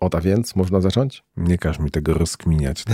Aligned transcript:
Od 0.00 0.14
a 0.14 0.20
więc 0.20 0.56
można 0.56 0.80
zacząć? 0.80 1.22
Nie 1.36 1.58
każ 1.58 1.78
mi 1.78 1.90
tego 1.90 2.14
rozkminiać. 2.14 2.84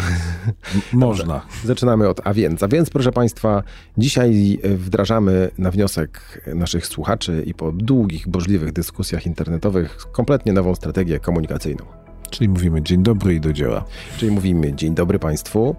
można. 0.93 1.47
Zaczynamy 1.65 2.09
od 2.09 2.21
a 2.27 2.35
więc. 2.35 2.63
A 2.63 2.69
więc, 2.69 2.91
proszę 2.91 3.13
Państwa, 3.13 3.63
dzisiaj 3.99 4.59
wdrażamy 4.65 5.51
na 5.59 5.71
wniosek 5.71 6.43
naszych 6.55 6.87
słuchaczy 6.87 7.43
i 7.47 7.55
po 7.55 7.73
długich, 7.73 8.29
bożliwych 8.29 8.73
dyskusjach 8.73 9.27
internetowych 9.27 9.97
kompletnie 10.13 10.53
nową 10.53 10.75
strategię 10.75 11.21
komunikacyjną. 11.21 11.85
Czyli 12.31 12.49
mówimy 12.49 12.83
dzień 12.83 13.03
dobry 13.03 13.35
i 13.35 13.41
do 13.41 13.53
dzieła. 13.53 13.85
Czyli 14.17 14.33
mówimy 14.33 14.75
dzień 14.75 14.95
dobry 14.95 15.19
Państwu. 15.19 15.77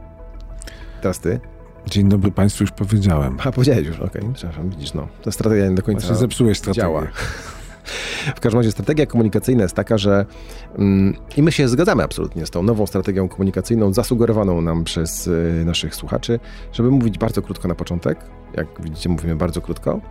Teraz 1.02 1.20
Ty. 1.20 1.40
Dzień 1.88 2.10
dobry 2.10 2.32
Państwu, 2.32 2.64
już 2.64 2.72
powiedziałem. 2.72 3.38
A, 3.44 3.52
powiedziałeś 3.52 3.88
już, 3.88 4.00
okej, 4.00 4.22
okay, 4.22 4.34
przepraszam, 4.34 4.70
widzisz, 4.70 4.94
no. 4.94 5.08
Ta 5.24 5.32
strategia 5.32 5.70
nie 5.70 5.76
do 5.76 5.84
końca 5.84 6.00
Właśnie 6.00 6.16
zepsułeś 6.16 6.58
strategię. 6.58 6.82
działa. 6.82 7.02
W 8.36 8.40
każdym 8.40 8.60
razie 8.60 8.72
strategia 8.72 9.06
komunikacyjna 9.06 9.64
jest 9.64 9.76
taka, 9.76 9.98
że 9.98 10.26
mm, 10.78 11.16
i 11.38 11.44
my 11.44 11.52
się 11.52 11.68
zgadzamy 11.68 12.04
absolutnie 12.04 12.46
z 12.46 12.50
tą 12.50 12.64
nową 12.64 12.86
strategią 12.86 13.28
komunikacyjną 13.28 13.94
zasugerowaną 13.94 14.62
nam 14.62 14.84
przez 14.84 15.28
y, 15.28 15.64
naszych 15.66 15.96
słuchaczy, 15.96 16.40
żeby 16.74 16.92
mówić 16.92 17.18
bardzo 17.18 17.42
krótko 17.42 17.68
na 17.68 17.76
początek. 17.76 18.20
Jak 18.54 18.68
widzicie, 18.82 19.10
mówimy 19.10 19.36
bardzo 19.36 19.62
krótko. 19.62 20.02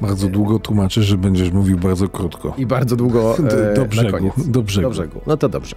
Bardzo 0.00 0.28
długo 0.28 0.58
tłumaczysz, 0.58 1.06
że 1.06 1.18
będziesz 1.18 1.50
mówił 1.50 1.78
bardzo 1.78 2.08
krótko. 2.08 2.54
I 2.58 2.66
bardzo 2.66 2.96
długo 2.96 3.36
e, 3.38 3.74
do, 3.74 3.84
brzegu, 3.84 4.06
na 4.06 4.18
koniec. 4.18 4.32
Do 4.36 4.62
brzegu. 4.62 4.88
do 4.88 4.90
brzegu. 4.90 5.20
No 5.26 5.36
to 5.36 5.48
dobrze. 5.48 5.76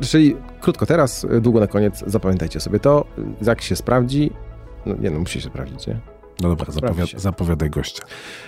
Czyli 0.00 0.36
krótko 0.60 0.86
teraz, 0.86 1.26
długo 1.40 1.60
na 1.60 1.66
koniec. 1.66 2.04
Zapamiętajcie 2.06 2.60
sobie 2.60 2.80
to. 2.80 3.04
Jak 3.42 3.62
się 3.62 3.76
sprawdzi, 3.76 4.30
no 4.86 4.94
nie 5.00 5.10
no, 5.10 5.20
musi 5.20 5.40
się 5.40 5.48
sprawdzić, 5.48 5.86
nie? 5.86 6.17
No 6.42 6.48
dobra, 6.48 6.72
zapowiad 6.72 7.08
zapowiadaj 7.16 7.70
gościa. 7.70 8.02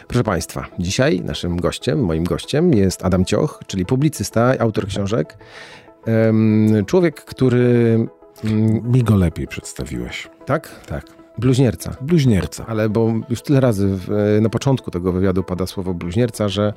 Proszę 0.08 0.24
Państwa, 0.24 0.66
dzisiaj 0.78 1.20
naszym 1.20 1.56
gościem, 1.56 2.04
moim 2.04 2.24
gościem 2.24 2.74
jest 2.74 3.04
Adam 3.04 3.24
Cioch, 3.24 3.60
czyli 3.66 3.86
publicysta, 3.86 4.54
autor 4.58 4.86
książek. 4.86 5.38
Człowiek, 6.86 7.24
który... 7.24 7.94
Mm, 8.44 8.92
Mi 8.92 9.04
go 9.04 9.16
lepiej 9.16 9.46
przedstawiłeś. 9.46 10.28
Tak? 10.46 10.80
Tak. 10.86 11.19
Bluźnierca. 11.40 11.96
Bluźnierca. 12.00 12.66
Ale 12.66 12.88
bo 12.88 13.12
już 13.28 13.42
tyle 13.42 13.60
razy 13.60 13.88
w, 13.90 14.38
na 14.42 14.48
początku 14.48 14.90
tego 14.90 15.12
wywiadu 15.12 15.42
pada 15.42 15.66
słowo 15.66 15.94
bluźnierca, 15.94 16.48
że 16.48 16.72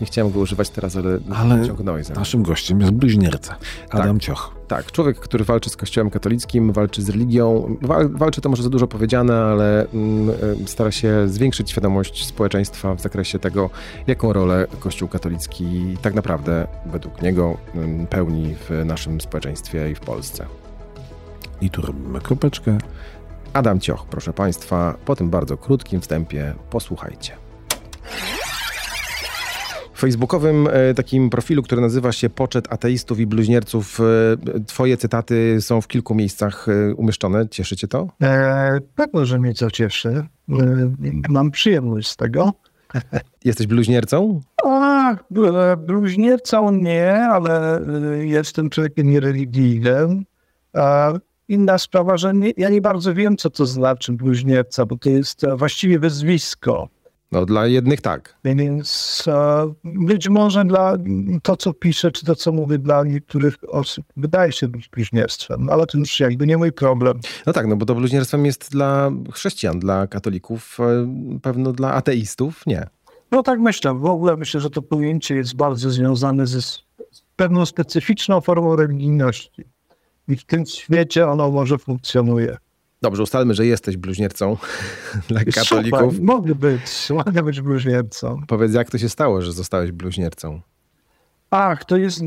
nie 0.00 0.06
chciałem 0.06 0.32
go 0.32 0.40
używać 0.40 0.70
teraz, 0.70 0.96
ale, 0.96 1.18
ale 1.34 1.66
ciągnąłeś 1.66 2.06
za 2.06 2.14
Naszym 2.14 2.42
gościem 2.42 2.80
jest 2.80 2.92
bluźnierca, 2.92 3.56
Adam 3.90 4.18
tak, 4.18 4.22
Cioch. 4.22 4.54
Tak, 4.68 4.92
człowiek, 4.92 5.18
który 5.18 5.44
walczy 5.44 5.70
z 5.70 5.76
kościołem 5.76 6.10
katolickim, 6.10 6.72
walczy 6.72 7.02
z 7.02 7.08
religią. 7.08 7.76
Wal, 7.82 8.08
walczy 8.08 8.40
to 8.40 8.48
może 8.48 8.62
za 8.62 8.70
dużo 8.70 8.86
powiedziane, 8.86 9.34
ale 9.36 9.86
mm, 9.94 10.30
e, 10.64 10.66
stara 10.66 10.90
się 10.90 11.28
zwiększyć 11.28 11.70
świadomość 11.70 12.26
społeczeństwa 12.26 12.94
w 12.94 13.00
zakresie 13.00 13.38
tego, 13.38 13.70
jaką 14.06 14.32
rolę 14.32 14.66
kościół 14.80 15.08
katolicki 15.08 15.96
tak 16.02 16.14
naprawdę 16.14 16.66
według 16.86 17.22
niego 17.22 17.56
mm, 17.74 18.06
pełni 18.06 18.54
w 18.54 18.84
naszym 18.84 19.20
społeczeństwie 19.20 19.90
i 19.90 19.94
w 19.94 20.00
Polsce. 20.00 20.46
I 21.60 21.70
tu 21.70 21.82
robimy 21.82 22.20
kropeczkę. 22.20 22.78
Adam 23.54 23.80
Cioch, 23.80 24.06
proszę 24.06 24.32
Państwa, 24.32 24.94
po 25.04 25.16
tym 25.16 25.30
bardzo 25.30 25.56
krótkim 25.56 26.00
wstępie 26.00 26.54
posłuchajcie. 26.70 27.32
W 29.94 30.00
facebookowym 30.00 30.68
e, 30.70 30.94
takim 30.94 31.30
profilu, 31.30 31.62
który 31.62 31.80
nazywa 31.82 32.12
się 32.12 32.30
Poczet 32.30 32.72
Ateistów 32.72 33.20
i 33.20 33.26
Bluźnierców, 33.26 34.00
e, 34.00 34.64
twoje 34.66 34.96
cytaty 34.96 35.60
są 35.60 35.80
w 35.80 35.88
kilku 35.88 36.14
miejscach 36.14 36.66
e, 36.68 36.94
umieszczone. 36.94 37.48
Cieszy 37.48 37.76
cię 37.76 37.88
to? 37.88 38.08
E, 38.22 38.78
pewno, 38.94 39.24
że 39.24 39.38
mnie 39.38 39.54
to 39.54 39.70
cieszy. 39.70 40.08
E, 40.08 40.56
mam 41.28 41.50
przyjemność 41.50 42.08
z 42.08 42.16
tego. 42.16 42.52
Jesteś 43.44 43.66
bluźniercą? 43.66 44.40
A, 44.64 45.16
bluźniercą 45.76 46.70
nie, 46.70 47.12
ale 47.12 47.80
jestem 48.18 48.70
człowiekiem 48.70 49.10
niereligijnym. 49.10 50.24
Inna 51.48 51.78
sprawa, 51.78 52.16
że 52.16 52.34
nie, 52.34 52.52
ja 52.56 52.68
nie 52.68 52.80
bardzo 52.80 53.14
wiem, 53.14 53.36
co 53.36 53.50
to 53.50 53.66
znaczy 53.66 54.12
bluźnierca, 54.12 54.86
bo 54.86 54.96
to 54.96 55.10
jest 55.10 55.44
e, 55.44 55.56
właściwie 55.56 55.98
wyzwisko. 55.98 56.88
No 57.32 57.46
dla 57.46 57.66
jednych 57.66 58.00
tak. 58.00 58.36
Więc 58.44 59.24
e, 59.26 59.72
być 59.84 60.28
może 60.28 60.64
dla 60.64 60.96
to, 61.42 61.56
co 61.56 61.72
piszę, 61.72 62.12
czy 62.12 62.26
to, 62.26 62.34
co 62.34 62.52
mówię 62.52 62.78
dla 62.78 63.04
niektórych 63.04 63.54
osób, 63.68 64.04
wydaje 64.16 64.52
się 64.52 64.68
być 64.68 64.88
bluźnierstwem, 64.88 65.68
ale 65.70 65.86
to 65.86 65.98
już 65.98 66.20
jakby 66.20 66.46
nie 66.46 66.56
mój 66.56 66.72
problem. 66.72 67.20
No 67.46 67.52
tak, 67.52 67.66
no 67.66 67.76
bo 67.76 67.86
to 67.86 67.94
bluźnierstwem 67.94 68.46
jest 68.46 68.70
dla 68.70 69.10
chrześcijan, 69.32 69.78
dla 69.78 70.06
katolików, 70.06 70.78
e, 70.80 71.40
pewno 71.42 71.72
dla 71.72 71.92
ateistów 71.92 72.66
nie. 72.66 72.86
No 73.30 73.42
tak 73.42 73.60
myślę. 73.60 73.94
W 73.94 74.04
ogóle 74.04 74.36
myślę, 74.36 74.60
że 74.60 74.70
to 74.70 74.82
pojęcie 74.82 75.34
jest 75.34 75.56
bardzo 75.56 75.90
związane 75.90 76.46
ze 76.46 76.60
pewną 77.36 77.66
specyficzną 77.66 78.40
formą 78.40 78.76
religijności 78.76 79.73
i 80.28 80.36
w 80.36 80.44
tym 80.44 80.66
świecie 80.66 81.28
ono 81.28 81.50
może 81.50 81.78
funkcjonuje. 81.78 82.56
Dobrze, 83.02 83.22
ustalmy, 83.22 83.54
że 83.54 83.66
jesteś 83.66 83.96
bluźniercą 83.96 84.56
dla 85.28 85.44
katolików. 85.44 86.00
Super, 86.00 86.22
mogę 86.22 86.54
być, 86.54 87.10
mogę 87.10 87.42
być 87.42 87.60
bluźniercą. 87.60 88.40
Powiedz, 88.48 88.74
jak 88.74 88.90
to 88.90 88.98
się 88.98 89.08
stało, 89.08 89.42
że 89.42 89.52
zostałeś 89.52 89.92
bluźniercą? 89.92 90.60
Ach, 91.50 91.84
to 91.84 91.96
jest, 91.96 92.20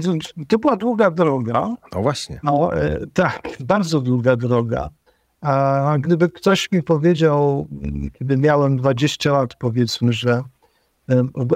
to 0.48 0.60
była 0.60 0.76
długa 0.76 1.12
droga. 1.12 1.76
No 1.96 2.02
właśnie. 2.02 2.40
No, 2.44 2.76
e, 2.76 3.00
tak, 3.14 3.48
bardzo 3.60 4.02
długa 4.02 4.36
droga. 4.36 4.90
A 5.42 5.96
gdyby 6.00 6.30
ktoś 6.30 6.72
mi 6.72 6.84
powiedział, 6.84 7.68
kiedy 8.14 8.38
miałem 8.38 8.78
20 8.78 9.32
lat, 9.32 9.56
powiedzmy, 9.60 10.14
że 10.14 10.44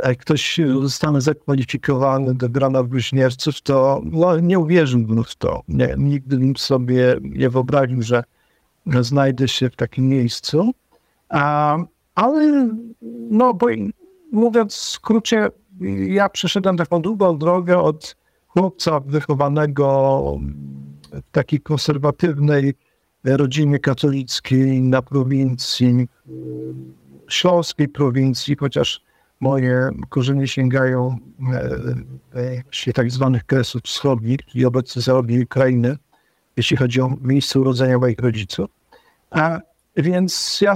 jak 0.04 0.18
ktoś 0.18 0.60
zostanie 0.82 1.22
zakwalifikowany 1.22 2.36
do 2.36 2.50
grona 2.50 2.84
bluźnierców, 2.84 3.62
to 3.62 4.02
no, 4.04 4.40
nie 4.40 4.60
uwierzyłbym 4.60 5.24
w 5.24 5.36
to. 5.36 5.62
Nie, 5.68 5.96
nigdy 5.98 6.38
bym 6.38 6.58
sobie 6.58 7.16
nie 7.22 7.50
wyobraził, 7.50 8.02
że 8.02 8.24
znajdę 8.86 9.48
się 9.48 9.70
w 9.70 9.76
takim 9.76 10.10
miejscu. 10.10 10.72
A, 11.30 11.78
ale, 12.16 12.70
no, 13.30 13.54
bo 13.54 13.68
mówiąc 14.32 14.76
w 14.76 14.90
skrócie, 14.90 15.50
ja 16.08 16.30
przeszedłem 16.30 16.78
taką 16.78 17.02
długą 17.02 17.38
drogę 17.38 17.78
od 17.80 18.16
chłopca 18.48 19.00
wychowanego 19.00 20.22
w 21.12 21.32
takiej 21.32 21.60
konserwatywnej 21.60 22.74
rodzinie 23.24 23.80
katolickiej 23.80 24.82
na 24.82 25.02
prowincji, 25.02 26.08
śląskiej 27.30 27.88
prowincji, 27.88 28.56
chociaż 28.56 29.02
moje 29.42 29.90
korzenie 30.10 30.48
sięgają 30.48 31.18
e, 32.36 32.88
e, 32.88 32.94
tak 32.94 33.12
zwanych 33.12 33.44
kresów 33.46 33.82
wschodnich, 33.82 34.46
czyli 34.46 34.66
obecnie 34.66 35.02
zachodniej 35.02 35.44
Ukrainy, 35.44 35.98
jeśli 36.58 36.78
chodzi 36.78 37.02
o 37.02 37.18
miejsce 37.22 37.60
urodzenia 37.60 38.00
moich 38.00 38.20
rodziców. 38.20 38.70
A, 39.30 39.60
więc 39.98 40.62
ja 40.62 40.74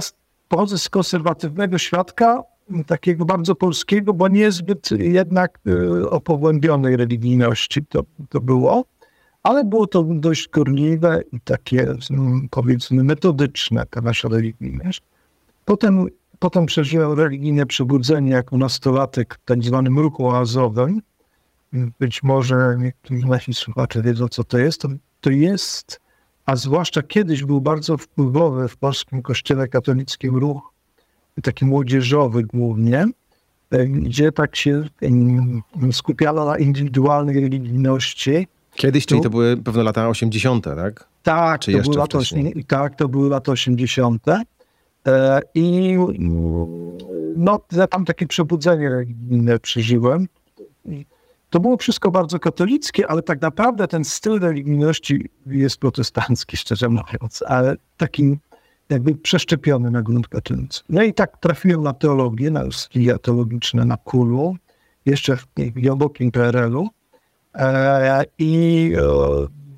pochodzę 0.48 0.78
z 0.78 0.88
konserwatywnego 0.88 1.78
świadka, 1.78 2.42
takiego 2.86 3.24
bardzo 3.24 3.54
polskiego, 3.54 4.12
bo 4.12 4.28
niezbyt 4.28 4.90
jednak 4.90 5.58
e, 5.66 6.10
o 6.10 6.20
pogłębionej 6.20 6.96
religijności 6.96 7.86
to, 7.86 8.02
to 8.28 8.40
było, 8.40 8.84
ale 9.42 9.64
było 9.64 9.86
to 9.86 10.02
dość 10.02 10.48
gorliwe 10.48 11.22
i 11.32 11.40
takie, 11.40 11.86
powiedzmy, 12.50 13.04
metodyczne, 13.04 13.86
ta 13.90 14.00
nasza 14.00 14.28
religijność. 14.28 15.02
Potem 15.64 16.06
Potem 16.38 16.66
przeżyłem 16.66 17.12
religijne 17.12 17.66
przebudzenie 17.66 18.30
jako 18.30 18.56
nastolatek 18.56 19.34
w 19.34 19.44
tak 19.44 19.62
zwanym 19.62 19.98
ruchu 19.98 20.28
oazowym. 20.28 21.02
Być 21.98 22.22
może 22.22 22.76
niektórzy 22.78 23.26
nasi 23.26 23.54
słuchacze 23.54 24.02
wiedzą, 24.02 24.28
co 24.28 24.44
to 24.44 24.58
jest. 24.58 24.80
To, 24.80 24.88
to 25.20 25.30
jest, 25.30 26.00
a 26.46 26.56
zwłaszcza 26.56 27.02
kiedyś 27.02 27.44
był 27.44 27.60
bardzo 27.60 27.96
wpływowy 27.96 28.68
w 28.68 28.76
polskim 28.76 29.22
kościele 29.22 29.68
katolickim 29.68 30.36
ruch, 30.36 30.72
taki 31.42 31.64
młodzieżowy 31.64 32.42
głównie, 32.42 33.06
gdzie 33.88 34.32
tak 34.32 34.56
się 34.56 34.88
skupiano 35.92 36.44
na 36.44 36.58
indywidualnej 36.58 37.40
religijności. 37.40 38.46
Kiedyś, 38.74 39.06
czyli 39.06 39.20
to 39.20 39.30
były 39.30 39.56
pewne 39.56 39.82
lata 39.82 40.08
80., 40.08 40.64
tak? 40.64 41.08
Tak, 41.22 41.60
Czy 41.60 41.72
to 41.72 41.78
były 41.82 41.96
lata, 41.96 42.18
tak, 42.66 42.96
to 42.96 43.08
były 43.08 43.28
lata 43.28 43.52
80. 43.52 44.22
E, 45.06 45.40
I 45.54 45.96
no, 47.36 47.60
tam 47.90 48.04
takie 48.04 48.26
przebudzenie 48.26 48.88
religijne 48.88 49.58
przeżyłem. 49.58 50.28
To 51.50 51.60
było 51.60 51.76
wszystko 51.76 52.10
bardzo 52.10 52.38
katolickie, 52.38 53.06
ale 53.10 53.22
tak 53.22 53.40
naprawdę 53.40 53.88
ten 53.88 54.04
styl 54.04 54.40
religijności 54.40 55.28
jest 55.46 55.76
protestancki, 55.76 56.56
szczerze 56.62 56.88
mówiąc, 56.88 57.44
ale 57.46 57.76
takim 57.96 58.38
jakby 58.88 59.14
przeszczepiony 59.14 59.90
na 59.90 60.02
grunt 60.02 60.28
katolicki. 60.28 60.84
No 60.88 61.02
i 61.02 61.14
tak 61.14 61.38
trafiłem 61.38 61.82
na 61.82 61.92
teologię, 61.92 62.50
na 62.50 62.70
studia 62.70 63.18
teologiczne 63.18 63.84
na 63.84 63.96
Kulu, 63.96 64.56
jeszcze 65.06 65.36
w 65.36 65.46
głębokim 65.76 66.30
PRL-u. 66.30 66.88
E, 67.54 68.24
I 68.38 68.92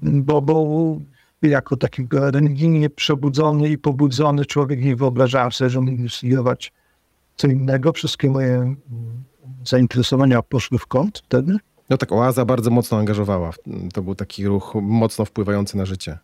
bo, 0.02 0.42
bo 0.42 0.96
jako 1.42 1.76
taki 1.76 2.06
religijnie 2.10 2.90
przebudzony 2.90 3.68
i 3.68 3.78
pobudzony 3.78 4.44
człowiek 4.44 4.82
nie 4.82 4.96
wyobrażałem 4.96 5.52
sobie, 5.52 5.70
że 5.70 5.80
mógłbym 5.80 6.08
studiować 6.08 6.72
co 7.36 7.46
innego. 7.46 7.92
Wszystkie 7.92 8.30
moje 8.30 8.54
mm, 8.54 8.76
zainteresowania 9.64 10.42
poszły 10.42 10.78
w 10.78 10.86
kąt 10.86 11.18
wtedy. 11.18 11.56
No 11.90 11.96
tak, 11.96 12.12
oaza 12.12 12.44
bardzo 12.44 12.70
mocno 12.70 12.98
angażowała. 12.98 13.50
To 13.94 14.02
był 14.02 14.14
taki 14.14 14.46
ruch 14.46 14.74
mocno 14.82 15.24
wpływający 15.24 15.76
na 15.76 15.86
życie. 15.86 16.18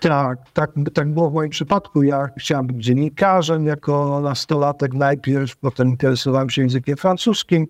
Tak, 0.00 0.38
tak, 0.52 0.70
tak 0.94 1.12
było 1.12 1.30
w 1.30 1.34
moim 1.34 1.50
przypadku. 1.50 2.02
Ja 2.02 2.28
chciałem 2.38 2.66
być 2.66 2.84
dziennikarzem 2.84 3.66
jako 3.66 4.20
nastolatek 4.20 4.94
najpierw, 4.94 5.56
potem 5.56 5.88
interesowałem 5.88 6.50
się 6.50 6.62
językiem 6.62 6.96
francuskim, 6.96 7.66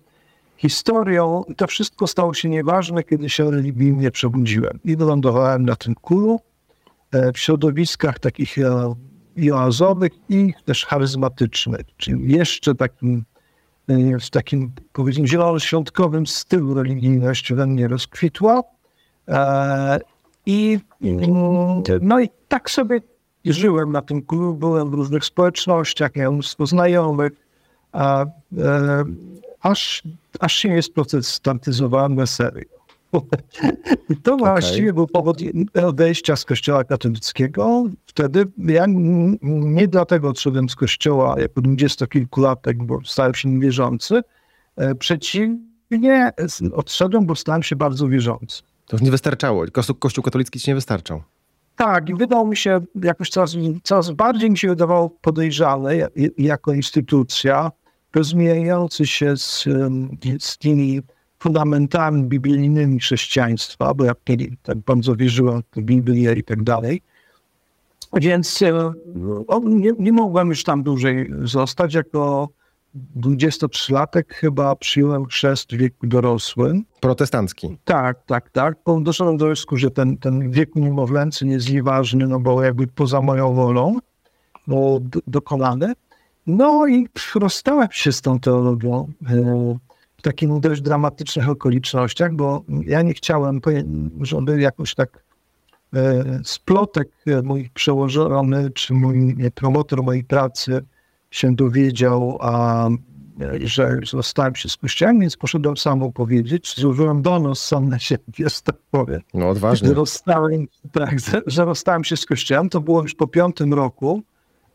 historią. 0.57 1.43
To 1.57 1.67
wszystko 1.67 2.07
stało 2.07 2.33
się 2.33 2.49
nieważne, 2.49 3.03
kiedy 3.03 3.29
się 3.29 3.51
religijnie 3.51 4.11
przebudziłem. 4.11 4.79
I 4.85 4.95
wylądowałem 4.95 5.65
na 5.65 5.75
tym 5.75 5.95
kulu 5.95 6.39
w 7.33 7.37
środowiskach 7.37 8.19
takich 8.19 8.57
e, 8.57 8.93
i 9.35 9.51
oazowych, 9.51 10.11
i 10.29 10.53
też 10.65 10.85
charyzmatycznych, 10.85 11.81
czyli 11.97 12.33
jeszcze 12.33 12.75
takim, 12.75 13.23
e, 13.87 14.19
w 14.19 14.29
takim 14.29 14.71
powiedzmy 14.93 15.27
zielonoświątkowym 15.27 16.27
stylu 16.27 16.73
religijność 16.73 17.53
we 17.53 17.67
mnie 17.67 17.87
rozkwitła. 17.87 18.63
I, 20.45 20.79
no 22.01 22.19
i 22.19 22.29
tak 22.47 22.69
sobie 22.69 23.01
żyłem 23.45 23.91
na 23.91 24.01
tym 24.01 24.21
klubie, 24.21 24.59
byłem 24.59 24.89
w 24.89 24.93
różnych 24.93 25.25
społecznościach, 25.25 26.15
miałem 26.15 26.33
mnóstwo 26.33 26.65
znajomych, 26.65 27.31
a, 27.91 28.25
e, 28.57 29.03
aż, 29.61 30.03
aż 30.39 30.55
się 30.55 30.69
nie 30.69 30.81
sprotestantyzowałem 30.81 32.15
na 32.15 32.25
serio. 32.25 32.76
I 34.09 34.15
to 34.23 34.33
okay. 34.33 34.51
właściwie 34.51 34.93
był 34.93 35.07
powód 35.07 35.37
odejścia 35.85 36.35
z 36.35 36.45
kościoła 36.45 36.83
katolickiego. 36.83 37.83
Wtedy 38.05 38.45
ja 38.57 38.85
nie 39.41 39.87
dlatego 39.87 40.29
odszedłem 40.29 40.69
z 40.69 40.75
kościoła 40.75 41.35
jako 41.39 41.61
dwudziestokilkulatek, 41.61 42.83
bo 42.83 42.99
stałem 43.05 43.33
się 43.33 43.49
niewierzący. 43.49 44.21
E, 44.75 44.95
przeciwnie, 44.95 46.31
odszedłem, 46.73 47.25
bo 47.25 47.35
stałem 47.35 47.63
się 47.63 47.75
bardzo 47.75 48.07
wierzący. 48.07 48.63
To 48.85 48.95
już 48.95 49.01
nie 49.01 49.11
wystarczało. 49.11 49.65
Kościół 49.99 50.23
katolicki 50.23 50.59
ci 50.59 50.69
nie 50.69 50.75
wystarczał. 50.75 51.23
Tak, 51.75 52.09
i 52.09 52.15
wydał 52.15 52.47
mi 52.47 52.57
się 52.57 52.81
jakoś 53.03 53.29
coraz, 53.29 53.55
coraz 53.83 54.11
bardziej 54.11 54.51
mi 54.51 54.57
się 54.57 54.67
wydawał 54.67 55.09
podejrzany 55.09 56.07
jako 56.37 56.73
instytucja, 56.73 57.71
rozmijający 58.15 59.07
się 59.07 59.37
z, 59.37 59.65
z 60.39 60.57
tymi 60.57 61.01
fundamentami 61.39 62.23
biblijnymi 62.23 62.99
chrześcijaństwa, 62.99 63.93
bo 63.93 64.05
ja 64.05 64.13
tak 64.63 64.77
bardzo 64.77 65.15
wierzyłem 65.15 65.61
w 65.75 65.81
Biblię 65.81 66.33
i 66.33 66.43
tak 66.43 66.63
dalej. 66.63 67.01
Więc 68.13 68.61
nie, 69.63 69.91
nie 69.99 70.11
mogłem 70.11 70.49
już 70.49 70.63
tam 70.63 70.83
dłużej 70.83 71.31
zostać. 71.43 71.93
Jako 71.93 72.49
23-latek 73.19 74.23
chyba 74.33 74.75
przyjąłem 74.75 75.25
chrzest 75.25 75.73
w 75.73 75.77
wieku 75.77 76.07
dorosłym. 76.07 76.85
Protestancki. 76.99 77.77
Tak, 77.85 78.25
tak, 78.25 78.49
tak. 78.49 78.77
Doszedłem 79.01 79.37
do 79.37 79.45
wniosku, 79.45 79.77
że 79.77 79.91
ten, 79.91 80.17
ten 80.17 80.51
wiek 80.51 80.75
niemowlęcy 80.75 81.45
nie 81.45 81.53
jest 81.53 81.71
nieważny, 81.71 82.27
no 82.27 82.39
bo 82.39 82.63
jakby 82.63 82.87
poza 82.87 83.21
moją 83.21 83.53
wolą 83.53 83.99
no, 84.67 84.99
dokonany. 85.27 85.93
No 86.47 86.87
i 86.87 87.07
rozstałem 87.35 87.87
się 87.91 88.11
z 88.11 88.21
tą 88.21 88.39
teologią 88.39 89.11
e, 89.29 89.77
takich 90.27 90.59
dość 90.59 90.81
dramatycznych 90.81 91.49
okolicznościach, 91.49 92.33
bo 92.33 92.63
ja 92.85 93.01
nie 93.01 93.13
chciałem, 93.13 93.61
żeby 94.21 94.61
jakoś 94.61 94.95
tak 94.95 95.23
e, 95.93 96.23
splotek 96.43 97.09
mój 97.43 97.69
przełożony, 97.73 98.69
czy 98.69 98.93
mój 98.93 99.35
promotor 99.55 100.03
mojej 100.03 100.23
pracy 100.23 100.85
się 101.31 101.55
dowiedział, 101.55 102.37
a, 102.41 102.89
że 103.63 103.99
zostałem 104.03 104.55
się 104.55 104.69
z 104.69 104.77
kościołem, 104.77 105.19
więc 105.19 105.37
poszedłem 105.37 105.77
sam 105.77 106.11
powiedzieć, 106.13 106.75
złożyłem 106.77 107.21
donos 107.21 107.65
sam 107.65 107.89
na 107.89 107.99
siebie, 107.99 108.23
że 108.37 108.61
tak 108.63 108.77
powiem. 108.91 109.21
No 109.33 109.49
odważnie. 109.49 109.87
Że 109.87 109.93
rozstałem, 109.93 110.67
tak, 110.91 111.17
że 111.45 111.65
rozstałem 111.65 112.03
się 112.03 112.17
z 112.17 112.25
kościołem, 112.25 112.69
to 112.69 112.81
było 112.81 113.01
już 113.01 113.15
po 113.15 113.27
piątym 113.27 113.73
roku, 113.73 114.23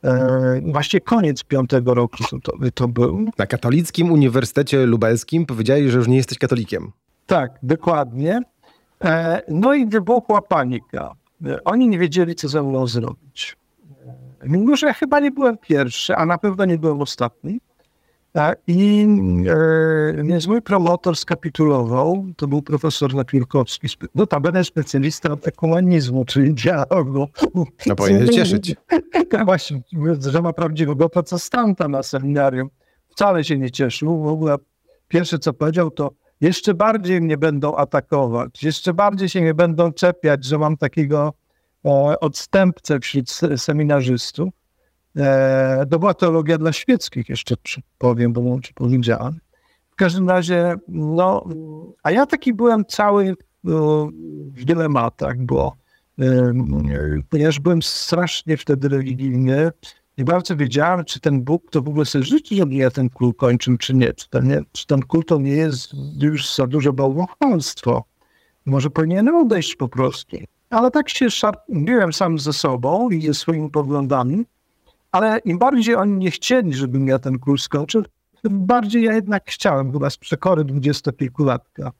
e, 0.04 0.60
właściwie 0.64 1.00
koniec 1.00 1.44
piątego 1.44 1.94
roku 1.94 2.24
to, 2.42 2.52
to, 2.74 2.88
był. 2.88 3.26
Na 3.38 3.46
Katolickim 3.46 4.12
Uniwersytecie 4.12 4.86
Lubelskim 4.86 5.46
powiedzieli, 5.46 5.90
że 5.90 5.98
już 5.98 6.08
nie 6.08 6.16
jesteś 6.16 6.38
katolikiem. 6.38 6.92
Tak, 7.26 7.58
dokładnie. 7.62 8.40
E, 9.04 9.42
no 9.48 9.74
i 9.74 9.86
wybuchła 9.86 10.42
panika. 10.42 11.14
E, 11.46 11.64
oni 11.64 11.88
nie 11.88 11.98
wiedzieli, 11.98 12.34
co 12.34 12.48
ze 12.48 12.62
mną 12.62 12.86
zrobić. 12.86 13.56
Mimo, 14.44 14.76
że 14.76 14.94
chyba 14.94 15.20
nie 15.20 15.30
byłem 15.30 15.58
pierwszy, 15.58 16.16
a 16.16 16.26
na 16.26 16.38
pewno 16.38 16.64
nie 16.64 16.78
byłem 16.78 17.00
ostatni. 17.00 17.60
I 18.66 19.06
e, 19.48 20.22
więc 20.24 20.46
mój 20.46 20.62
promotor 20.62 21.16
skapitulował, 21.16 22.26
to 22.36 22.48
był 22.48 22.62
profesor 22.62 23.14
Napiórkowski, 23.14 23.88
notabene 24.14 24.64
specjalista 24.64 25.32
od 25.32 25.48
ekumenizmu, 25.48 26.24
czyli 26.24 26.54
dialogu. 26.54 27.28
No 27.86 27.96
powinien 27.96 28.26
się 28.26 28.32
cieszyć. 28.32 28.74
Tak 29.30 29.44
właśnie, 29.44 29.82
że 30.20 30.42
ma 30.42 30.52
prawdziwego 30.52 31.08
protestanta 31.08 31.88
na 31.88 32.02
seminarium. 32.02 32.68
Wcale 33.08 33.44
się 33.44 33.58
nie 33.58 33.70
cieszył. 33.70 34.22
W 34.22 34.26
ogóle 34.26 34.56
pierwsze, 35.08 35.38
co 35.38 35.52
powiedział, 35.52 35.90
to 35.90 36.10
jeszcze 36.40 36.74
bardziej 36.74 37.20
mnie 37.20 37.38
będą 37.38 37.76
atakować, 37.76 38.62
jeszcze 38.62 38.94
bardziej 38.94 39.28
się 39.28 39.40
mnie 39.40 39.54
będą 39.54 39.92
czepiać, 39.92 40.44
że 40.44 40.58
mam 40.58 40.76
takiego 40.76 41.32
odstępcę 42.20 43.00
wśród 43.00 43.30
seminarzystów. 43.56 44.48
E, 45.16 45.86
to 45.90 45.98
była 45.98 46.14
teologia 46.14 46.58
dla 46.58 46.72
świeckich, 46.72 47.28
jeszcze 47.28 47.56
powiem, 47.98 48.32
bo 48.32 48.60
czy 48.60 48.74
powiedziałem. 48.74 49.40
W 49.90 49.96
każdym 49.96 50.28
razie, 50.28 50.74
no, 50.88 51.48
a 52.02 52.10
ja 52.10 52.26
taki 52.26 52.54
byłem 52.54 52.84
cały 52.84 53.36
no, 53.64 54.08
w 54.54 54.64
dylematach, 54.64 55.38
bo 55.38 55.76
e, 56.18 56.52
ponieważ 57.30 57.60
byłem 57.60 57.82
strasznie 57.82 58.56
wtedy 58.56 58.88
religijny, 58.88 59.70
nie 60.18 60.24
bardzo 60.24 60.56
wiedziałem, 60.56 61.04
czy 61.04 61.20
ten 61.20 61.42
Bóg 61.42 61.70
to 61.70 61.82
w 61.82 61.88
ogóle 61.88 62.04
sobie 62.04 62.24
życzy, 62.24 62.54
żeby 62.54 62.74
ja 62.74 62.90
ten 62.90 63.10
kult 63.10 63.36
kończył, 63.36 63.76
czy 63.76 63.94
nie. 63.94 64.12
Czy 64.12 64.30
ten, 64.30 64.48
nie, 64.48 64.60
czy 64.72 64.86
ten 64.86 65.02
kult 65.02 65.28
to 65.28 65.38
nie 65.38 65.52
jest 65.52 65.92
już 66.20 66.54
za 66.54 66.66
duże 66.66 66.92
bałwochwalstwo. 66.92 68.04
Może 68.66 68.90
powinienem 68.90 69.36
odejść 69.36 69.76
po 69.76 69.88
prostu 69.88 70.36
ale 70.72 70.90
tak 70.90 71.08
się 71.08 71.30
szarpiłem 71.30 72.12
sam 72.12 72.38
ze 72.38 72.52
sobą 72.52 73.10
i 73.10 73.26
ze 73.26 73.34
swoimi 73.34 73.70
poglądami, 73.70 74.44
ale 75.12 75.38
im 75.38 75.58
bardziej 75.58 75.94
oni 75.94 76.18
nie 76.18 76.30
chcieli, 76.30 76.74
żebym 76.74 77.08
ja 77.08 77.18
ten 77.18 77.38
kurs 77.38 77.62
skończył, 77.62 78.02
tym 78.42 78.66
bardziej 78.66 79.02
ja 79.02 79.12
jednak 79.12 79.42
chciałem 79.46 79.92
chyba 79.92 80.10
z 80.10 80.16
przekory 80.16 80.64
dwudziestokilkulatka 80.64 81.92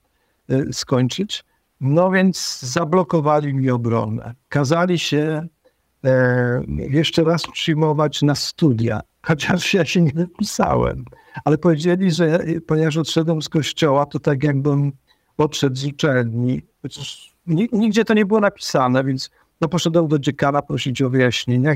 y, 0.51 0.73
skończyć. 0.73 1.45
No 1.81 2.11
więc 2.11 2.61
zablokowali 2.61 3.55
mi 3.55 3.71
obronę. 3.71 4.35
Kazali 4.49 4.99
się 4.99 5.47
e, 6.05 6.63
jeszcze 6.69 7.25
raz 7.25 7.43
przyjmować 7.47 8.23
na 8.23 8.35
studia, 8.35 9.01
chociaż 9.23 9.75
ja 9.75 9.85
się 9.85 10.01
nie 10.01 10.13
wypisałem. 10.13 11.05
Ale 11.45 11.59
powiedzieli, 11.59 12.11
że 12.11 12.39
ponieważ 12.67 12.97
odszedłem 12.97 13.43
z 13.43 13.49
kościoła, 13.49 14.07
to 14.07 14.19
tak 14.19 14.43
jakbym 14.43 14.93
odszedł 15.39 15.77
z 15.77 15.87
uczelni. 15.87 16.63
Chociaż 16.83 17.33
Nigdzie 17.73 18.05
to 18.05 18.15
nie 18.15 18.27
było 18.27 18.41
napisane, 18.41 19.05
więc 19.05 19.31
no 19.61 19.69
poszedłem 19.69 20.09
do 20.09 20.19
dziekana 20.19 20.63
prosić 20.63 21.03
o 21.03 21.11
wyjaśnienia. 21.11 21.75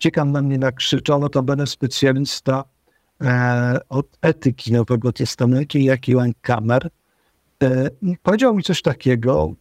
Dziekan 0.00 0.32
na 0.32 0.42
mnie 0.42 0.58
nakrzyczał, 0.58 1.20
no 1.20 1.28
to 1.28 1.42
będę 1.42 1.66
specjalista 1.66 2.64
e, 3.20 3.80
od 3.88 4.06
etyki 4.22 4.72
Nowego 4.72 5.12
Testamentu, 5.12 5.78
jak 5.78 6.08
Iwan 6.08 6.32
Kamer. 6.40 6.90
E, 7.62 7.90
powiedział 8.22 8.54
mi 8.54 8.62
coś 8.62 8.82
takiego, 8.82 9.54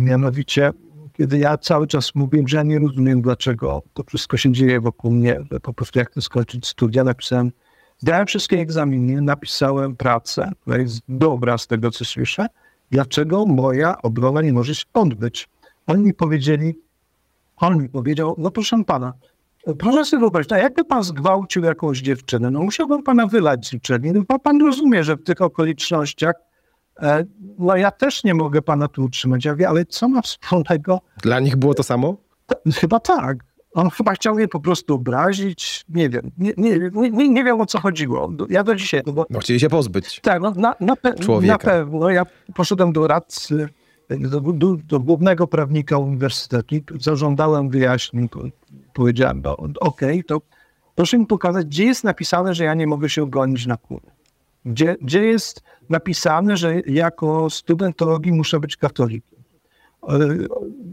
mianowicie, 0.00 0.72
kiedy 1.12 1.38
ja 1.38 1.58
cały 1.58 1.86
czas 1.86 2.14
mówiłem, 2.14 2.48
że 2.48 2.56
ja 2.56 2.62
nie 2.62 2.78
rozumiem, 2.78 3.22
dlaczego 3.22 3.82
to 3.94 4.02
wszystko 4.04 4.36
się 4.36 4.52
dzieje 4.52 4.80
wokół 4.80 5.10
mnie, 5.10 5.40
po 5.62 5.72
prostu 5.72 5.98
jak 5.98 6.10
to 6.10 6.20
skończyć 6.20 6.66
studia, 6.66 7.04
napisałem, 7.04 7.52
zdałem 7.98 8.26
wszystkie 8.26 8.58
egzaminy, 8.58 9.22
napisałem 9.22 9.96
pracę, 9.96 10.50
która 10.60 10.78
jest 10.78 11.00
dobra 11.08 11.58
z 11.58 11.66
tego, 11.66 11.90
co 11.90 12.04
słyszę, 12.04 12.46
dlaczego 12.90 13.46
moja 13.46 14.02
obrona 14.02 14.42
nie 14.42 14.52
może 14.52 14.74
się 14.74 14.84
odbyć. 14.94 15.48
Oni 15.86 16.02
mi 16.02 16.14
powiedzieli, 16.14 16.74
on 17.62 17.82
mi 17.82 17.88
powiedział, 17.88 18.34
no 18.38 18.50
proszę 18.50 18.84
pana, 18.86 19.12
proszę 19.78 20.04
sobie 20.04 20.20
wyobrazić, 20.20 20.52
a 20.52 20.58
jakby 20.58 20.84
pan 20.84 21.02
zgwałcił 21.02 21.64
jakąś 21.64 22.00
dziewczynę, 22.00 22.50
no 22.50 22.60
musiałbym 22.60 23.02
pana 23.02 23.26
wylać 23.26 23.66
z 23.66 23.74
uczelni. 23.74 24.12
No 24.12 24.38
pan 24.38 24.60
rozumie, 24.60 25.04
że 25.04 25.16
w 25.16 25.22
tych 25.22 25.40
okolicznościach 25.40 26.34
e, 27.02 27.24
no 27.58 27.76
ja 27.76 27.90
też 27.90 28.24
nie 28.24 28.34
mogę 28.34 28.62
pana 28.62 28.88
tu 28.88 29.04
utrzymać. 29.04 29.44
Ja 29.44 29.54
wiem, 29.54 29.70
ale 29.70 29.84
co 29.84 30.08
ma 30.08 30.22
wspólnego? 30.22 31.00
Dla 31.22 31.40
nich 31.40 31.56
było 31.56 31.74
to 31.74 31.82
samo? 31.82 32.16
Chyba 32.74 33.00
tak. 33.00 33.38
On 33.74 33.90
chyba 33.90 34.12
chciał 34.12 34.34
mnie 34.34 34.48
po 34.48 34.60
prostu 34.60 34.94
obrazić. 34.94 35.84
Nie 35.88 36.08
wiem. 36.08 36.30
Nie, 36.38 36.52
nie, 36.56 36.90
nie, 36.94 37.28
nie 37.28 37.44
wiem 37.44 37.60
o 37.60 37.66
co 37.66 37.80
chodziło. 37.80 38.32
Ja 38.48 38.64
do 38.64 38.74
dzisiaj. 38.74 39.02
No, 39.06 39.12
bo, 39.12 39.26
no 39.30 39.38
chcieli 39.38 39.60
się 39.60 39.68
pozbyć. 39.68 40.20
Tak, 40.20 40.42
no, 40.42 40.52
na, 40.56 40.74
na, 40.80 40.96
pe 40.96 41.14
na 41.42 41.58
pewno. 41.58 42.10
Ja 42.10 42.26
poszedłem 42.54 42.92
do 42.92 43.06
radcy, 43.06 43.68
do, 44.18 44.40
do, 44.40 44.76
do, 44.76 45.00
głównego 45.00 45.46
prawnika 45.46 45.98
uniwersytetu, 45.98 46.76
zażądałem 47.00 47.70
wyjaśnień. 47.70 48.28
Powiedziałem, 48.94 49.42
no, 49.44 49.56
okay, 49.80 50.22
to 50.22 50.40
proszę 50.94 51.18
mi 51.18 51.26
pokazać, 51.26 51.66
gdzie 51.66 51.84
jest 51.84 52.04
napisane, 52.04 52.54
że 52.54 52.64
ja 52.64 52.74
nie 52.74 52.86
mogę 52.86 53.08
się 53.08 53.22
ogonić 53.22 53.66
na 53.66 53.76
kurę. 53.76 54.10
gdzie, 54.64 54.96
gdzie 55.00 55.24
jest 55.24 55.62
napisane, 55.88 56.56
że 56.56 56.80
jako 56.80 57.50
student 57.50 57.96
teologii 57.96 58.32
muszę 58.32 58.60
być 58.60 58.76
katolikiem. 58.76 59.42
E, 60.08 60.18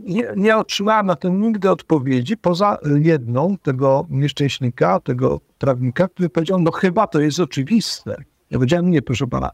nie, 0.03 0.33
nie 0.35 0.57
otrzymałem 0.57 1.05
na 1.05 1.15
to 1.15 1.29
nigdy 1.29 1.71
odpowiedzi, 1.71 2.37
poza 2.37 2.77
jedną 3.01 3.57
tego 3.57 4.07
nieszczęśnika, 4.09 4.99
tego 4.99 5.41
prawnika, 5.57 6.07
który 6.07 6.29
powiedział, 6.29 6.59
no 6.59 6.71
chyba 6.71 7.07
to 7.07 7.21
jest 7.21 7.39
oczywiste. 7.39 8.23
Ja 8.49 8.57
powiedziałem, 8.57 8.89
nie, 8.89 9.01
proszę 9.01 9.27
pana, 9.27 9.51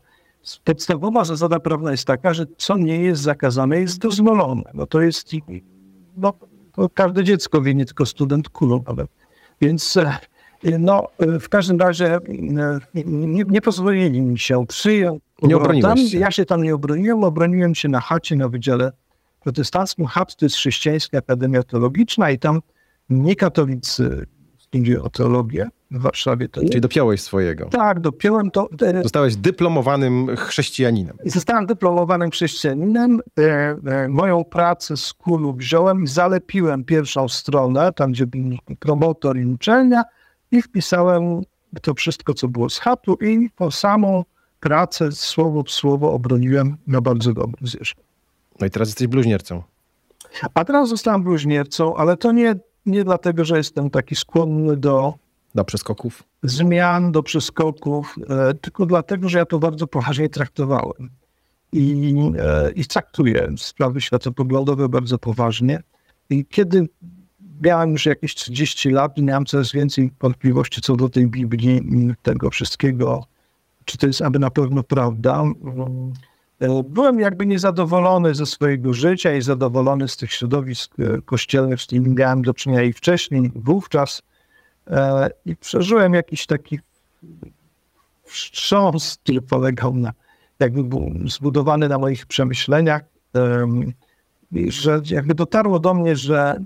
podstawowa 0.64 1.26
zasada 1.26 1.60
prawna 1.60 1.92
jest 1.92 2.08
taka, 2.08 2.34
że 2.34 2.46
co 2.58 2.78
nie 2.78 3.00
jest 3.00 3.22
zakazane, 3.22 3.80
jest 3.80 4.00
dozwolone. 4.00 4.72
No 4.74 4.86
to 4.86 5.02
jest, 5.02 5.32
no, 6.18 6.34
to 6.74 6.90
każde 6.90 7.24
dziecko 7.24 7.62
wie, 7.62 7.76
nie 7.76 7.86
tylko 7.86 8.06
student 8.06 8.50
kulą, 8.50 8.84
ale 8.86 9.06
więc 9.62 9.98
e, 9.98 10.18
no, 10.80 11.08
w 11.20 11.50
każdym 11.50 11.80
razie 11.80 12.16
e, 12.16 12.20
nie, 13.06 13.44
nie 13.44 13.62
pozwolili 13.62 14.22
mi 14.22 14.40
się 14.40 14.66
przyjąć. 14.68 15.22
Nie 15.42 15.56
się. 16.10 16.20
Ja 16.20 16.32
się 16.32 16.46
tam 16.46 16.64
nie 16.64 16.76
obroniłem, 16.76 17.24
obroniłem 17.24 17.76
się 17.76 17.90
na 17.90 18.00
chacie 18.00 18.36
na 18.36 18.50
Wydziale 18.50 18.92
Protestanckim. 19.40 20.06
Chat 20.06 20.36
to 20.36 20.46
jest 20.46 20.56
chrześcijańska 20.56 21.18
akademia 21.18 21.64
teologiczna 21.64 22.32
i 22.32 22.40
tam 22.40 22.62
niekatolicy 23.10 24.26
studiują 24.58 25.10
teologię 25.10 25.70
w 25.92 26.02
Warszawie. 26.02 26.50
To 26.50 26.62
Czyli 26.62 26.82
dopiąłeś 26.82 27.22
swojego. 27.22 27.66
Tak, 27.66 28.00
dopiąłem 28.00 28.52
to. 28.52 28.70
Zostałeś 29.04 29.36
dyplomowanym 29.36 30.36
chrześcijaninem. 30.36 31.18
Zostałem 31.26 31.66
dyplomowanym 31.66 32.32
chrześcijaninem. 32.32 33.22
E, 33.40 33.42
e, 33.42 34.08
moją 34.10 34.44
pracę 34.44 34.98
z 34.98 35.14
kulu 35.14 35.54
wziąłem 35.54 36.04
i 36.04 36.08
zalepiłem 36.08 36.84
pierwszą 36.84 37.28
stronę, 37.28 37.94
tam 37.94 38.12
gdzie 38.12 38.28
był 38.28 38.42
promotor 38.80 39.38
i 39.38 39.46
uczelnia 39.46 40.04
i 40.52 40.62
wpisałem 40.62 41.42
to 41.82 41.94
wszystko, 41.94 42.34
co 42.34 42.48
było 42.48 42.70
z 42.70 42.80
chatu 42.80 43.18
i 43.22 43.50
po 43.56 43.72
samą 43.72 44.24
pracę 44.60 45.12
słowo 45.12 45.64
w 45.64 45.72
słowo 45.72 46.12
obroniłem 46.12 46.78
na 46.88 47.02
bardzo 47.02 47.34
dobrym 47.34 47.68
zjeżdżu. 47.68 47.96
No 48.60 48.68
i 48.68 48.70
teraz 48.70 48.88
jesteś 48.88 49.08
bluźniercą. 49.08 49.64
A 50.54 50.66
teraz 50.66 50.90
zostałem 50.90 51.24
bluźniercą, 51.24 51.96
ale 51.96 52.18
to 52.18 52.32
nie, 52.32 52.56
nie 52.86 53.04
dlatego, 53.04 53.46
że 53.46 53.58
jestem 53.58 53.90
taki 53.90 54.16
skłonny 54.16 54.78
do 54.78 55.14
do 55.56 55.66
przeskoków? 55.66 56.24
Zmian, 56.44 57.12
do 57.12 57.24
przeskoków, 57.24 58.16
e, 58.30 58.54
tylko 58.54 58.86
dlatego, 58.86 59.30
że 59.30 59.38
ja 59.38 59.46
to 59.46 59.60
bardzo 59.60 59.88
poważnie 59.88 60.30
traktowałem. 60.30 61.10
I, 61.72 62.16
e, 62.40 62.72
i 62.72 62.86
traktuję 62.86 63.50
sprawy 63.58 64.02
światopoglądowe 64.02 64.90
bardzo 64.90 65.18
poważnie. 65.18 65.84
I 66.30 66.46
kiedy 66.46 66.88
miałem 67.62 67.92
już 67.92 68.06
jakieś 68.06 68.36
30 68.36 68.90
lat 68.90 69.18
miałem 69.18 69.46
coraz 69.46 69.72
więcej 69.72 70.12
wątpliwości 70.22 70.82
co 70.82 70.96
do 70.96 71.10
tej 71.10 71.28
Biblii, 71.28 71.82
tego 72.22 72.50
wszystkiego, 72.50 73.24
czy 73.86 73.98
to 73.98 74.08
jest 74.08 74.22
aby 74.22 74.40
na 74.40 74.50
pewno 74.50 74.84
prawda. 74.84 75.44
E, 76.60 76.84
byłem 76.84 77.20
jakby 77.20 77.46
niezadowolony 77.46 78.36
ze 78.36 78.46
swojego 78.46 78.94
życia 78.94 79.36
i 79.36 79.42
zadowolony 79.42 80.08
z 80.08 80.18
tych 80.18 80.32
środowisk 80.32 80.96
kościelnych, 81.26 81.82
z 81.82 81.86
którymi 81.86 82.10
miałem 82.10 82.42
do 82.42 82.54
czynienia 82.54 82.84
i 82.84 82.94
wcześniej, 82.94 83.52
wówczas. 83.56 84.22
E, 84.88 85.30
I 85.46 85.56
przeżyłem 85.56 86.14
jakiś 86.14 86.46
taki 86.46 86.80
wstrząs, 88.24 89.18
który 89.24 89.42
polegał 89.42 89.94
na, 89.94 90.14
jakby 90.60 90.84
był 90.84 91.12
zbudowany 91.26 91.90
na 91.90 91.98
moich 91.98 92.26
przemyśleniach, 92.26 93.02
że 94.68 95.02
jakby 95.10 95.36
dotarło 95.36 95.80
do 95.80 95.94
mnie, 95.94 96.16
że 96.16 96.60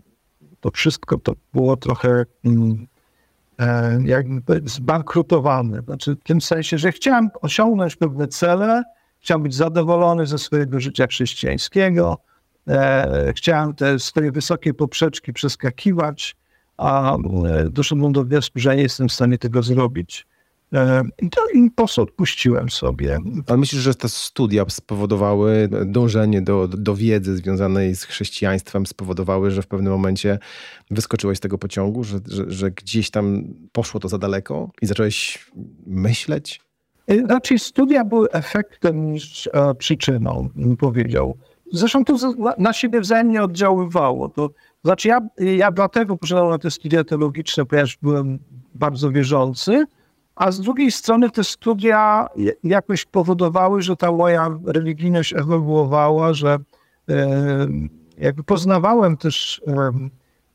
to 0.60 0.72
wszystko 0.72 1.18
to 1.18 1.34
było 1.54 1.78
trochę 1.78 2.26
mm, 2.46 2.88
e, 3.60 4.00
jakby 4.06 4.62
zbankrutowane. 4.66 5.82
Znaczy 5.82 6.16
w 6.16 6.24
tym 6.24 6.42
sensie, 6.42 6.78
że 6.78 6.92
chciałem 6.92 7.30
osiągnąć 7.42 7.96
pewne 7.96 8.28
cele, 8.28 8.84
chciałem 9.20 9.44
być 9.44 9.56
zadowolony 9.56 10.26
ze 10.26 10.38
swojego 10.38 10.80
życia 10.80 11.08
chrześcijańskiego, 11.08 12.18
e, 12.68 13.34
chciałem 13.36 13.74
te 13.74 14.00
swoje 14.00 14.32
wysokie 14.32 14.74
poprzeczki 14.74 15.34
przeskakiwać, 15.34 16.36
a 16.80 17.18
e, 17.18 17.70
doszedłem 17.70 18.12
do 18.14 18.24
wniosku, 18.24 18.60
że 18.60 18.76
nie 18.76 18.82
jestem 18.82 19.10
w 19.10 19.14
stanie 19.14 19.38
tego 19.38 19.64
zrobić. 19.64 20.28
E, 20.74 21.04
I 21.22 21.30
to 21.30 21.42
i 21.54 21.70
po 21.70 21.76
prostu 21.76 22.02
odpuściłem 22.02 22.70
sobie. 22.70 23.20
Ale 23.48 23.58
myślisz, 23.58 23.82
że 23.82 23.96
te 23.96 24.10
studia 24.10 24.66
spowodowały, 24.70 25.70
dążenie 25.86 26.42
do, 26.42 26.68
do 26.68 26.96
wiedzy 26.96 27.36
związanej 27.36 27.96
z 27.96 28.04
chrześcijaństwem 28.04 28.86
spowodowały, 28.86 29.52
że 29.52 29.62
w 29.62 29.68
pewnym 29.68 29.94
momencie 29.94 30.40
wyskoczyłeś 30.92 31.38
z 31.38 31.42
tego 31.42 31.58
pociągu, 31.58 32.04
że, 32.04 32.20
że, 32.28 32.46
że 32.48 32.72
gdzieś 32.72 33.12
tam 33.12 33.44
poszło 33.72 34.00
to 34.00 34.08
za 34.08 34.18
daleko 34.18 34.72
i 34.82 34.86
zacząłeś 34.86 35.46
myśleć? 35.88 36.62
E, 37.08 37.28
raczej 37.28 37.60
studia 37.60 38.06
były 38.06 38.32
efektem 38.32 39.12
niż 39.12 39.50
przyczyną, 39.78 40.50
bym 40.56 40.78
powiedział. 40.78 41.38
Zresztą 41.72 42.06
to 42.06 42.16
na 42.58 42.74
siebie 42.74 43.02
wzajemnie 43.02 43.44
oddziaływało. 43.44 44.30
To 44.30 44.50
znaczy 44.84 45.08
ja, 45.08 45.20
ja 45.38 45.72
dlatego 45.72 46.18
poszedłem 46.18 46.50
na 46.50 46.58
te 46.58 46.72
studia 46.72 47.04
teologiczne, 47.04 47.66
ponieważ 47.66 47.98
byłem 48.02 48.40
bardzo 48.76 49.12
wierzący, 49.12 49.86
a 50.40 50.52
z 50.52 50.62
drugiej 50.62 50.92
strony 50.92 51.30
te 51.30 51.44
studia 51.44 52.28
jakoś 52.64 53.06
powodowały, 53.06 53.82
że 53.82 53.96
ta 53.96 54.12
moja 54.12 54.60
religijność 54.66 55.34
ewoluowała, 55.34 56.34
że 56.34 56.58
e, 57.10 57.68
jakby 58.18 58.44
poznawałem 58.44 59.18
też 59.18 59.62
e, 59.68 59.92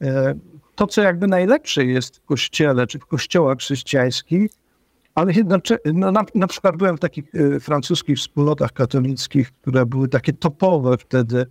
e, 0.06 0.34
to, 0.74 0.86
co 0.86 1.02
jakby 1.02 1.26
najlepsze 1.26 1.84
jest 1.84 2.16
w 2.16 2.24
kościele, 2.24 2.86
czy 2.86 2.98
w 2.98 3.06
kościołach 3.06 3.58
chrześcijańskich, 3.58 4.50
ale 5.14 5.32
jednocześnie, 5.32 5.92
no 5.92 6.12
na, 6.12 6.24
na 6.34 6.46
przykład 6.46 6.76
byłem 6.76 6.96
w 6.96 7.00
takich 7.00 7.24
francuskich 7.60 8.18
wspólnotach 8.18 8.72
katolickich, 8.72 9.52
które 9.52 9.86
były 9.86 10.08
takie 10.08 10.32
topowe 10.32 10.98
wtedy, 10.98 11.46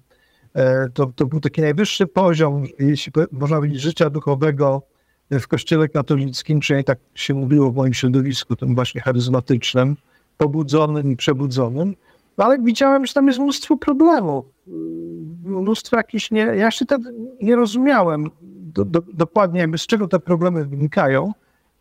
to, 0.94 1.06
to 1.16 1.26
był 1.26 1.40
taki 1.40 1.62
najwyższy 1.62 2.08
poziom, 2.08 2.64
jeśli 2.80 3.12
można 3.32 3.58
powiedzieć, 3.58 3.82
życia 3.82 4.10
duchowego 4.10 4.82
w 5.32 5.48
kościele 5.48 5.90
katolickim, 5.90 6.60
przynajmniej 6.60 6.86
tak 6.86 7.00
się 7.16 7.34
mówiło 7.34 7.72
w 7.72 7.76
moim 7.76 7.94
środowisku, 7.94 8.56
tym 8.56 8.76
właśnie 8.76 9.02
charyzmatycznym, 9.02 9.96
pobudzonym 10.38 11.12
i 11.12 11.16
przebudzonym. 11.16 11.96
Ale 12.38 12.60
widziałem, 12.60 13.06
że 13.06 13.14
tam 13.14 13.28
jest 13.28 13.40
mnóstwo 13.40 13.78
problemów, 13.78 14.46
mnóstwo 15.44 15.98
jakichś, 15.98 16.32
nie, 16.32 16.42
ja 16.42 16.72
się 16.72 16.86
tak 16.86 17.02
nie 17.42 17.56
rozumiałem 17.56 18.30
do, 18.42 18.86
do, 18.86 19.02
dokładnie 19.14 19.60
jakby 19.60 19.78
z 19.78 19.88
czego 19.88 20.08
te 20.08 20.20
problemy 20.20 20.66
wynikają. 20.66 21.32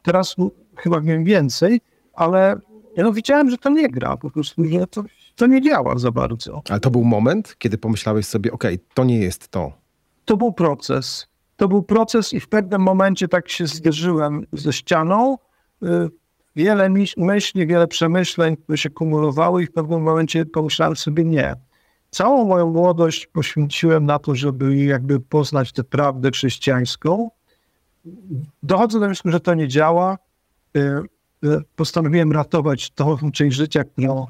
Teraz 0.03 0.37
chyba 0.77 1.01
wiem 1.01 1.25
więcej, 1.25 1.81
ale 2.15 2.61
no, 2.97 3.13
widziałem, 3.13 3.51
że 3.51 3.59
to 3.59 3.71
nie 3.71 3.89
gra, 3.89 4.17
po 4.17 4.31
prostu, 4.31 4.65
że 4.65 4.87
to 4.87 5.03
to 5.37 5.47
nie 5.47 5.63
działa 5.63 5.99
za 5.99 6.11
bardzo. 6.11 6.63
Ale 6.69 6.81
to 6.81 6.91
był 6.91 7.05
moment, 7.05 7.55
kiedy 7.59 7.79
pomyślałeś 7.79 8.27
sobie, 8.27 8.53
okej, 8.53 8.75
okay, 8.75 8.87
to 8.95 9.05
nie 9.05 9.19
jest 9.19 9.49
to. 9.49 9.73
To 10.25 10.37
był 10.37 10.53
proces. 10.53 11.27
To 11.57 11.69
był 11.69 11.83
proces 11.83 12.33
i 12.33 12.41
w 12.41 12.49
pewnym 12.49 12.83
momencie 12.83 13.29
tak 13.29 13.49
się 13.49 13.67
zderzyłem 13.67 14.47
ze 14.53 14.73
ścianą. 14.73 15.39
Y, 15.83 15.87
wiele 16.57 16.91
myśli, 17.17 17.67
wiele 17.67 17.87
przemyśleń 17.87 18.57
które 18.57 18.79
się 18.79 18.91
kumulowały 18.91 19.63
i 19.63 19.67
w 19.67 19.73
pewnym 19.73 20.03
momencie 20.03 20.47
pomyślałem 20.47 20.97
sobie 20.97 21.25
nie. 21.25 21.55
Całą 22.11 22.45
moją 22.45 22.71
młodość 22.71 23.27
poświęciłem 23.27 24.07
na 24.07 24.19
to, 24.19 24.35
żeby 24.35 24.77
jakby 24.77 25.21
poznać 25.21 25.73
tę 25.73 25.85
prawdę 25.85 26.31
chrześcijańską. 26.31 27.31
Dochodzę 28.63 29.01
do 29.01 29.07
wniosku, 29.07 29.31
że 29.31 29.41
to 29.41 29.55
nie 29.55 29.69
działa. 29.69 30.19
Y, 30.77 30.81
y, 31.45 31.61
postanowiłem 31.77 32.33
ratować 32.33 32.91
tą 32.91 33.31
część 33.33 33.57
życia, 33.57 33.85
którą 33.85 34.27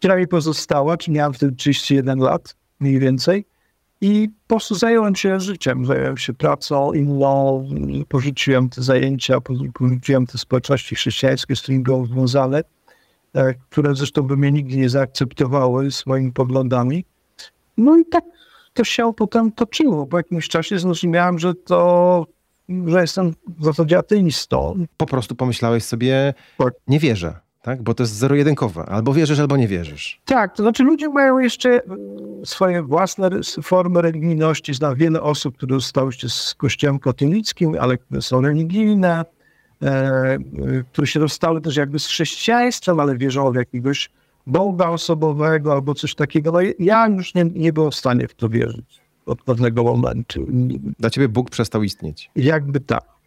która 0.00 0.16
mi 0.16 0.28
pozostała, 0.28 0.96
czy 0.96 1.10
miałem 1.10 1.32
wtedy 1.32 1.56
31 1.56 2.18
lat 2.18 2.56
mniej 2.80 2.98
więcej. 2.98 3.44
I 4.00 4.28
po 4.46 4.54
prostu 4.54 4.74
zająłem 4.74 5.14
się 5.16 5.40
życiem, 5.40 5.86
zająłem 5.86 6.16
się 6.16 6.32
pracą 6.32 6.92
inną, 6.92 7.68
porzuciłem 8.08 8.68
te 8.68 8.82
zajęcia, 8.82 9.40
porzuciłem 9.74 10.26
te 10.26 10.38
społeczności 10.38 10.94
chrześcijańskie, 10.94 11.56
z 11.56 11.62
którymi 11.62 11.82
byłem 11.82 12.06
związany, 12.06 12.62
e, 13.34 13.54
które 13.54 13.94
zresztą 13.94 14.22
by 14.22 14.36
mnie 14.36 14.52
nigdy 14.52 14.76
nie 14.76 14.88
zaakceptowały 14.88 15.90
z 15.90 16.06
moimi 16.06 16.32
poglądami. 16.32 17.04
No 17.76 17.98
i 17.98 18.04
tak 18.04 18.24
to 18.74 18.84
się 18.84 19.12
potem 19.16 19.52
toczyło. 19.52 20.06
Po 20.06 20.16
jakimś 20.16 20.48
czasie 20.48 20.78
zrozumiałem, 20.78 21.38
że 21.38 21.54
to, 21.54 22.26
że 22.86 23.00
jestem 23.00 23.34
w 23.58 23.64
zasadzie 23.64 23.98
ateistą. 23.98 24.86
Po 24.96 25.06
prostu 25.06 25.34
pomyślałeś 25.34 25.84
sobie, 25.84 26.34
tak. 26.58 26.74
nie 26.88 26.98
wierzę 26.98 27.49
tak? 27.62 27.82
Bo 27.82 27.94
to 27.94 28.02
jest 28.02 28.14
zero-jedynkowe. 28.14 28.82
Albo 28.82 29.12
wierzysz, 29.12 29.38
albo 29.38 29.56
nie 29.56 29.68
wierzysz. 29.68 30.20
Tak, 30.24 30.56
to 30.56 30.62
znaczy 30.62 30.82
ludzie 30.84 31.08
mają 31.08 31.38
jeszcze 31.38 31.82
mm, 31.84 31.98
swoje 32.44 32.82
własne 32.82 33.30
formy 33.62 34.02
religijności. 34.02 34.74
Znam 34.74 34.94
wiele 34.94 35.22
osób, 35.22 35.56
które 35.56 35.74
zostały 35.74 36.12
się 36.12 36.28
z 36.28 36.54
kościołem 36.54 36.98
katolickim, 36.98 37.76
ale 37.80 37.98
które 37.98 38.22
są 38.22 38.40
religijne, 38.40 39.24
e, 39.82 40.38
które 40.92 41.06
się 41.06 41.20
dostały 41.20 41.60
też 41.60 41.76
jakby 41.76 41.98
z 41.98 42.06
chrześcijaństwem, 42.06 43.00
ale 43.00 43.16
wierzą 43.16 43.52
w 43.52 43.54
jakiegoś 43.54 44.10
Boga 44.46 44.88
osobowego 44.88 45.72
albo 45.72 45.94
coś 45.94 46.14
takiego. 46.14 46.52
No 46.52 46.58
ja 46.78 47.08
już 47.08 47.34
nie, 47.34 47.44
nie 47.44 47.72
byłem 47.72 47.90
w 47.90 47.94
stanie 47.94 48.28
w 48.28 48.34
to 48.34 48.48
wierzyć 48.48 49.00
od 49.26 49.42
pewnego 49.42 49.84
momentu. 49.84 50.46
Dla 50.98 51.10
ciebie 51.10 51.28
Bóg 51.28 51.50
przestał 51.50 51.82
istnieć. 51.82 52.30
Jakby 52.36 52.80
tak 52.80 53.19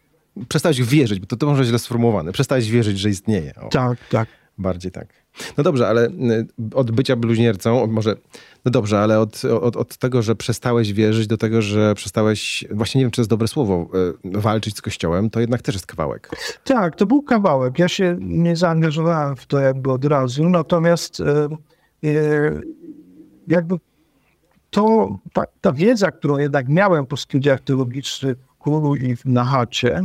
przestałeś 0.48 0.82
wierzyć, 0.82 1.20
bo 1.20 1.26
to, 1.26 1.36
to 1.36 1.46
może 1.46 1.64
źle 1.64 1.78
sformułowane, 1.78 2.32
przestałeś 2.32 2.70
wierzyć, 2.70 2.98
że 2.98 3.10
istnieje. 3.10 3.54
O. 3.54 3.68
Tak, 3.68 3.98
tak. 4.10 4.28
Bardziej 4.58 4.92
tak. 4.92 5.08
No 5.56 5.64
dobrze, 5.64 5.88
ale 5.88 6.08
y, 6.08 6.46
od 6.74 6.90
bycia 6.90 7.16
bluźniercą, 7.16 7.86
może, 7.86 8.16
no 8.64 8.70
dobrze, 8.70 9.00
ale 9.00 9.20
od, 9.20 9.44
od, 9.44 9.76
od 9.76 9.96
tego, 9.96 10.22
że 10.22 10.34
przestałeś 10.34 10.92
wierzyć, 10.92 11.26
do 11.26 11.36
tego, 11.36 11.62
że 11.62 11.94
przestałeś, 11.94 12.64
właśnie 12.70 12.98
nie 12.98 13.04
wiem, 13.04 13.10
czy 13.10 13.16
to 13.16 13.20
jest 13.22 13.30
dobre 13.30 13.48
słowo, 13.48 13.88
y, 14.24 14.40
walczyć 14.40 14.76
z 14.76 14.82
Kościołem, 14.82 15.30
to 15.30 15.40
jednak 15.40 15.62
też 15.62 15.74
jest 15.74 15.86
kawałek. 15.86 16.30
Tak, 16.64 16.96
to 16.96 17.06
był 17.06 17.22
kawałek. 17.22 17.78
Ja 17.78 17.88
się 17.88 18.16
nie 18.20 18.56
zaangażowałem 18.56 19.36
w 19.36 19.46
to 19.46 19.58
jakby 19.58 19.92
od 19.92 20.04
razu, 20.04 20.48
natomiast 20.48 21.22
jakby 23.48 23.76
to, 24.70 25.16
ta, 25.32 25.44
ta 25.60 25.72
wiedza, 25.72 26.10
którą 26.10 26.38
jednak 26.38 26.68
miałem 26.68 27.06
po 27.06 27.16
studiach 27.16 27.60
teologicznych 27.60 28.36
w 28.38 28.54
Kulu 28.58 28.96
i 28.96 29.16
na 29.24 29.44
chacie, 29.44 30.00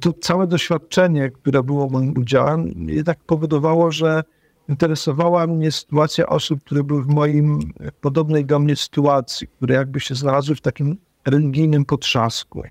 to 0.00 0.12
całe 0.12 0.46
doświadczenie, 0.46 1.30
które 1.30 1.62
było 1.62 1.88
moim 1.88 2.18
udziałem, 2.18 2.74
jednak 2.88 3.18
powodowało, 3.18 3.92
że 3.92 4.22
interesowała 4.68 5.46
mnie 5.46 5.72
sytuacja 5.72 6.26
osób, 6.26 6.64
które 6.64 6.84
były 6.84 7.02
w 7.02 7.06
moim 7.06 7.58
podobnej 8.00 8.44
do 8.44 8.58
mnie 8.58 8.76
sytuacji, 8.76 9.48
które 9.48 9.74
jakby 9.74 10.00
się 10.00 10.14
znalazły 10.14 10.54
w 10.54 10.60
takim 10.60 10.96
religijnym 11.24 11.84
potrzasku. 11.84 12.62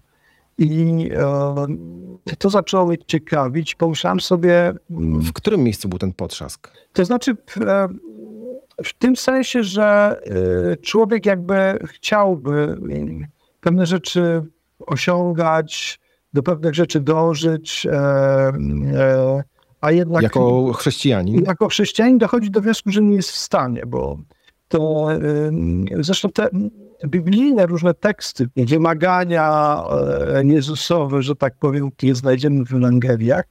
I 0.58 1.10
e, 2.32 2.36
to 2.38 2.50
zaczęło 2.50 2.86
mnie 2.86 2.98
ciekawić. 2.98 3.76
Pomyślałem 3.76 4.20
sobie. 4.20 4.74
W 4.90 5.34
którym 5.34 5.64
miejscu 5.64 5.90
był 5.90 6.00
ten 6.00 6.14
potrzask? 6.14 6.72
To 6.94 7.06
znaczy, 7.06 7.38
e, 7.62 7.88
w 8.84 8.94
tym 8.94 9.16
sensie, 9.16 9.64
że 9.64 10.20
e, 10.72 10.78
człowiek 10.78 11.26
jakby 11.26 11.80
chciałby 11.86 12.78
pewne 13.62 13.86
rzeczy 13.86 14.44
osiągać, 14.80 16.00
do 16.34 16.44
pewnych 16.44 16.76
rzeczy 16.76 17.00
dążyć, 17.00 17.86
e, 17.86 17.94
e, 17.94 19.44
a 19.82 19.92
jednak... 19.92 20.24
Jako 20.24 20.74
chrześcijanin? 20.74 21.44
Jako 21.44 21.68
chrześcijanin 21.68 22.18
dochodzi 22.18 22.52
do 22.52 22.62
wniosku, 22.62 22.92
że 22.92 23.02
nie 23.02 23.16
jest 23.16 23.32
w 23.32 23.38
stanie, 23.38 23.86
bo 23.86 24.18
to 24.68 25.08
zresztą 26.00 26.30
te 26.30 26.50
biblijne 27.08 27.66
różne 27.66 27.94
teksty, 27.94 28.48
wymagania 28.56 29.78
Jezusowe, 30.44 31.22
że 31.22 31.36
tak 31.36 31.54
powiem, 31.60 31.92
które 31.92 32.16
znajdziemy 32.16 32.66
w 32.66 32.74
Ewangeliach, 32.74 33.46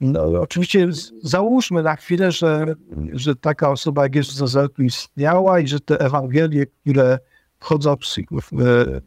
no, 0.00 0.24
oczywiście 0.40 0.88
załóżmy 1.22 1.82
na 1.82 1.96
chwilę, 1.96 2.32
że, 2.32 2.74
że 3.12 3.36
taka 3.36 3.70
osoba 3.70 4.02
jak 4.02 4.14
Jezus 4.14 4.40
Nazaretu 4.40 4.82
istniała 4.82 5.60
i 5.60 5.68
że 5.68 5.80
te 5.80 6.00
Ewangelie, 6.00 6.66
które 6.66 7.18
wchodzą 7.60 7.96
w, 7.96 8.04
w, 8.30 9.00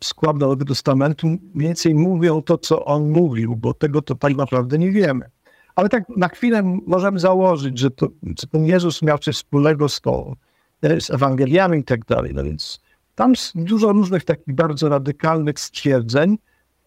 w 0.00 0.04
skład 0.04 0.36
Nowego 0.36 0.64
Testamentu, 0.64 1.26
mniej 1.26 1.40
więcej 1.54 1.94
mówią 1.94 2.42
to, 2.42 2.58
co 2.58 2.84
on 2.84 3.10
mówił, 3.10 3.56
bo 3.56 3.74
tego 3.74 4.02
to 4.02 4.14
tak 4.14 4.36
naprawdę 4.36 4.78
nie 4.78 4.90
wiemy. 4.90 5.30
Ale 5.74 5.88
tak 5.88 6.04
na 6.16 6.28
chwilę 6.28 6.78
możemy 6.86 7.18
założyć, 7.18 7.78
że, 7.78 7.90
to, 7.90 8.08
że 8.40 8.46
ten 8.46 8.64
Jezus 8.64 9.02
miał 9.02 9.18
coś 9.18 9.36
wspólnego 9.36 9.88
z, 9.88 10.00
tą, 10.00 10.36
z 11.00 11.10
Ewangeliami 11.10 11.78
i 11.78 11.84
tak 11.84 12.04
dalej. 12.04 12.32
No 12.34 12.44
więc 12.44 12.80
tam 13.14 13.32
dużo 13.54 13.92
różnych 13.92 14.24
takich 14.24 14.54
bardzo 14.54 14.88
radykalnych 14.88 15.60
stwierdzeń, 15.60 16.38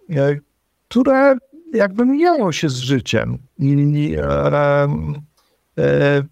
e, 0.10 0.40
które 0.88 1.38
jakby 1.74 2.06
mijają 2.06 2.52
się 2.52 2.70
z 2.70 2.78
życiem. 2.78 3.38
I, 3.60 4.16
e, 4.18 4.88
e, 5.78 6.24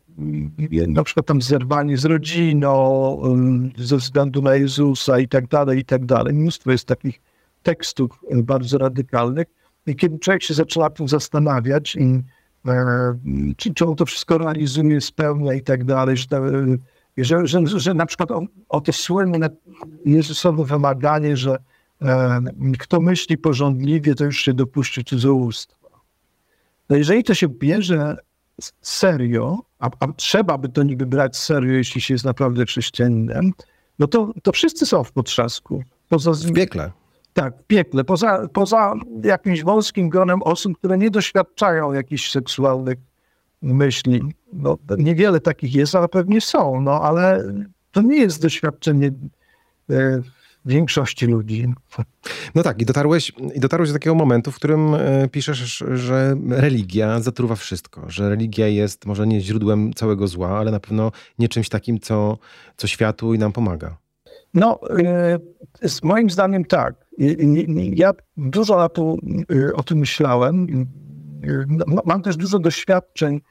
na 0.88 1.04
przykład 1.04 1.26
tam 1.26 1.42
zerwanie 1.42 1.98
z 1.98 2.06
rodziną 2.06 3.22
ze 3.78 3.98
względu 3.98 4.42
na 4.42 4.56
Jezusa 4.56 5.20
i 5.20 5.28
tak 5.28 5.48
dalej, 5.48 5.80
i 5.80 5.86
tak 5.86 6.06
dalej. 6.06 6.34
Mnóstwo 6.34 6.72
jest 6.72 6.88
takich 6.88 7.22
tekstów 7.64 8.20
bardzo 8.44 8.78
radykalnych. 8.78 9.48
I 9.88 9.96
kiedy 9.96 10.20
człowiek 10.20 10.44
się 10.44 10.54
zaczyna 10.54 10.90
tym 10.90 11.08
zastanawiać, 11.08 11.96
i, 11.96 12.24
czy, 13.58 13.74
czy 13.74 13.86
on 13.86 13.96
to 13.96 14.06
wszystko 14.06 14.38
realizuje, 14.38 15.02
spełnia 15.02 15.54
i 15.54 15.62
tak 15.62 15.84
dalej, 15.84 16.18
że, 16.18 16.28
że, 17.18 17.48
że, 17.48 17.80
że 17.80 17.94
na 17.94 18.06
przykład 18.06 18.32
o, 18.32 18.42
o 18.70 18.82
te 18.82 18.94
słynne 18.94 19.50
Jezusowe 20.06 20.66
wymaganie, 20.66 21.38
że 21.38 21.58
e, 22.02 22.42
kto 22.80 23.02
myśli 23.02 23.38
porządliwie, 23.38 24.16
to 24.16 24.26
już 24.26 24.40
się 24.40 24.54
dopuści 24.54 25.04
cudzołóstwa. 25.04 25.88
No 26.90 26.96
jeżeli 26.96 27.24
to 27.24 27.34
się 27.34 27.48
bierze 27.48 28.18
serio, 28.82 29.60
a, 29.80 29.90
a, 30.00 30.08
trzeba 30.16 30.58
by 30.58 30.70
to 30.70 30.84
niby 30.84 31.06
brać 31.06 31.38
serio, 31.38 31.74
jeśli 31.74 32.02
się 32.02 32.14
jest 32.14 32.26
naprawdę 32.26 32.66
chrześcijaninem, 32.66 33.52
no 34.00 34.08
to, 34.08 34.34
to 34.44 34.52
wszyscy 34.52 34.86
są 34.86 35.04
w 35.04 35.12
potrzasku. 35.12 35.84
Poza, 36.10 36.32
w 36.32 36.54
piekle. 36.54 36.92
Tak, 37.34 37.58
w 37.58 37.64
piekle. 37.64 38.04
Poza, 38.04 38.48
poza 38.54 38.94
jakimś 39.24 39.64
wąskim 39.64 40.10
gronem 40.10 40.44
osób, 40.44 40.78
które 40.78 40.98
nie 40.98 41.10
doświadczają 41.10 41.94
jakichś 41.94 42.32
seksualnych 42.32 42.98
myśli. 43.62 44.22
No, 44.54 44.78
niewiele 44.98 45.40
takich 45.40 45.76
jest, 45.76 45.96
ale 45.96 46.08
pewnie 46.08 46.42
są, 46.42 46.82
no 46.82 47.02
ale 47.02 47.44
to 47.92 48.02
nie 48.02 48.18
jest 48.18 48.42
doświadczenie 48.42 49.12
e, 49.90 50.22
większości 50.66 51.26
ludzi. 51.26 51.74
No 52.56 52.64
tak, 52.64 52.82
i 52.82 52.86
dotarłeś, 52.86 53.32
i 53.56 53.60
dotarłeś 53.60 53.90
do 53.90 53.94
takiego 53.94 54.16
momentu, 54.16 54.52
w 54.52 54.56
którym 54.56 54.96
e, 54.96 55.28
piszesz, 55.28 55.84
że 55.94 56.36
religia 56.50 57.20
zatruwa 57.20 57.56
wszystko, 57.56 58.06
że 58.08 58.30
religia 58.30 58.68
jest 58.68 59.06
może 59.06 59.28
nie 59.28 59.42
źródłem 59.42 59.94
całego 59.94 60.28
zła, 60.28 60.50
ale 60.50 60.72
na 60.72 60.80
pewno 60.80 61.12
nie 61.40 61.50
czymś 61.50 61.70
takim, 61.70 62.00
co, 62.00 62.38
co 62.78 62.88
światu 62.88 63.34
i 63.34 63.40
nam 63.40 63.52
pomaga. 63.52 63.98
No, 64.54 64.80
e, 65.00 65.40
z 65.90 66.04
moim 66.04 66.30
zdaniem 66.30 66.66
tak. 66.66 66.96
Ja 67.76 68.12
dużo 68.38 68.78
na 68.78 68.90
to, 68.90 69.16
e, 69.70 69.74
o 69.74 69.84
tym 69.84 69.98
myślałem. 69.98 70.86
Mam 72.06 72.22
też 72.22 72.38
dużo 72.38 72.60
doświadczeń, 72.60 73.42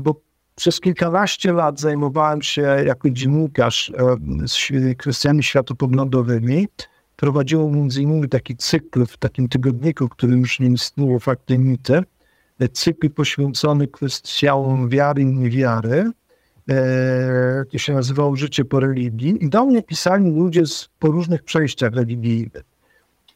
bo 0.00 0.20
przez 0.54 0.80
kilkanaście 0.80 1.52
lat 1.52 1.80
zajmowałem 1.80 2.42
się 2.42 2.62
jako 2.62 3.10
dziennikarz 3.10 3.92
e, 3.98 4.16
z 4.48 4.68
kwestiami 4.98 5.42
światopoglądowymi. 5.42 6.68
Prowadziłem 7.16 7.74
między 7.74 8.02
innymi 8.02 8.28
taki 8.28 8.56
cykl 8.56 9.06
w 9.06 9.16
takim 9.16 9.48
tygodniku, 9.48 10.08
który 10.08 10.36
już 10.36 10.60
nie 10.60 10.68
istnieje, 10.68 11.20
Fakty 11.20 11.58
Mity. 11.58 12.02
E, 12.58 12.68
cykl 12.68 13.10
poświęcony 13.10 13.88
kwestiom 13.88 14.88
wiary 14.88 15.22
i 15.22 15.26
niewiary. 15.26 16.10
E, 16.70 17.64
to 17.72 17.78
się 17.78 17.92
nazywało 17.92 18.36
Życie 18.36 18.64
po 18.64 18.80
religii. 18.80 19.44
I 19.44 19.48
do 19.48 19.64
mnie 19.64 19.82
pisali 19.82 20.30
ludzie 20.30 20.66
z, 20.66 20.88
po 20.98 21.08
różnych 21.08 21.42
przejściach 21.42 21.92
religijnych. 21.92 22.62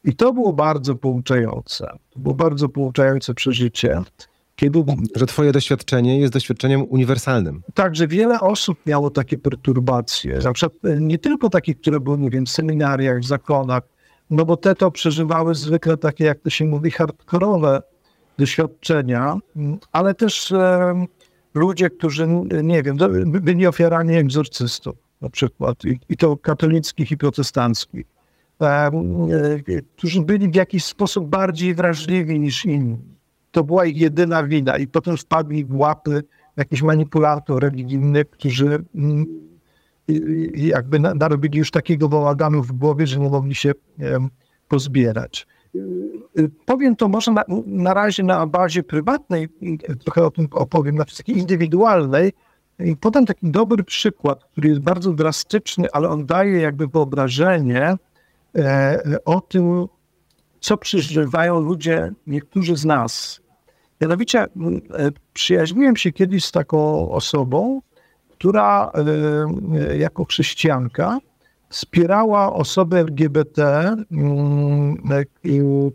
I 0.05 0.17
to 0.17 0.33
było 0.33 0.53
bardzo 0.53 0.95
pouczające. 0.95 1.87
To 2.11 2.21
było 2.21 2.35
bardzo 2.35 2.69
pouczające 2.69 3.35
przeżycie. 3.35 4.03
Że 5.17 5.27
twoje 5.27 5.53
doświadczenie 5.53 6.19
jest 6.21 6.33
doświadczeniem 6.33 6.87
uniwersalnym. 6.89 7.63
Tak, 7.75 7.97
że 7.97 8.09
wiele 8.09 8.41
osób 8.41 8.79
miało 8.87 9.11
takie 9.11 9.39
perturbacje. 9.39 10.39
Na 10.45 10.53
przykład 10.53 10.85
e, 10.85 11.01
nie 11.01 11.19
tylko 11.19 11.51
takie, 11.51 11.75
które 11.75 12.01
były, 12.01 12.19
nie 12.19 12.31
wiem, 12.31 12.47
w 12.47 12.51
seminariach, 12.51 13.21
w 13.21 13.27
zakonach, 13.27 13.83
no 14.31 14.45
bo 14.45 14.57
te 14.57 14.75
to 14.75 14.91
przeżywały 14.91 15.55
zwykle 15.55 15.97
takie, 15.97 16.25
jak 16.25 16.41
to 16.41 16.51
się 16.51 16.65
mówi, 16.65 16.91
hardkorowe 16.91 17.83
doświadczenia, 18.39 19.37
ale 19.93 20.15
też 20.15 20.53
e, 20.53 21.07
ludzie, 21.55 21.91
którzy, 21.91 22.27
nie 22.63 22.83
wiem, 22.83 22.97
byli 23.25 23.67
ofiarami 23.67 24.15
egzorcystów 24.15 24.97
na 25.21 25.31
przykład, 25.31 25.85
i, 25.85 26.01
i 26.09 26.17
to 26.17 26.37
katolickich 26.37 27.11
i 27.11 27.17
protestanckich, 27.17 28.07
e, 28.61 28.67
e, 28.67 28.93
którzy 29.97 30.23
byli 30.23 30.49
w 30.49 30.55
jakiś 30.55 30.85
sposób 30.85 31.29
bardziej 31.29 31.75
wrażliwi 31.75 32.41
niż 32.41 32.65
inni 32.65 33.16
to 33.51 33.65
była 33.65 33.85
ich 33.85 33.97
jedyna 33.97 34.45
wina 34.45 34.79
i 34.79 34.87
potem 34.87 35.17
wpadli 35.17 35.65
w 35.65 35.77
łapy 35.77 36.23
jakichś 36.57 36.83
manipulatorów 36.83 37.63
religijnych, 37.63 38.31
którzy 38.31 38.85
mm, 38.95 39.27
jakby 40.55 40.99
narobili 40.99 41.59
już 41.59 41.71
takiego 41.71 42.09
bałaganu 42.09 42.63
w 42.63 42.73
głowie, 42.73 43.07
że 43.07 43.21
nie 43.21 43.31
mogli 43.31 43.55
się 43.55 43.73
pozbierać. 44.69 45.47
Powiem 46.67 46.97
to 46.97 47.09
może 47.09 47.33
na, 47.33 47.45
na 47.67 47.95
razie 47.95 48.23
na 48.23 48.47
bazie 48.47 48.83
prywatnej, 48.83 49.49
trochę 50.05 50.25
o 50.25 50.31
tym 50.31 50.49
opowiem, 50.51 50.95
na 50.95 51.05
takiej 51.05 51.39
indywidualnej. 51.39 52.33
I 52.79 52.97
podam 52.97 53.27
taki 53.27 53.51
dobry 53.51 53.85
przykład, 53.85 54.45
który 54.45 54.69
jest 54.69 54.81
bardzo 54.81 55.13
drastyczny, 55.13 55.89
ale 55.93 56.09
on 56.09 56.27
daje 56.27 56.61
jakby 56.61 56.87
wyobrażenie 56.87 57.97
e, 58.57 59.19
o 59.25 59.41
tym, 59.41 59.87
co 60.67 60.77
przeżywają 60.77 61.61
ludzie, 61.61 62.13
niektórzy 62.27 62.77
z 62.77 62.85
nas, 62.85 63.41
Mianowicie 64.01 64.41
e, 64.43 64.49
przyjaźniłem 65.33 65.97
się 65.97 66.13
kiedyś 66.13 66.45
z 66.45 66.53
taką 66.53 67.11
osobą, 67.11 67.81
która 68.31 68.91
e, 68.95 69.91
e, 69.91 69.97
jako 69.97 70.25
chrześcijanka 70.25 71.19
wspierała 71.69 72.53
osoby 72.53 72.97
LGBT, 72.97 73.95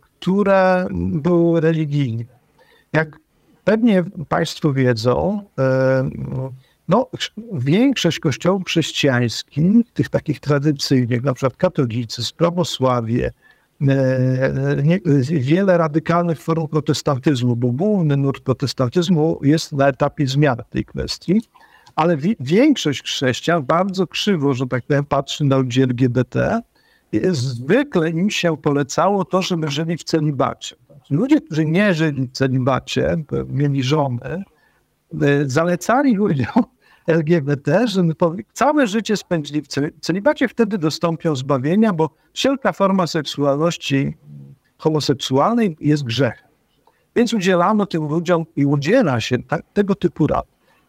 które 0.01 0.87
były 1.11 1.61
religijne. 1.61 2.23
Jak 2.93 3.19
pewnie 3.63 4.03
Państwo 4.29 4.73
wiedzą, 4.73 5.43
no, 6.87 7.07
większość 7.53 8.19
kościołów 8.19 8.63
chrześcijańskich, 8.65 9.91
tych 9.93 10.09
takich 10.09 10.39
tradycyjnych, 10.39 11.23
na 11.23 11.33
przykład 11.33 11.57
katolicyzm, 11.57 12.35
prawosławie, 12.37 13.31
nie, 14.83 14.99
wiele 15.29 15.77
radykalnych 15.77 16.41
form 16.41 16.67
protestantyzmu, 16.67 17.55
bo 17.55 17.67
główny 17.67 18.17
nurt 18.17 18.43
protestantyzmu 18.43 19.39
jest 19.43 19.71
na 19.71 19.87
etapie 19.87 20.27
zmiany 20.27 20.63
tej 20.69 20.85
kwestii, 20.85 21.41
ale 21.95 22.17
wi 22.17 22.35
większość 22.39 23.03
chrześcijan 23.03 23.63
bardzo 23.63 24.07
krzywo, 24.07 24.53
że 24.53 24.67
tak 24.67 24.83
powiem, 24.83 25.05
patrzy 25.05 25.43
na 25.43 25.57
ludzi 25.57 25.81
LGBT. 25.81 26.61
Zwykle 27.31 28.09
im 28.09 28.29
się 28.29 28.57
polecało 28.57 29.25
to, 29.25 29.41
żeby 29.41 29.71
żyli 29.71 29.97
w 29.97 30.03
celibacie. 30.03 30.75
Ludzie, 31.09 31.41
którzy 31.41 31.65
nie 31.65 31.93
żyli 31.93 32.27
w 32.27 32.31
celibacie, 32.31 33.17
mieli 33.47 33.83
żony, 33.83 34.43
zalecali 35.45 36.15
ludziom 36.15 36.63
LGBT, 37.07 37.87
że 37.87 38.03
całe 38.53 38.87
życie 38.87 39.17
spędzili 39.17 39.61
w 39.61 39.67
celibacie, 40.01 40.47
wtedy 40.47 40.77
dostąpią 40.77 41.35
zbawienia, 41.35 41.93
bo 41.93 42.09
wszelka 42.33 42.71
forma 42.71 43.07
seksualności 43.07 44.17
homoseksualnej 44.77 45.77
jest 45.79 46.03
grzechem. 46.03 46.47
Więc 47.15 47.33
udzielano 47.33 47.85
tym 47.85 48.07
ludziom 48.07 48.45
i 48.55 48.65
udziela 48.65 49.21
się 49.21 49.43
tak, 49.43 49.61
tego 49.73 49.95
typu 49.95 50.27
rad. 50.27 50.45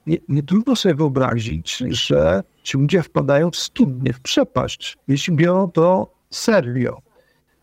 Nie, 0.06 0.16
nie, 0.28 0.42
trudno 0.42 0.76
sobie 0.76 0.94
wyobrazić, 0.94 1.76
że 1.88 2.42
ci 2.62 2.78
ludzie 2.78 3.02
wpadają 3.02 3.50
w 3.50 3.56
studnie, 3.56 4.12
w 4.12 4.20
przepaść, 4.20 4.98
jeśli 5.08 5.36
biorą 5.36 5.70
to 5.70 6.12
serio. 6.30 6.98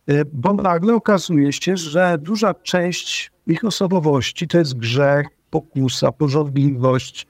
E, 0.07 0.25
bo 0.25 0.53
nagle 0.53 0.95
okazuje 0.95 1.53
się, 1.53 1.77
że 1.77 2.17
duża 2.21 2.53
część 2.53 3.31
ich 3.47 3.65
osobowości 3.65 4.47
to 4.47 4.57
jest 4.57 4.77
grzech, 4.77 5.27
pokusa, 5.49 6.12
porządliwość, 6.12 7.27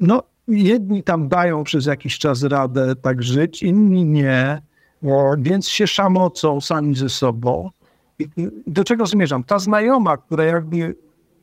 no, 0.00 0.22
jedni 0.48 1.02
tam 1.02 1.28
dają 1.28 1.64
przez 1.64 1.86
jakiś 1.86 2.18
czas 2.18 2.42
radę 2.42 2.96
tak 2.96 3.22
żyć, 3.22 3.62
inni 3.62 4.04
nie, 4.04 4.62
więc 5.38 5.68
się 5.68 5.86
szamocą 5.86 6.60
sami 6.60 6.94
ze 6.94 7.08
sobą. 7.08 7.70
Do 8.66 8.84
czego 8.84 9.06
zmierzam? 9.06 9.44
Ta 9.44 9.58
znajoma, 9.58 10.16
która 10.16 10.44
jakby 10.44 10.96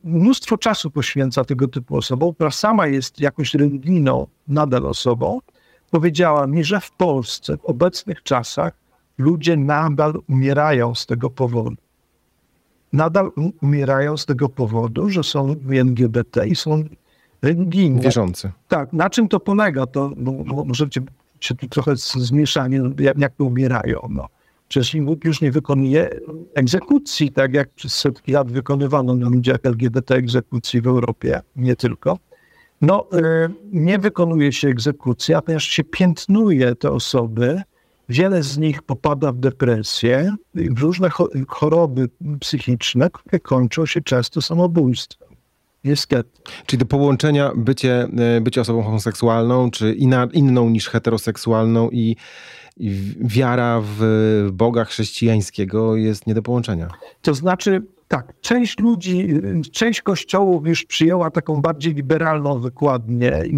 mnóstwo 0.04 0.58
czasu 0.58 0.90
poświęca 0.90 1.44
tego 1.44 1.68
typu 1.68 1.96
osobom, 1.96 2.34
która 2.34 2.50
sama 2.50 2.86
jest 2.86 3.20
jakąś 3.20 3.54
religijną 3.54 4.26
nadal 4.48 4.86
osobą, 4.86 5.40
powiedziała 5.90 6.46
mi, 6.46 6.64
że 6.64 6.80
w 6.80 6.90
Polsce 6.90 7.56
w 7.56 7.64
obecnych 7.64 8.22
czasach 8.22 8.72
ludzie 9.18 9.56
nadal 9.56 10.14
umierają 10.28 10.94
z 10.94 11.06
tego 11.06 11.30
powodu. 11.30 11.76
Nadal 12.92 13.30
umierają 13.62 14.16
z 14.16 14.26
tego 14.26 14.48
powodu, 14.48 15.10
że 15.10 15.22
są 15.22 15.54
LGBT 15.70 16.46
i 16.46 16.56
są 16.56 16.84
religijne. 17.44 18.00
Wierzący. 18.00 18.52
Tak, 18.68 18.92
na 18.92 19.10
czym 19.10 19.28
to 19.28 19.40
polega? 19.40 19.86
To 19.86 20.10
no, 20.16 20.32
możecie 20.64 21.00
się 21.40 21.54
tu 21.54 21.68
trochę 21.68 21.96
zmieszanie, 21.96 22.80
jak, 22.98 23.18
jak 23.18 23.34
to 23.34 23.44
umierają. 23.44 24.08
No. 24.10 24.28
Przecież 24.68 24.94
nikt 24.94 25.24
już 25.24 25.40
nie 25.40 25.52
wykonuje 25.52 26.10
egzekucji, 26.54 27.32
tak 27.32 27.54
jak 27.54 27.70
przez 27.70 27.94
setki 27.94 28.32
lat 28.32 28.52
wykonywano 28.52 29.14
na 29.14 29.28
ludziach 29.28 29.58
LGBT 29.62 30.14
egzekucji 30.14 30.80
w 30.80 30.86
Europie, 30.86 31.40
nie 31.56 31.76
tylko. 31.76 32.18
No, 32.80 33.06
y, 33.12 33.50
nie 33.72 33.98
wykonuje 33.98 34.52
się 34.52 34.68
egzekucji, 34.68 35.34
a 35.34 35.42
ponieważ 35.42 35.64
się 35.64 35.84
piętnuje 35.84 36.74
te 36.74 36.90
osoby, 36.90 37.62
wiele 38.08 38.42
z 38.42 38.58
nich 38.58 38.82
popada 38.82 39.32
w 39.32 39.38
depresję, 39.38 40.34
w 40.54 40.78
różne 40.78 41.10
choroby 41.48 42.08
psychiczne, 42.40 43.10
które 43.10 43.40
kończą 43.40 43.86
się 43.86 44.00
często 44.00 44.42
samobójstwem. 44.42 45.28
Czyli 46.66 46.80
do 46.80 46.86
połączenia 46.86 47.52
bycie, 47.56 48.08
e, 48.36 48.40
bycie 48.40 48.60
osobą 48.60 48.82
homoseksualną, 48.82 49.70
czy 49.70 49.94
inna, 49.94 50.28
inną 50.32 50.70
niż 50.70 50.88
heteroseksualną 50.88 51.90
i, 51.90 52.16
i 52.76 53.14
wiara 53.20 53.82
w 53.84 54.48
Boga 54.52 54.84
chrześcijańskiego 54.84 55.96
jest 55.96 56.26
nie 56.26 56.34
do 56.34 56.42
połączenia. 56.42 56.88
To 57.22 57.34
znaczy, 57.34 57.82
tak, 58.08 58.32
część 58.40 58.78
ludzi, 58.78 59.28
część 59.72 60.02
kościołów 60.02 60.66
już 60.66 60.84
przyjęła 60.84 61.30
taką 61.30 61.60
bardziej 61.60 61.94
liberalną 61.94 62.60
wykładnię 62.60 63.42
i 63.46 63.56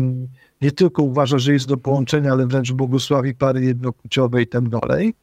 nie 0.62 0.72
tylko 0.72 1.02
uważa, 1.02 1.38
że 1.38 1.52
jest 1.52 1.68
do 1.68 1.76
połączenia, 1.76 2.32
ale 2.32 2.46
wręcz 2.46 2.72
błogosławi 2.72 3.34
pary 3.34 3.64
jednopłciowe 3.64 4.42
i 4.42 4.46
tak 4.46 4.68
dalej. 4.68 5.14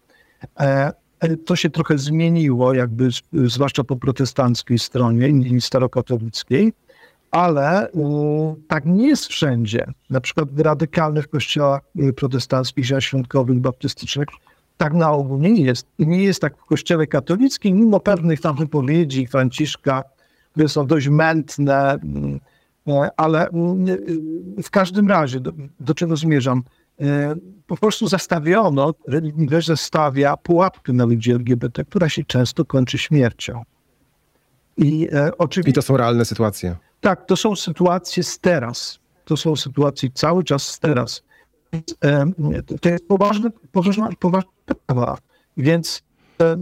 E, 0.59 0.91
e, 1.19 1.37
to 1.37 1.55
się 1.55 1.69
trochę 1.69 1.97
zmieniło, 1.97 2.73
jakby 2.73 3.09
zwłaszcza 3.33 3.83
po 3.83 3.95
protestanckiej 3.95 4.79
stronie 4.79 5.27
i 5.27 5.61
starokatolickiej 5.61 6.73
ale 7.33 7.87
tak 8.67 8.85
nie 8.85 9.07
jest 9.07 9.25
wszędzie. 9.25 9.85
Na 10.09 10.21
przykład 10.21 10.49
w 10.51 10.59
radykalnych 10.59 11.27
kościołach 11.27 11.81
y, 11.99 12.13
protestanckich, 12.13 12.85
świątkowych, 12.99 13.59
baptystycznych, 13.59 14.27
tak 14.77 14.93
na 14.93 15.11
ogół 15.11 15.37
nie 15.39 15.61
jest. 15.61 15.87
Nie 15.99 16.23
jest 16.23 16.41
tak 16.41 16.57
w 16.57 16.65
kościele 16.65 17.07
katolickim, 17.07 17.77
mimo 17.77 17.99
pewnych 17.99 18.41
tam 18.41 18.55
wypowiedzi 18.55 19.27
Franciszka, 19.27 20.03
które 20.51 20.69
są 20.69 20.87
dość 20.87 21.07
mętne, 21.07 21.91
mm, 21.93 22.39
e, 22.87 23.09
ale 23.17 23.47
w 24.63 24.69
każdym 24.69 25.07
razie, 25.07 25.39
do, 25.39 25.51
do 25.79 25.93
czego 25.93 26.15
zmierzam? 26.15 26.63
Po 27.67 27.77
prostu 27.77 28.07
zastawiono, 28.07 28.93
religijność 29.07 29.67
zastawia 29.67 30.37
pułapkę 30.37 30.93
na 30.93 31.05
ludzi 31.05 31.31
LGBT, 31.31 31.85
która 31.85 32.09
się 32.09 32.23
często 32.23 32.65
kończy 32.65 32.97
śmiercią. 32.97 33.63
I, 34.77 35.09
e, 35.11 35.37
oczywiście, 35.37 35.71
I 35.71 35.73
to 35.73 35.81
są 35.81 35.97
realne 35.97 36.25
sytuacje. 36.25 36.75
Tak, 37.03 37.25
to 37.25 37.35
są 37.35 37.55
sytuacje 37.55 38.23
z 38.23 38.39
teraz. 38.39 38.99
To 39.25 39.37
są 39.37 39.55
sytuacje 39.55 40.09
cały 40.13 40.43
czas 40.43 40.63
z 40.63 40.79
teraz. 40.79 41.23
To 42.81 42.89
jest 42.89 43.07
poważne, 43.07 43.49
poważna, 43.71 44.09
poważna 44.19 44.51
sprawa. 44.71 45.17
Więc, 45.57 46.03
e, 46.41 46.57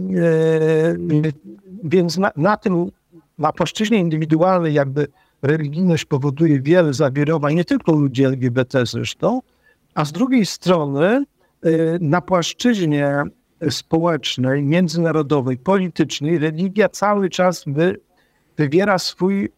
więc 1.84 2.18
na, 2.18 2.30
na 2.36 2.56
tym, 2.56 2.90
na 3.38 3.52
płaszczyźnie 3.52 3.98
indywidualnej 3.98 4.74
jakby 4.74 5.06
religijność 5.42 6.04
powoduje 6.04 6.60
wiele 6.60 6.94
zawirowań, 6.94 7.54
nie 7.54 7.64
tylko 7.64 7.92
ludzi 7.92 8.24
LGBT 8.24 8.86
zresztą, 8.86 9.40
a 9.94 10.04
z 10.04 10.12
drugiej 10.12 10.46
strony 10.46 11.06
e, 11.06 11.24
na 12.00 12.20
płaszczyźnie 12.20 13.22
społecznej, 13.70 14.62
międzynarodowej, 14.62 15.58
politycznej 15.58 16.38
religia 16.38 16.88
cały 16.88 17.30
czas 17.30 17.64
wy, 17.66 18.00
wywiera 18.56 18.98
swój 18.98 19.44
e, 19.44 19.48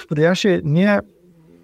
który 0.00 0.22
ja 0.22 0.34
się 0.34 0.60
nie, 0.64 1.00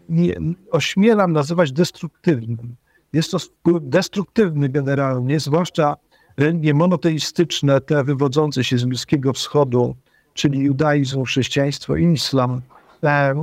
nie 0.09 0.35
ośmielam 0.71 1.33
nazywać 1.33 1.73
destruktywnym. 1.73 2.77
Jest 3.13 3.31
to 3.31 3.39
wpływ 3.39 3.83
destruktywny 3.83 4.69
generalnie, 4.69 5.41
zwłaszcza 5.41 5.97
religie 6.37 6.75
monoteistyczne, 6.75 7.81
te 7.81 8.05
wywodzące 8.05 8.65
się 8.65 8.79
z 8.79 8.85
Bliskiego 8.85 9.33
Wschodu, 9.33 9.97
czyli 10.35 10.59
judaizm, 10.59 11.25
chrześcijaństwo 11.25 11.97
i 11.97 12.13
islam, 12.13 12.61
e, 13.05 13.35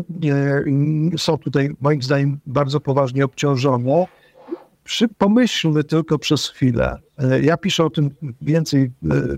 są 1.17 1.38
tutaj 1.38 1.69
moim 1.82 2.01
zdaniem 2.01 2.39
bardzo 2.45 2.79
poważnie 2.79 3.25
obciążone. 3.25 4.05
Przy, 4.84 5.08
pomyślmy 5.08 5.84
tylko 5.84 6.19
przez 6.19 6.49
chwilę. 6.49 6.97
E, 7.17 7.41
ja 7.41 7.58
piszę 7.58 7.86
o 7.86 7.89
tym 7.89 8.10
więcej 8.41 8.82
e, 8.84 8.89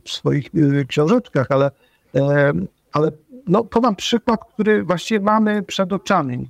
w 0.03 0.09
swoich 0.09 0.49
książeczkach, 0.87 1.47
ale, 1.49 1.71
ale 2.91 3.11
no, 3.47 3.63
podam 3.63 3.95
przykład, 3.95 4.45
który 4.53 4.83
właściwie 4.83 5.19
mamy 5.19 5.63
przed 5.63 5.93
oczami. 5.93 6.49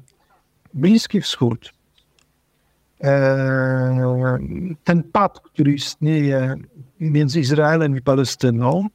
Bliski 0.73 1.21
Wschód. 1.21 1.71
E, 3.03 4.37
ten 4.83 5.03
pad, 5.03 5.39
który 5.39 5.73
istnieje 5.73 6.55
między 6.99 7.39
Izraelem 7.39 7.97
i 7.97 8.01
Palestyną, 8.01 8.87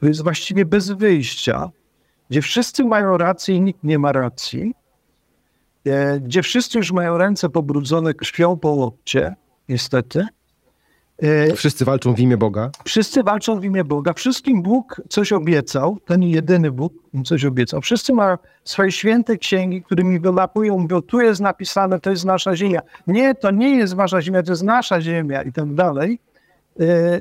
to 0.00 0.06
jest 0.06 0.22
właściwie 0.22 0.64
bez 0.64 0.90
wyjścia, 0.90 1.70
gdzie 2.30 2.42
wszyscy 2.42 2.84
mają 2.84 3.16
rację 3.16 3.56
i 3.56 3.60
nikt 3.60 3.84
nie 3.84 3.98
ma 3.98 4.12
racji, 4.12 4.74
e, 5.86 6.20
gdzie 6.20 6.42
wszyscy 6.42 6.78
już 6.78 6.92
mają 6.92 7.18
ręce 7.18 7.48
pobrudzone 7.48 8.14
krwią 8.14 8.56
po 8.56 8.68
łokcie, 8.68 9.34
niestety, 9.68 10.26
wszyscy 11.56 11.84
walczą 11.84 12.14
w 12.14 12.20
imię 12.20 12.36
Boga. 12.36 12.70
Wszyscy 12.84 13.22
walczą 13.22 13.60
w 13.60 13.64
imię 13.64 13.84
Boga. 13.84 14.12
Wszystkim 14.12 14.62
Bóg 14.62 15.00
coś 15.08 15.32
obiecał, 15.32 15.98
ten 16.04 16.22
jedyny 16.22 16.70
Bóg 16.70 16.92
coś 17.24 17.44
obiecał. 17.44 17.80
Wszyscy 17.80 18.12
mają 18.12 18.38
swoje 18.64 18.92
święte 18.92 19.36
księgi, 19.36 19.82
którymi 19.82 20.20
wylapują, 20.20 20.78
mówią, 20.78 21.02
tu 21.02 21.20
jest 21.20 21.40
napisane, 21.40 22.00
to 22.00 22.10
jest 22.10 22.24
nasza 22.24 22.56
ziemia. 22.56 22.80
Nie, 23.06 23.34
to 23.34 23.50
nie 23.50 23.76
jest 23.76 23.94
wasza 23.94 24.22
ziemia, 24.22 24.42
to 24.42 24.52
jest 24.52 24.62
nasza 24.62 25.00
ziemia 25.00 25.42
i 25.42 25.52
tak 25.52 25.74
dalej. 25.74 26.18
E, 26.80 27.20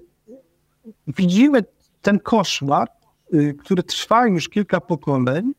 widzimy 1.07 1.63
ten 2.01 2.19
koszmar, 2.19 2.87
e, 3.33 3.53
który 3.53 3.83
trwa 3.83 4.27
już 4.27 4.49
kilka 4.49 4.81
pokoleń, 4.81 5.53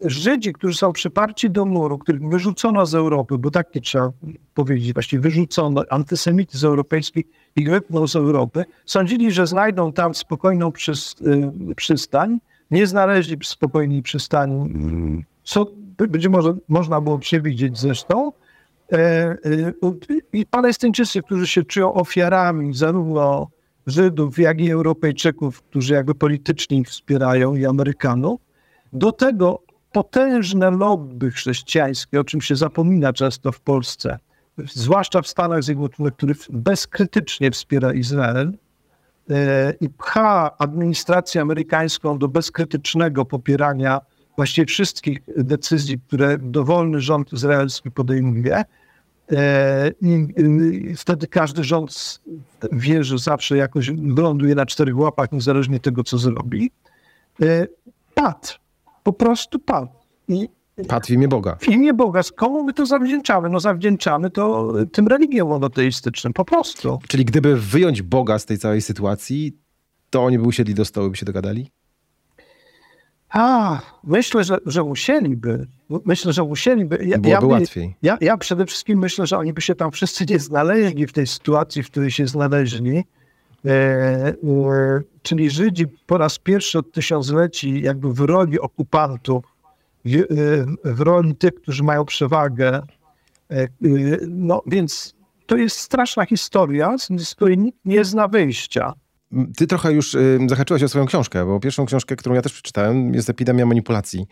Żydzi, 0.00 0.52
którzy 0.52 0.78
są 0.78 0.92
przyparci 0.92 1.50
do 1.50 1.64
muru, 1.64 1.98
których 1.98 2.22
wyrzucono 2.28 2.86
z 2.86 2.94
Europy, 2.94 3.38
bo 3.38 3.50
tak 3.50 3.74
nie 3.74 3.80
trzeba 3.80 4.12
powiedzieć, 4.54 4.92
właściwie 4.92 5.22
wyrzucono 5.22 5.84
antysemityzm 5.90 6.66
europejski 6.66 7.24
i 7.56 7.64
wypnął 7.64 8.08
z 8.08 8.16
Europy, 8.16 8.64
sądzili, 8.86 9.32
że 9.32 9.46
znajdą 9.46 9.92
tam 9.92 10.14
spokojną 10.14 10.72
przystań, 11.76 12.38
nie 12.70 12.86
znaleźli 12.86 13.36
spokojnej 13.42 14.02
przystani, 14.02 14.74
co 15.44 15.66
być 15.96 16.28
może 16.28 16.54
można 16.68 17.00
było 17.00 17.18
przewidzieć 17.18 17.78
zresztą. 17.78 18.32
E, 18.92 18.96
e, 18.96 19.36
I 20.32 20.46
Palestyńczycy, 20.46 21.22
którzy 21.22 21.46
się 21.46 21.62
czują 21.62 21.94
ofiarami 21.94 22.74
zarówno 22.74 23.48
Żydów, 23.86 24.38
jak 24.38 24.60
i 24.60 24.70
Europejczyków, 24.70 25.62
którzy 25.62 25.94
jakby 25.94 26.14
politycznie 26.14 26.78
ich 26.78 26.88
wspierają 26.88 27.54
i 27.54 27.66
Amerykanów. 27.66 28.47
Do 28.92 29.12
tego 29.12 29.62
potężne 29.92 30.70
lobby 30.70 31.30
chrześcijańskie, 31.30 32.20
o 32.20 32.24
czym 32.24 32.40
się 32.40 32.56
zapomina 32.56 33.12
często 33.12 33.52
w 33.52 33.60
Polsce, 33.60 34.18
zwłaszcza 34.58 35.22
w 35.22 35.28
Stanach 35.28 35.62
Zjednoczonych, 35.62 36.14
który 36.14 36.34
bezkrytycznie 36.50 37.50
wspiera 37.50 37.92
Izrael 37.92 38.52
e, 39.30 39.74
i 39.80 39.88
pcha 39.88 40.58
administrację 40.58 41.40
amerykańską 41.40 42.18
do 42.18 42.28
bezkrytycznego 42.28 43.24
popierania 43.24 44.00
właściwie 44.36 44.66
wszystkich 44.66 45.18
decyzji, 45.36 46.00
które 46.06 46.38
dowolny 46.38 47.00
rząd 47.00 47.32
izraelski 47.32 47.90
podejmuje. 47.90 48.64
E, 49.32 49.90
I 50.00 50.96
wtedy 50.96 51.26
każdy 51.26 51.64
rząd 51.64 52.20
wie, 52.72 53.04
że 53.04 53.18
zawsze 53.18 53.56
jakoś 53.56 53.90
ląduje 54.16 54.54
na 54.54 54.66
czterech 54.66 54.98
łapach, 54.98 55.32
niezależnie 55.32 55.80
tego, 55.80 56.04
co 56.04 56.18
zrobi. 56.18 56.70
E, 57.42 57.66
padł. 58.14 58.48
Po 59.08 59.12
prostu 59.12 59.58
padł. 59.58 59.88
I 60.28 60.48
Padł 60.88 61.06
w 61.06 61.10
imię 61.10 61.28
Boga. 61.28 61.56
W 61.60 61.68
imię 61.68 61.94
Boga. 61.94 62.22
Z 62.22 62.32
komu 62.32 62.64
my 62.64 62.72
to 62.72 62.86
zawdzięczamy? 62.86 63.48
No 63.48 63.60
zawdzięczamy 63.60 64.30
to 64.30 64.72
tym 64.92 65.08
religiom 65.08 65.48
monoteistycznym, 65.48 66.32
po 66.32 66.44
prostu. 66.44 66.98
Czyli 67.08 67.24
gdyby 67.24 67.56
wyjąć 67.56 68.02
Boga 68.02 68.38
z 68.38 68.46
tej 68.46 68.58
całej 68.58 68.82
sytuacji, 68.82 69.56
to 70.10 70.24
oni 70.24 70.38
by 70.38 70.44
usiedli 70.44 70.74
do 70.74 70.84
stołu 70.84 71.06
i 71.06 71.10
by 71.10 71.16
się 71.16 71.26
dogadali? 71.26 71.70
A, 73.30 73.80
myślę, 74.04 74.44
że, 74.44 74.58
że 74.66 74.84
musieliby. 74.84 75.66
Myślę, 76.04 76.32
że 76.32 76.44
musieliby. 76.44 76.98
Ja, 77.04 77.18
Byłoby 77.18 77.46
ja, 77.46 77.52
łatwiej. 77.52 77.96
Ja, 78.02 78.18
ja 78.20 78.36
przede 78.36 78.66
wszystkim 78.66 78.98
myślę, 78.98 79.26
że 79.26 79.38
oni 79.38 79.52
by 79.52 79.60
się 79.60 79.74
tam 79.74 79.90
wszyscy 79.90 80.26
nie 80.28 80.38
znaleźli 80.38 81.06
w 81.06 81.12
tej 81.12 81.26
sytuacji, 81.26 81.82
w 81.82 81.90
której 81.90 82.10
się 82.10 82.26
znaleźli. 82.26 83.04
E, 83.66 84.34
czyli 85.22 85.50
Żydzi 85.50 85.86
po 86.06 86.18
raz 86.18 86.38
pierwszy 86.38 86.78
od 86.78 86.92
tysiącleci 86.92 87.82
jakby 87.82 88.12
w 88.12 88.20
roli 88.20 88.60
okupantów, 88.60 89.44
w, 90.04 90.14
e, 90.16 90.24
roli 91.04 91.36
tych, 91.36 91.54
którzy 91.54 91.82
mają 91.82 92.04
przewagę. 92.04 92.82
E, 93.50 93.68
no 94.28 94.62
więc 94.66 95.14
to 95.46 95.56
jest 95.56 95.76
straszna 95.76 96.26
historia, 96.26 96.96
z 97.18 97.34
której 97.34 97.58
nikt 97.58 97.78
nie 97.84 98.04
zna 98.04 98.28
wyjścia. 98.28 98.94
Ty 99.56 99.66
trochę 99.66 99.92
już 99.92 100.14
y, 100.14 100.38
zahaczyłaś 100.48 100.82
o 100.82 100.88
swoją 100.88 101.06
książkę, 101.06 101.46
bo 101.46 101.60
pierwszą 101.60 101.86
książkę, 101.86 102.16
którą 102.16 102.34
ja 102.34 102.42
też 102.42 102.52
przeczytałem, 102.52 103.14
jest 103.14 103.30
Epidemia 103.30 103.66
Manipulacji. 103.66 104.26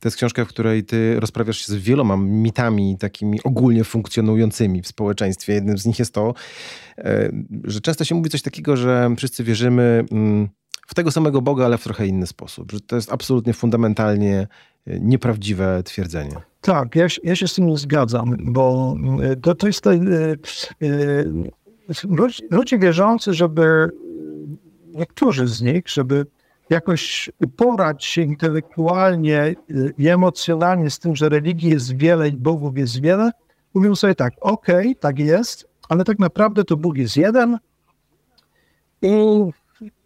To 0.00 0.08
jest 0.08 0.16
książka, 0.16 0.44
w 0.44 0.48
której 0.48 0.84
ty 0.84 1.20
rozprawiasz 1.20 1.58
się 1.58 1.72
z 1.72 1.76
wieloma 1.76 2.16
mitami 2.16 2.98
takimi 2.98 3.42
ogólnie 3.44 3.84
funkcjonującymi 3.84 4.82
w 4.82 4.86
społeczeństwie. 4.86 5.52
Jednym 5.52 5.78
z 5.78 5.86
nich 5.86 5.98
jest 5.98 6.14
to, 6.14 6.34
y, 6.98 7.02
że 7.64 7.80
często 7.80 8.04
się 8.04 8.14
mówi 8.14 8.30
coś 8.30 8.42
takiego, 8.42 8.76
że 8.76 9.14
wszyscy 9.16 9.44
wierzymy 9.44 10.04
y, 10.12 10.48
w 10.86 10.94
tego 10.94 11.10
samego 11.10 11.42
Boga, 11.42 11.64
ale 11.64 11.78
w 11.78 11.84
trochę 11.84 12.06
inny 12.06 12.26
sposób. 12.26 12.72
Że 12.72 12.80
to 12.80 12.96
jest 12.96 13.12
absolutnie 13.12 13.52
fundamentalnie 13.52 14.48
y, 14.88 15.00
nieprawdziwe 15.00 15.82
twierdzenie. 15.82 16.36
Tak, 16.60 16.96
ja, 16.96 17.06
ja 17.24 17.36
się 17.36 17.48
z 17.48 17.54
tym 17.54 17.76
zgadzam, 17.76 18.36
bo 18.40 18.96
y, 19.32 19.36
to, 19.36 19.54
to 19.54 19.66
jest... 19.66 19.84
Ludzie, 22.08 22.44
ludzie 22.50 22.78
wierzący, 22.78 23.34
żeby 23.34 23.90
niektórzy 24.94 25.46
z 25.46 25.62
nich, 25.62 25.88
żeby 25.88 26.26
jakoś 26.70 27.30
uporać 27.44 28.04
się 28.04 28.22
intelektualnie 28.22 29.54
i 29.98 30.08
emocjonalnie 30.08 30.90
z 30.90 30.98
tym, 30.98 31.16
że 31.16 31.28
religii 31.28 31.70
jest 31.70 31.96
wiele 31.96 32.28
i 32.28 32.32
bogów 32.32 32.78
jest 32.78 33.00
wiele, 33.00 33.30
mówią 33.74 33.94
sobie 33.94 34.14
tak, 34.14 34.34
okej, 34.40 34.78
okay, 34.78 34.94
tak 34.94 35.18
jest, 35.18 35.68
ale 35.88 36.04
tak 36.04 36.18
naprawdę 36.18 36.64
to 36.64 36.76
Bóg 36.76 36.96
jest 36.96 37.16
jeden 37.16 37.58
i 39.02 39.10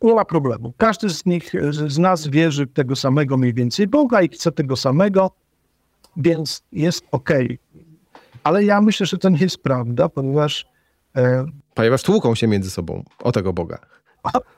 nie 0.02 0.14
ma 0.14 0.24
problemu. 0.24 0.72
Każdy 0.76 1.10
z 1.10 1.26
nich, 1.26 1.52
z 1.70 1.98
nas 1.98 2.26
wierzy 2.26 2.66
w 2.66 2.72
tego 2.72 2.96
samego 2.96 3.36
mniej 3.36 3.54
więcej 3.54 3.86
Boga 3.86 4.22
i 4.22 4.28
chce 4.28 4.52
tego 4.52 4.76
samego, 4.76 5.30
więc 6.16 6.62
jest 6.72 7.04
okej. 7.10 7.44
Okay. 7.44 7.84
Ale 8.44 8.64
ja 8.64 8.80
myślę, 8.80 9.06
że 9.06 9.18
to 9.18 9.28
nie 9.28 9.38
jest 9.38 9.62
prawda, 9.62 10.08
ponieważ... 10.08 10.66
E, 11.16 11.44
ponieważ 11.74 12.02
tłuką 12.02 12.34
się 12.34 12.46
między 12.46 12.70
sobą 12.70 13.04
o 13.18 13.32
tego 13.32 13.52
Boga 13.52 13.78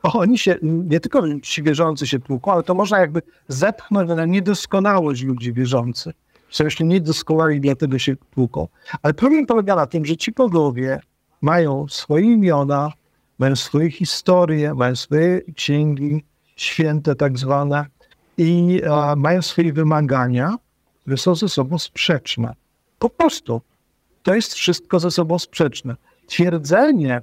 oni 0.02 0.38
się, 0.38 0.57
nie 0.62 1.00
tylko 1.00 1.22
ci 1.42 1.62
wierzący 1.62 2.07
się 2.07 2.18
tłuką, 2.18 2.52
ale 2.52 2.62
to 2.62 2.74
można 2.74 2.98
jakby 2.98 3.22
zepchnąć 3.48 4.09
na 4.09 4.24
niedoskonałość 4.24 5.22
ludzi 5.22 5.52
wierzących. 5.52 6.14
Są 6.50 6.64
jeszcze 6.64 6.85
niedoskonali, 6.85 7.61
dlatego 7.61 7.98
się 7.98 8.16
tłuką. 8.16 8.68
Ale 9.02 9.14
problem 9.14 9.46
polega 9.46 9.76
na 9.76 9.87
tym, 9.87 10.05
że 10.05 10.16
ci 10.16 10.33
bogowie 10.33 11.00
mają 11.42 11.88
swoje 11.88 12.24
imiona, 12.24 12.92
mają 13.38 13.57
swoje 13.57 13.90
historie, 13.90 14.74
mają 14.74 14.96
swoje 14.96 15.40
księgi 15.57 16.24
święte 16.57 17.14
tak 17.14 17.38
zwane 17.38 17.87
i 18.38 18.83
a, 18.90 19.16
mają 19.16 19.42
swoje 19.42 19.72
wymagania, 19.72 20.57
które 21.00 21.16
są 21.16 21.35
ze 21.35 21.48
sobą 21.48 21.79
sprzeczne. 21.79 22.55
Po 22.98 23.11
prostu. 23.11 23.61
To 24.22 24.35
jest 24.35 24.55
wszystko 24.55 25.00
ze 25.00 25.11
sobą 25.11 25.38
sprzeczne. 25.38 25.96
Twierdzenie, 26.26 27.20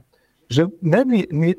że 0.50 0.68
my, 0.82 1.06
my 1.32 1.54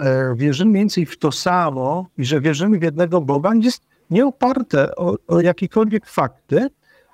e, 0.00 0.34
wierzymy 0.36 0.72
więcej 0.72 1.06
w 1.06 1.18
to 1.18 1.32
samo 1.32 2.06
i 2.18 2.24
że 2.24 2.40
wierzymy 2.40 2.78
w 2.78 2.82
jednego 2.82 3.20
Boga, 3.20 3.50
jest 3.54 3.82
nie 4.10 4.26
oparte 4.26 4.96
o, 4.96 5.16
o 5.26 5.40
jakiekolwiek 5.40 6.06
fakty, 6.06 6.68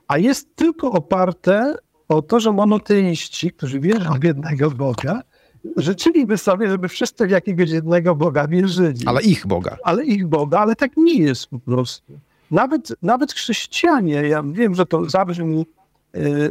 a 0.08 0.18
jest 0.18 0.56
tylko 0.56 0.92
oparte 0.92 1.74
o 2.08 2.22
to, 2.22 2.40
że 2.40 2.52
monoteiści, 2.52 3.50
którzy 3.50 3.80
wierzą 3.80 4.12
w 4.20 4.24
jednego 4.24 4.70
Boga, 4.70 5.20
życzyliby 5.76 6.38
sobie, 6.38 6.68
żeby 6.68 6.88
wszyscy 6.88 7.26
w 7.26 7.30
jakiegoś 7.30 7.70
jednego 7.70 8.14
Boga 8.14 8.48
wierzyli. 8.48 9.06
Ale 9.06 9.22
ich 9.22 9.46
Boga. 9.46 9.76
Ale 9.84 10.04
ich 10.04 10.26
Boga, 10.26 10.58
ale 10.58 10.76
tak 10.76 10.96
nie 10.96 11.18
jest 11.18 11.46
po 11.46 11.58
prostu. 11.58 12.18
Nawet, 12.50 12.92
nawet 13.02 13.32
chrześcijanie, 13.32 14.14
ja 14.14 14.42
wiem, 14.42 14.74
że 14.74 14.86
to 14.86 15.10
zabrzmi 15.10 15.66
Y, 15.66 15.81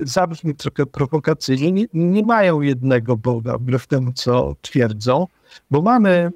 zabrzmi 0.02 0.56
trochę 0.56 0.86
prowokacyjnie, 0.86 1.72
nie, 1.72 1.86
nie 1.94 2.24
mają 2.24 2.62
jednego 2.62 3.18
Boga, 3.18 3.58
wbrew 3.58 3.88
temu, 3.88 4.14
co 4.14 4.56
twierdzą, 4.62 5.28
bo 5.72 5.82
mamy 5.82 6.32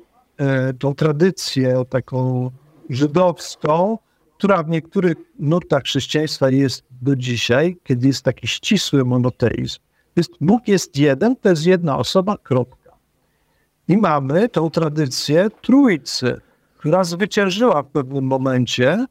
y, 0.69 0.73
tą 0.73 0.95
tradycję 0.95 1.83
taką 1.89 2.51
żydowską, 2.89 3.97
która 4.37 4.63
w 4.63 4.69
niektórych 4.69 5.17
nurtach 5.39 5.83
chrześcijaństwa 5.83 6.49
jest 6.49 6.83
do 7.01 7.15
dzisiaj, 7.15 7.77
kiedy 7.83 8.07
jest 8.07 8.23
taki 8.23 8.47
ścisły 8.47 9.05
monoteizm. 9.05 9.79
Jest, 10.15 10.31
Bóg 10.41 10.67
jest 10.67 10.97
jeden, 10.97 11.35
to 11.35 11.49
jest 11.49 11.65
jedna 11.65 11.97
osoba, 11.97 12.37
kropka. 12.43 12.91
I 13.87 13.97
mamy 13.97 14.49
tą 14.49 14.69
tradycję 14.69 15.49
trójcy, 15.61 16.41
która 16.77 17.03
zwyciężyła 17.03 17.83
w 17.83 17.87
pewnym 17.87 18.25
momencie 18.25 19.05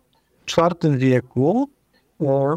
w 0.47 0.59
IV 0.59 0.99
wieku 0.99 1.71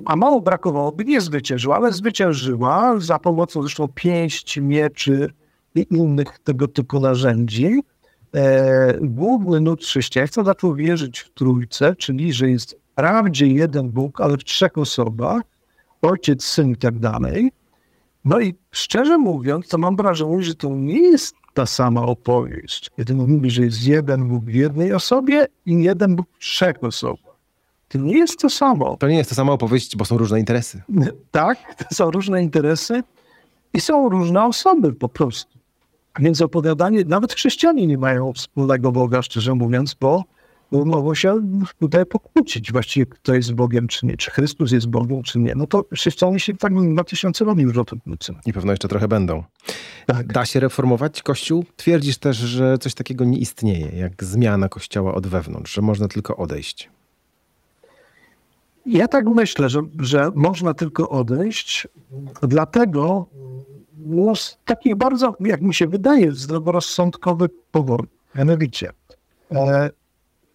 a 0.06 0.16
mało 0.16 0.42
brakowałoby, 0.42 1.06
nie 1.06 1.22
zwyciężyła, 1.22 1.76
ale 1.76 1.92
zwyciężyła 1.92 3.00
za 3.00 3.20
pomocą 3.20 3.62
zresztą 3.62 3.88
pięści, 3.88 4.62
mieczy 4.62 5.34
i 5.76 5.88
innych 5.92 6.40
tego 6.40 6.68
typu 6.68 7.00
narzędzi. 7.00 7.82
E, 8.36 8.94
główny 9.02 9.62
nut 9.62 9.84
chrześcijaństwa 9.84 10.44
zaczął 10.44 10.76
wierzyć 10.76 11.20
w 11.20 11.34
trójce, 11.34 11.96
czyli 11.96 12.34
że 12.34 12.50
jest 12.50 12.78
wprawdzie 12.92 13.48
jeden 13.48 13.90
Bóg, 13.90 14.22
ale 14.22 14.38
w 14.38 14.44
trzech 14.44 14.78
osobach, 14.78 15.42
ojciec, 16.02 16.44
syn 16.44 16.72
i 16.72 16.76
tak 16.76 17.00
dalej. 17.00 17.52
No 18.26 18.40
i 18.40 18.56
szczerze 18.72 19.18
mówiąc, 19.18 19.68
to 19.68 19.78
mam 19.78 19.96
wrażenie, 19.96 20.44
że 20.44 20.56
to 20.56 20.70
nie 20.70 21.02
jest 21.02 21.36
ta 21.54 21.66
sama 21.66 22.02
opowieść. 22.02 22.92
Kiedy 22.98 23.16
mówimy, 23.16 23.50
że 23.50 23.64
jest 23.64 23.88
jeden 23.88 24.28
Bóg 24.28 24.46
w 24.46 24.54
jednej 24.54 24.94
osobie 24.94 25.48
i 25.66 25.84
jeden 25.84 26.16
Bóg 26.16 26.26
w 26.34 26.40
trzech 26.40 26.84
osobach. 26.84 27.27
To 27.90 27.98
nie 27.98 28.18
jest 28.18 28.40
to 28.40 28.50
samo. 28.50 28.98
To 28.98 29.08
nie 29.08 29.18
jest 29.18 29.30
to 29.30 29.36
samo 29.36 29.54
opowieść, 29.54 29.96
bo 29.96 30.06
są 30.06 30.18
różne 30.18 30.40
interesy. 30.40 30.82
Tak, 31.32 31.76
to 31.76 31.96
są 31.96 32.12
różne 32.12 32.44
interesy 32.44 33.04
i 33.74 33.82
są 33.82 34.10
różne 34.10 34.46
osoby 34.46 34.94
po 34.94 35.10
prostu. 35.10 35.58
Więc 36.20 36.42
opowiadanie, 36.42 37.04
nawet 37.06 37.34
chrześcijanie 37.34 37.88
nie 37.88 37.98
mają 37.98 38.34
wspólnego 38.34 38.92
Boga, 38.92 39.22
szczerze 39.22 39.56
mówiąc, 39.56 39.94
bo 39.94 40.24
mogą 40.72 41.16
się 41.16 41.42
tutaj 41.80 42.06
pokłócić 42.06 42.72
właściwie, 42.72 43.06
kto 43.06 43.34
jest 43.34 43.54
Bogiem, 43.54 43.88
czy 43.88 44.06
nie, 44.06 44.18
czy 44.18 44.32
Chrystus 44.32 44.72
jest 44.72 44.88
Bogiem, 44.88 45.24
czy 45.24 45.40
nie. 45.40 45.56
No 45.56 45.68
to 45.68 45.86
chrześcijanie 45.94 46.40
się 46.40 46.58
tak 46.58 46.74
na 46.74 47.04
tysiące 47.04 47.46
lat 47.46 47.58
już 47.58 47.78
o 47.78 47.86
tym 47.86 48.00
kłócą. 48.00 48.34
I 48.46 48.54
pewno 48.54 48.72
jeszcze 48.72 48.88
trochę 48.88 49.08
będą. 49.08 49.44
Tak. 50.06 50.28
Da 50.34 50.46
się 50.46 50.60
reformować 50.60 51.24
Kościół? 51.24 51.66
Twierdzisz 51.76 52.18
też, 52.18 52.38
że 52.38 52.78
coś 52.78 52.94
takiego 52.94 53.26
nie 53.26 53.38
istnieje, 53.38 54.00
jak 54.00 54.24
zmiana 54.24 54.70
Kościoła 54.70 55.14
od 55.14 55.28
wewnątrz, 55.28 55.74
że 55.74 55.82
można 55.82 56.08
tylko 56.08 56.38
odejść. 56.38 56.90
Ja 58.88 59.08
tak 59.08 59.26
myślę, 59.26 59.70
że, 59.70 59.82
że 60.00 60.32
można 60.36 60.74
tylko 60.74 61.10
odejść, 61.10 61.88
dlatego 62.42 63.26
no, 63.98 64.36
z 64.36 64.58
takich 64.66 64.96
bardzo, 64.96 65.36
jak 65.40 65.62
mi 65.62 65.74
się 65.74 65.88
wydaje, 65.88 66.32
zdroworozsądkowych 66.32 67.52
powodów. 67.72 68.08
Mianowicie, 68.36 68.92
e, 69.52 69.90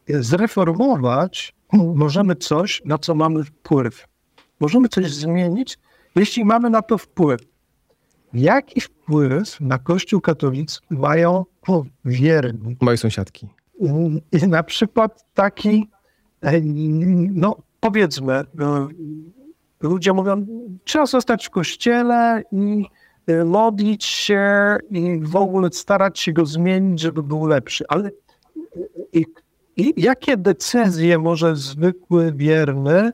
zreformować 0.08 1.54
możemy 1.72 2.36
coś, 2.36 2.82
na 2.84 2.98
co 2.98 3.14
mamy 3.14 3.44
wpływ. 3.44 4.06
Możemy 4.60 4.88
coś 4.88 5.10
zmienić, 5.10 5.78
jeśli 6.16 6.44
mamy 6.44 6.70
na 6.70 6.82
to 6.82 6.98
wpływ. 6.98 7.40
Jaki 8.34 8.80
wpływ 8.80 9.60
na 9.60 9.78
Kościół 9.78 10.20
katolicki 10.20 10.86
mają 10.90 11.44
wierni. 12.04 12.76
Moje 12.80 12.96
sąsiadki. 12.96 13.48
I 14.32 14.48
na 14.48 14.62
przykład 14.62 15.24
taki, 15.34 15.88
e, 16.42 16.60
no 17.30 17.56
powiedzmy, 17.82 18.32
e, 18.32 18.44
ludzie 19.80 20.12
mówią, 20.12 20.46
trzeba 20.84 21.06
zostać 21.06 21.46
w 21.46 21.50
kościele 21.50 22.42
i 22.52 22.86
e, 23.26 23.44
modlić 23.44 24.04
się 24.04 24.78
i 24.90 25.20
w 25.22 25.36
ogóle 25.36 25.68
starać 25.72 26.20
się 26.20 26.32
go 26.32 26.46
zmienić, 26.46 27.00
żeby 27.00 27.22
był 27.22 27.46
lepszy. 27.46 27.84
Ale 27.88 28.10
i, 29.12 29.26
i 29.76 29.94
jakie 29.96 30.36
decyzje 30.36 31.18
może 31.18 31.56
zwykły 31.56 32.32
wierny 32.32 33.12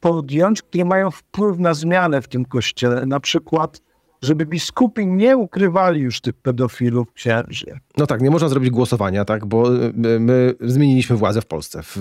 podjąć, 0.00 0.62
które 0.62 0.84
mają 0.84 1.10
wpływ 1.10 1.58
na 1.58 1.74
zmianę 1.74 2.22
w 2.22 2.28
tym 2.28 2.44
kościele? 2.44 3.06
Na 3.06 3.20
przykład 3.20 3.82
żeby 4.22 4.46
biskupi 4.46 5.06
nie 5.06 5.36
ukrywali 5.36 6.00
już 6.00 6.20
tych 6.20 6.34
pedofilów 6.34 7.12
księży. 7.12 7.80
No 7.96 8.06
tak, 8.06 8.20
nie 8.20 8.30
można 8.30 8.48
zrobić 8.48 8.70
głosowania, 8.70 9.24
tak, 9.24 9.46
bo 9.46 9.74
y, 9.74 9.92
my 10.20 10.54
zmieniliśmy 10.60 11.16
władzę 11.16 11.40
w 11.40 11.46
Polsce. 11.46 11.80
W, 11.82 11.96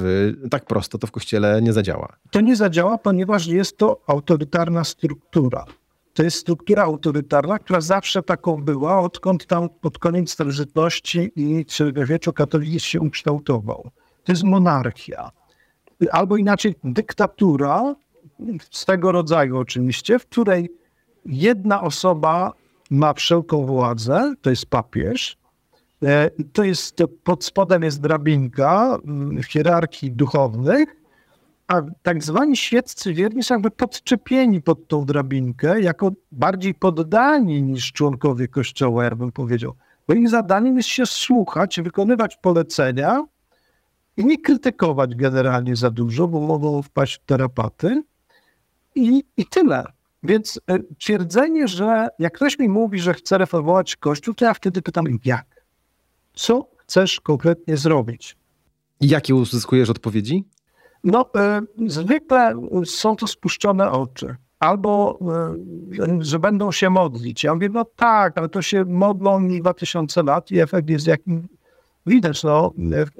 tak 0.51 0.65
prosto 0.65 0.97
to 0.97 1.07
w 1.07 1.11
kościele 1.11 1.61
nie 1.61 1.73
zadziała. 1.73 2.15
To 2.31 2.41
nie 2.41 2.55
zadziała, 2.55 2.97
ponieważ 2.97 3.47
jest 3.47 3.77
to 3.77 4.01
autorytarna 4.07 4.83
struktura. 4.83 5.65
To 6.13 6.23
jest 6.23 6.37
struktura 6.37 6.83
autorytarna, 6.83 7.59
która 7.59 7.81
zawsze 7.81 8.23
taką 8.23 8.63
była, 8.63 8.99
odkąd 8.99 9.45
tam 9.45 9.69
pod 9.69 9.97
koniec 9.97 10.31
starożytności 10.31 11.31
i 11.35 11.65
średniowieczu 11.67 12.33
katolicyzm 12.33 12.85
się 12.85 12.99
ukształtował. 12.99 13.91
To 14.23 14.31
jest 14.31 14.43
monarchia. 14.43 15.31
Albo 16.11 16.37
inaczej 16.37 16.75
dyktatura, 16.83 17.95
z 18.71 18.85
tego 18.85 19.11
rodzaju 19.11 19.57
oczywiście, 19.57 20.19
w 20.19 20.25
której 20.25 20.80
jedna 21.25 21.81
osoba 21.81 22.53
ma 22.91 23.13
wszelką 23.13 23.65
władzę, 23.65 24.33
to 24.41 24.49
jest 24.49 24.65
papież. 24.65 25.37
E, 26.03 26.29
to 26.53 26.63
jest, 26.63 26.97
pod 27.23 27.45
spodem 27.45 27.83
jest 27.83 28.01
drabinka 28.01 28.97
mm, 29.05 29.43
w 29.43 29.45
hierarchii 29.45 30.11
duchownych, 30.11 30.95
a 31.67 31.81
tak 32.03 32.23
zwani 32.23 32.57
świeccy 32.57 33.13
wierni 33.13 33.43
są 33.43 33.55
jakby 33.55 33.71
podczepieni 33.71 34.61
pod 34.61 34.87
tą 34.87 35.05
drabinkę, 35.05 35.81
jako 35.81 36.11
bardziej 36.31 36.73
poddani 36.73 37.63
niż 37.63 37.91
członkowie 37.91 38.47
kościoła, 38.47 39.03
ja 39.03 39.15
bym 39.15 39.31
powiedział. 39.31 39.75
Bo 40.07 40.13
ich 40.13 40.29
zadaniem 40.29 40.77
jest 40.77 40.89
się 40.89 41.05
słuchać, 41.05 41.81
wykonywać 41.81 42.37
polecenia 42.41 43.25
i 44.17 44.25
nie 44.25 44.37
krytykować 44.37 45.15
generalnie 45.15 45.75
za 45.75 45.89
dużo, 45.89 46.27
bo 46.27 46.41
mogą 46.41 46.81
wpaść 46.81 47.15
w 47.15 47.25
terapaty. 47.25 48.03
I, 48.95 49.23
i 49.37 49.45
tyle. 49.45 49.85
Więc 50.23 50.61
e, 50.67 50.79
twierdzenie, 50.99 51.67
że 51.67 52.07
jak 52.19 52.33
ktoś 52.33 52.59
mi 52.59 52.69
mówi, 52.69 52.99
że 52.99 53.13
chce 53.13 53.37
reformować 53.37 53.95
Kościół, 53.95 54.33
to 54.33 54.45
ja 54.45 54.53
wtedy 54.53 54.81
pytam, 54.81 55.05
jak? 55.25 55.45
Co 56.33 56.67
chcesz 56.77 57.19
konkretnie 57.19 57.77
zrobić? 57.77 58.37
I 58.99 59.07
jakie 59.07 59.35
uzyskujesz 59.35 59.89
odpowiedzi? 59.89 60.45
No, 61.03 61.29
y, 61.81 61.89
zwykle 61.89 62.53
są 62.85 63.15
to 63.15 63.27
spuszczone 63.27 63.91
oczy. 63.91 64.35
Albo, 64.59 65.19
y, 65.91 66.23
że 66.25 66.39
będą 66.39 66.71
się 66.71 66.89
modlić. 66.89 67.43
Ja 67.43 67.53
mówię, 67.53 67.69
no 67.69 67.85
tak, 67.85 68.37
ale 68.37 68.49
to 68.49 68.61
się 68.61 68.85
modlą 68.85 69.39
mi 69.39 69.61
2000 69.61 70.23
lat 70.23 70.51
i 70.51 70.59
efekt 70.59 70.89
jest 70.89 71.07
jakim 71.07 71.47
widać. 72.05 72.43
No, 72.43 72.73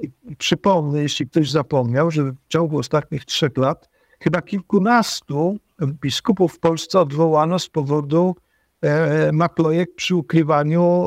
y, 0.04 0.36
przypomnę, 0.38 1.02
jeśli 1.02 1.28
ktoś 1.28 1.50
zapomniał, 1.50 2.10
że 2.10 2.22
w 2.24 2.34
ciągu 2.48 2.78
ostatnich 2.78 3.24
trzech 3.24 3.56
lat 3.56 3.91
chyba 4.22 4.42
kilkunastu 4.42 5.58
biskupów 5.86 6.54
w 6.54 6.58
Polsce 6.58 7.00
odwołano 7.00 7.58
z 7.58 7.68
powodu 7.68 8.36
e, 8.80 9.32
ma 9.32 9.48
projekt 9.48 9.94
przy 9.96 10.16
ukrywaniu 10.16 11.06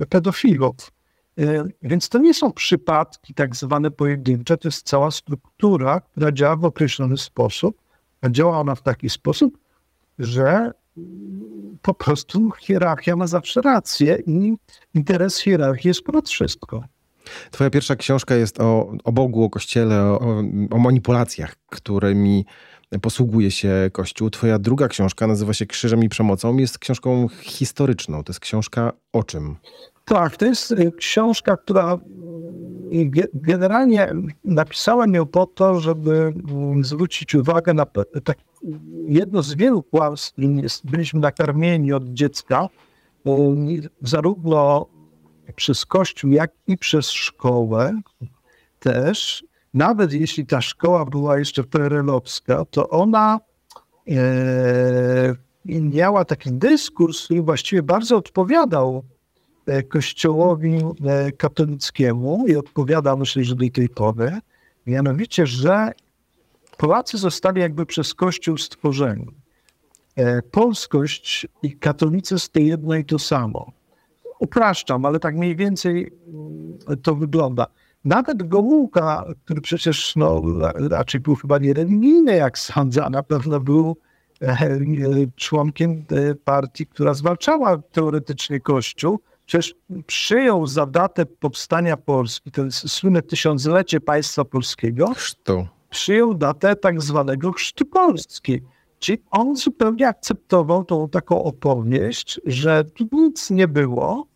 e, 0.00 0.06
pedofilów. 0.06 0.74
E, 1.38 1.64
więc 1.82 2.08
to 2.08 2.18
nie 2.18 2.34
są 2.34 2.52
przypadki 2.52 3.34
tak 3.34 3.56
zwane 3.56 3.90
pojedyncze, 3.90 4.56
to 4.56 4.68
jest 4.68 4.86
cała 4.86 5.10
struktura, 5.10 6.00
która 6.00 6.32
działa 6.32 6.56
w 6.56 6.64
określony 6.64 7.16
sposób. 7.16 7.82
A 8.20 8.28
działa 8.28 8.60
ona 8.60 8.74
w 8.74 8.82
taki 8.82 9.10
sposób, 9.10 9.58
że 10.18 10.70
po 11.82 11.94
prostu 11.94 12.50
hierarchia 12.50 13.16
ma 13.16 13.26
zawsze 13.26 13.60
rację 13.60 14.18
i 14.26 14.56
interes 14.94 15.38
hierarchii 15.38 15.88
jest 15.88 16.02
ponad 16.02 16.28
wszystko. 16.28 16.84
Twoja 17.50 17.70
pierwsza 17.70 17.96
książka 17.96 18.34
jest 18.34 18.60
o, 18.60 18.92
o 19.04 19.12
Bogu, 19.12 19.44
o 19.44 19.50
Kościele, 19.50 20.02
o, 20.02 20.42
o 20.70 20.78
manipulacjach, 20.78 21.54
którymi 21.66 22.44
posługuje 23.02 23.50
się 23.50 23.90
Kościół. 23.92 24.30
Twoja 24.30 24.58
druga 24.58 24.88
książka 24.88 25.26
nazywa 25.26 25.54
się 25.54 25.66
Krzyżem 25.66 26.04
i 26.04 26.08
Przemocą. 26.08 26.56
Jest 26.56 26.78
książką 26.78 27.28
historyczną. 27.42 28.24
To 28.24 28.30
jest 28.30 28.40
książka 28.40 28.92
o 29.12 29.24
czym? 29.24 29.56
Tak, 30.04 30.36
to 30.36 30.46
jest 30.46 30.70
y, 30.70 30.92
książka, 30.92 31.56
która 31.56 31.98
y, 32.92 33.28
generalnie 33.34 34.12
napisałem 34.44 35.14
ją 35.14 35.26
po 35.26 35.46
to, 35.46 35.80
żeby 35.80 36.32
mm, 36.50 36.84
zwrócić 36.84 37.34
uwagę 37.34 37.74
na 37.74 37.86
tak, 38.24 38.38
jedno 39.08 39.42
z 39.42 39.54
wielu 39.54 39.82
kłamstw, 39.82 40.34
byliśmy 40.84 41.20
nakarmieni 41.20 41.92
od 41.92 42.04
dziecka, 42.04 42.68
y, 43.26 43.30
zarówno 44.02 44.86
przez 45.52 45.86
Kościół, 45.86 46.30
jak 46.30 46.50
i 46.66 46.78
przez 46.78 47.10
szkołę 47.10 48.00
też, 48.80 49.44
nawet 49.74 50.12
jeśli 50.12 50.46
ta 50.46 50.60
szkoła 50.60 51.04
była 51.04 51.38
jeszcze 51.38 51.64
perelowska, 51.64 52.64
to 52.64 52.88
ona 52.88 53.40
e, 54.08 55.34
miała 55.66 56.24
taki 56.24 56.52
dyskurs, 56.52 57.24
który 57.24 57.42
właściwie 57.42 57.82
bardzo 57.82 58.16
odpowiadał 58.16 59.04
e, 59.66 59.82
kościołowi 59.82 60.78
e, 61.06 61.32
katolickiemu 61.32 62.44
i 62.46 62.56
odpowiada, 62.56 63.16
myślę, 63.16 63.44
że 63.44 63.54
do 63.54 63.70
tej 63.74 63.88
pory, 63.88 64.38
mianowicie, 64.86 65.46
że 65.46 65.92
Polacy 66.76 67.18
zostali 67.18 67.60
jakby 67.60 67.86
przez 67.86 68.14
Kościół 68.14 68.58
stworzeni. 68.58 69.26
E, 70.16 70.42
polskość 70.42 71.46
i 71.62 71.76
katolicyzm 71.76 72.48
to 72.52 72.60
jedno 72.60 72.94
i 72.94 73.04
to 73.04 73.18
samo. 73.18 73.72
Upraszczam, 74.38 75.04
ale 75.04 75.20
tak 75.20 75.36
mniej 75.36 75.56
więcej 75.56 76.12
mm, 76.28 76.78
to 77.02 77.14
wygląda. 77.14 77.66
Nawet 78.04 78.48
Gomułka, 78.48 79.24
który 79.44 79.60
przecież 79.60 80.16
no, 80.16 80.42
raczej 80.90 81.20
był 81.20 81.34
chyba 81.34 81.58
nie 81.58 81.74
religijny, 81.74 82.36
jak 82.36 82.58
sądzę, 82.58 83.04
a 83.04 83.10
na 83.10 83.22
pewno 83.22 83.60
był 83.60 83.96
e, 84.42 84.68
członkiem 85.36 86.04
e, 86.10 86.34
partii, 86.34 86.86
która 86.86 87.14
zwalczała 87.14 87.78
teoretycznie 87.78 88.60
Kościół, 88.60 89.20
przecież 89.46 89.74
przyjął 90.06 90.66
za 90.66 90.86
datę 90.86 91.26
powstania 91.26 91.96
Polski, 91.96 92.50
to 92.50 92.64
jest 92.64 92.90
słynne 92.90 93.22
tysiąclecie 93.22 94.00
państwa 94.00 94.44
polskiego, 94.44 95.14
Chrztu. 95.14 95.66
przyjął 95.90 96.34
datę 96.34 96.76
tak 96.76 97.02
zwanego 97.02 97.52
chrztu 97.52 97.86
Polski. 97.86 98.60
Czyli 98.98 99.22
on 99.30 99.56
zupełnie 99.56 100.08
akceptował 100.08 100.84
tą 100.84 101.08
taką 101.08 101.44
opowieść, 101.44 102.40
że 102.44 102.84
tu 102.84 103.08
nic 103.12 103.50
nie 103.50 103.68
było, 103.68 104.26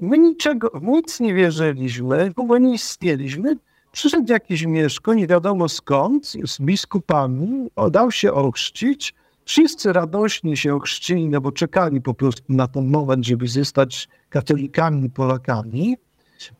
My 0.00 0.18
niczego, 0.18 0.72
nic 0.82 1.20
nie 1.20 1.34
wierzyliśmy, 1.34 2.32
ogóle 2.36 2.60
nie 2.60 2.74
istnieliśmy. 2.74 3.56
Przyszedł 3.92 4.32
jakiś 4.32 4.66
mieszko, 4.66 5.14
nie 5.14 5.26
wiadomo 5.26 5.68
skąd, 5.68 6.26
z 6.26 6.60
biskupami, 6.60 7.70
dał 7.90 8.10
się 8.10 8.32
ochrzcić. 8.32 9.14
Wszyscy 9.44 9.92
radośnie 9.92 10.56
się 10.56 10.74
ochrzcili, 10.74 11.28
no 11.28 11.40
bo 11.40 11.52
czekali 11.52 12.00
po 12.00 12.14
prostu 12.14 12.44
na 12.48 12.68
ten 12.68 12.90
moment, 12.90 13.26
żeby 13.26 13.48
zostać 13.48 14.08
katolikami, 14.28 15.10
Polakami. 15.10 15.96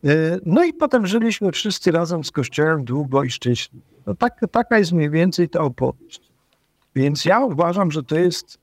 E, 0.03 0.39
no 0.45 0.63
i 0.63 0.73
potem 0.73 1.07
żyliśmy 1.07 1.51
wszyscy 1.51 1.91
razem 1.91 2.23
z 2.23 2.31
Kościołem 2.31 2.83
długo 2.83 3.23
i 3.23 3.29
szczęśliwie. 3.29 3.85
No 4.05 4.15
tak, 4.15 4.39
taka 4.51 4.79
jest 4.79 4.91
mniej 4.91 5.09
więcej 5.09 5.49
ta 5.49 5.61
opowieść. 5.61 6.30
Więc 6.95 7.25
ja 7.25 7.39
uważam, 7.39 7.91
że 7.91 8.03
to 8.03 8.15
jest 8.15 8.57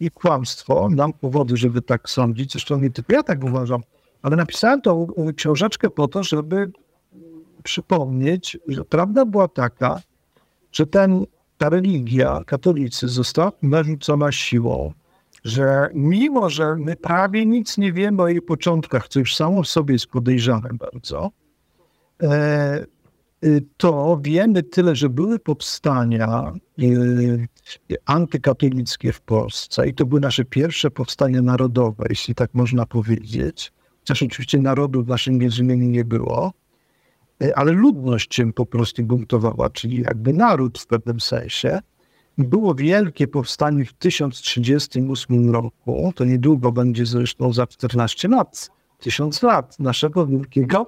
i 0.00 0.10
kłamstwo. 0.10 0.88
Mam 0.90 1.12
powody, 1.12 1.56
żeby 1.56 1.82
tak 1.82 2.10
sądzić. 2.10 2.52
Zresztą 2.52 2.80
nie 2.80 2.90
tylko 2.90 3.12
ja 3.12 3.22
tak 3.22 3.44
uważam. 3.44 3.82
Ale 4.22 4.36
napisałem 4.36 4.80
tą 4.80 5.06
książeczkę 5.36 5.90
po 5.90 6.08
to, 6.08 6.24
żeby 6.24 6.70
przypomnieć, 7.62 8.58
że 8.68 8.84
prawda 8.84 9.24
była 9.24 9.48
taka, 9.48 10.00
że 10.72 10.86
ten, 10.86 11.26
ta 11.58 11.68
religia, 11.68 12.40
katolicy, 12.46 13.08
została 13.08 13.52
narzucona 13.62 14.32
siłą, 14.32 14.92
że 15.44 15.88
mimo, 15.94 16.50
że 16.50 16.76
my 16.76 16.96
prawie 16.96 17.46
nic 17.46 17.78
nie 17.78 17.92
wiemy 17.92 18.22
o 18.22 18.28
jej 18.28 18.42
początkach, 18.42 19.08
co 19.08 19.18
już 19.18 19.36
samo 19.36 19.62
w 19.62 19.68
sobie 19.68 19.92
jest 19.92 20.06
podejrzane 20.06 20.68
bardzo, 20.72 21.30
e, 22.22 22.86
to 23.76 24.20
wiemy 24.22 24.62
tyle, 24.62 24.96
że 24.96 25.08
były 25.08 25.38
powstania 25.38 26.52
y, 26.82 27.48
antykatolickie 28.04 29.12
w 29.12 29.20
Polsce 29.20 29.88
i 29.88 29.94
to 29.94 30.06
były 30.06 30.20
nasze 30.20 30.44
pierwsze 30.44 30.90
powstania 30.90 31.42
narodowe, 31.42 32.04
jeśli 32.08 32.34
tak 32.34 32.54
można 32.54 32.86
powiedzieć 32.86 33.72
chociaż 34.02 34.22
oczywiście 34.22 34.58
narodu 34.58 35.04
w 35.04 35.08
naszym 35.08 35.38
międzymieniu 35.38 35.88
nie 35.88 36.04
było, 36.04 36.52
e, 37.42 37.58
ale 37.58 37.72
ludność 37.72 38.34
się 38.34 38.52
po 38.52 38.66
prostu 38.66 39.02
buntowała, 39.02 39.70
czyli 39.70 40.00
jakby 40.00 40.32
naród 40.32 40.78
w 40.78 40.86
pewnym 40.86 41.20
sensie. 41.20 41.80
Było 42.38 42.74
wielkie 42.74 43.28
powstanie 43.28 43.84
w 43.84 43.92
1038 43.92 45.50
roku, 45.50 46.12
to 46.14 46.24
niedługo 46.24 46.72
będzie 46.72 47.06
zresztą 47.06 47.52
za 47.52 47.66
14 47.66 48.28
lat, 48.28 48.70
tysiąc 48.98 49.42
lat 49.42 49.78
naszego 49.78 50.26
wielkiego 50.26 50.86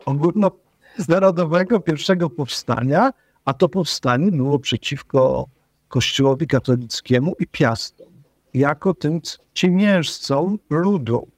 ogólnonarodowego 1.01 1.81
pierwszego 1.81 2.31
powstania, 2.31 3.11
a 3.45 3.55
to 3.55 3.69
powstanie 3.69 4.33
było 4.33 4.59
przeciwko 4.59 5.49
Kościołowi 5.89 6.47
katolickiemu 6.47 7.35
i 7.39 7.47
piastom, 7.47 8.07
jako 8.55 8.95
tym 8.95 9.21
ciemiężcom 9.55 10.59
ludu. 10.71 11.29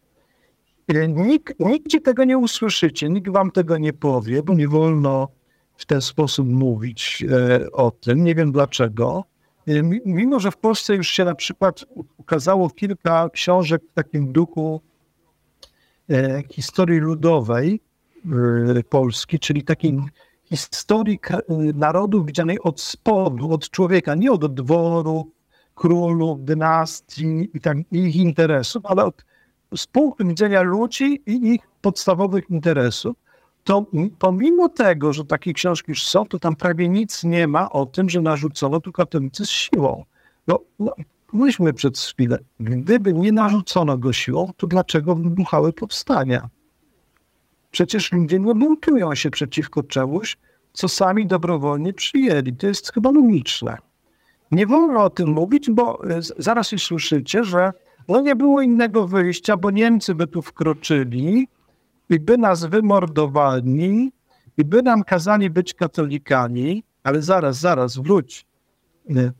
Nikt, 1.08 1.60
nigdzie 1.60 2.00
tego 2.00 2.24
nie 2.24 2.38
usłyszycie, 2.38 3.08
nikt 3.08 3.30
wam 3.30 3.50
tego 3.50 3.78
nie 3.78 3.92
powie, 3.92 4.42
bo 4.42 4.54
nie 4.54 4.68
wolno 4.68 5.28
w 5.76 5.86
ten 5.86 6.00
sposób 6.00 6.48
mówić 6.48 7.24
e, 7.30 7.70
o 7.72 7.90
tym. 7.90 8.24
Nie 8.24 8.34
wiem 8.34 8.52
dlaczego. 8.52 9.24
E, 9.66 9.82
mimo, 10.04 10.40
że 10.40 10.50
w 10.50 10.56
Polsce 10.56 10.94
już 10.94 11.08
się 11.08 11.24
na 11.24 11.34
przykład 11.34 11.84
ukazało 12.16 12.70
kilka 12.70 13.28
książek 13.32 13.82
w 13.90 13.94
takim 13.94 14.32
duchu 14.32 14.80
e, 16.10 16.42
historii 16.50 17.00
ludowej 17.00 17.80
Polski, 18.88 19.38
czyli 19.38 19.64
takiej 19.64 19.98
historii 20.44 21.18
narodu 21.74 22.24
widzianej 22.24 22.60
od 22.60 22.80
spodu, 22.80 23.52
od 23.52 23.70
człowieka, 23.70 24.14
nie 24.14 24.32
od 24.32 24.54
dworu, 24.54 25.30
królów, 25.74 26.44
dynastii 26.44 27.50
i 27.54 27.60
tak, 27.60 27.76
ich 27.92 28.16
interesów, 28.16 28.86
ale 28.86 29.04
od, 29.04 29.24
z 29.76 29.86
punktu 29.86 30.28
widzenia 30.28 30.62
ludzi 30.62 31.22
i 31.26 31.54
ich 31.54 31.60
podstawowych 31.80 32.50
interesów 32.50 33.16
to 33.66 33.86
pomimo 34.18 34.68
tego, 34.68 35.12
że 35.12 35.24
takie 35.24 35.52
książki 35.52 35.90
już 35.90 36.06
są, 36.06 36.26
to 36.26 36.38
tam 36.38 36.56
prawie 36.56 36.88
nic 36.88 37.24
nie 37.24 37.46
ma 37.46 37.70
o 37.70 37.86
tym, 37.86 38.10
że 38.10 38.20
narzucono 38.20 38.80
tu 38.80 38.92
katolicy 38.92 39.46
z 39.46 39.50
siłą. 39.50 40.04
No, 40.46 40.60
no 40.78 40.92
mówiliśmy 41.32 41.72
przed 41.72 41.98
chwilą, 41.98 42.36
gdyby 42.60 43.12
nie 43.12 43.32
narzucono 43.32 43.98
go 43.98 44.12
siłą, 44.12 44.50
to 44.56 44.66
dlaczego 44.66 45.14
wybuchały 45.14 45.72
powstania? 45.72 46.48
Przecież 47.76 48.12
ludzie 48.12 48.38
nie 48.38 48.54
buntują 48.54 49.14
się 49.14 49.30
przeciwko 49.30 49.82
czemuś, 49.82 50.36
co 50.72 50.88
sami 50.88 51.26
dobrowolnie 51.26 51.92
przyjęli. 51.92 52.52
To 52.52 52.66
jest 52.66 52.92
chyba 52.92 53.10
logiczne. 53.10 53.78
Nie 54.50 54.66
wolno 54.66 55.04
o 55.04 55.10
tym 55.10 55.28
mówić, 55.28 55.70
bo 55.70 56.10
e, 56.10 56.18
zaraz 56.38 56.72
już 56.72 56.82
słyszycie, 56.82 57.44
że 57.44 57.72
no 58.08 58.20
nie 58.20 58.36
było 58.36 58.62
innego 58.62 59.06
wyjścia, 59.06 59.56
bo 59.56 59.70
Niemcy 59.70 60.14
by 60.14 60.26
tu 60.26 60.42
wkroczyli, 60.42 61.48
i 62.10 62.20
by 62.20 62.38
nas 62.38 62.64
wymordowali, 62.64 64.12
i 64.58 64.64
by 64.64 64.82
nam 64.82 65.04
kazali 65.04 65.50
być 65.50 65.74
katolikami, 65.74 66.84
ale 67.02 67.22
zaraz, 67.22 67.60
zaraz, 67.60 67.96
wróć. 67.96 68.46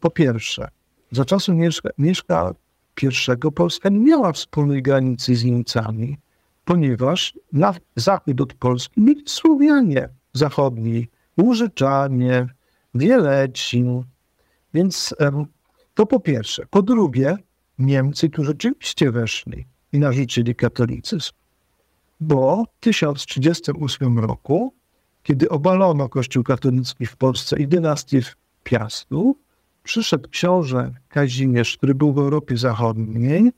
Po 0.01 0.11
pierwsze, 0.11 0.69
za 1.11 1.25
czasów 1.25 1.55
Mieszka, 1.55 1.91
Mieszka 1.99 2.55
I 3.03 3.53
Polska 3.53 3.89
nie 3.89 3.99
miała 3.99 4.33
wspólnej 4.33 4.83
granicy 4.83 5.37
z 5.37 5.45
Niemcami, 5.45 6.19
ponieważ 6.67 7.39
na 7.53 7.75
zachód 7.97 8.41
od 8.41 8.55
Polski 8.55 9.01
byli 9.01 9.23
Słowianie 9.27 10.09
zachodni, 10.33 11.09
Łużyczanie, 11.41 12.47
Wieleci. 12.95 13.85
Więc 14.75 15.15
to 15.95 16.07
po 16.07 16.21
pierwsze. 16.21 16.67
Po 16.71 16.83
drugie, 16.83 17.37
Niemcy 17.79 18.29
tu 18.29 18.45
rzeczywiście 18.45 19.11
weszli 19.11 19.67
i 19.93 19.99
narzucili 19.99 20.55
katolicyzm 20.55 21.33
bo 22.21 22.65
w 22.65 22.81
1038 22.81 24.19
roku, 24.19 24.75
kiedy 25.23 25.49
obalono 25.49 26.09
Kościół 26.09 26.45
katolicki 26.45 27.07
w 27.07 27.17
Polsce 27.17 27.59
i 27.59 27.69
dynastię 27.69 28.21
Piastów, 28.63 29.37
przyszedł 29.83 30.29
książę 30.31 30.95
Kazimierz, 31.09 31.77
który 31.77 31.95
był 31.95 32.13
w 32.13 32.19
Europie 32.19 32.57
Zachodniej, 32.57 33.53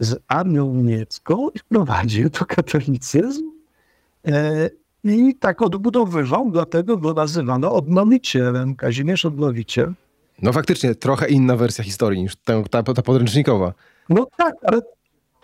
z 0.00 0.18
armią 0.28 0.74
niemiecką 0.74 1.48
i 1.50 1.58
wprowadził 1.58 2.30
to 2.30 2.46
katolicyzm. 2.46 3.50
E, 4.26 4.70
I 5.04 5.34
tak 5.34 5.62
odbudowywał, 5.62 6.50
dlatego 6.50 6.96
go 6.96 7.14
nazywano 7.14 7.72
odnowicielem, 7.72 8.74
Kazimierz 8.76 9.24
Odnowiciel. 9.24 9.92
No 10.42 10.52
faktycznie, 10.52 10.94
trochę 10.94 11.28
inna 11.28 11.56
wersja 11.56 11.84
historii 11.84 12.22
niż 12.22 12.36
ta, 12.36 12.62
ta, 12.62 12.82
ta 12.82 13.02
podręcznikowa. 13.02 13.72
No 14.08 14.26
tak, 14.36 14.54
ale 14.62 14.82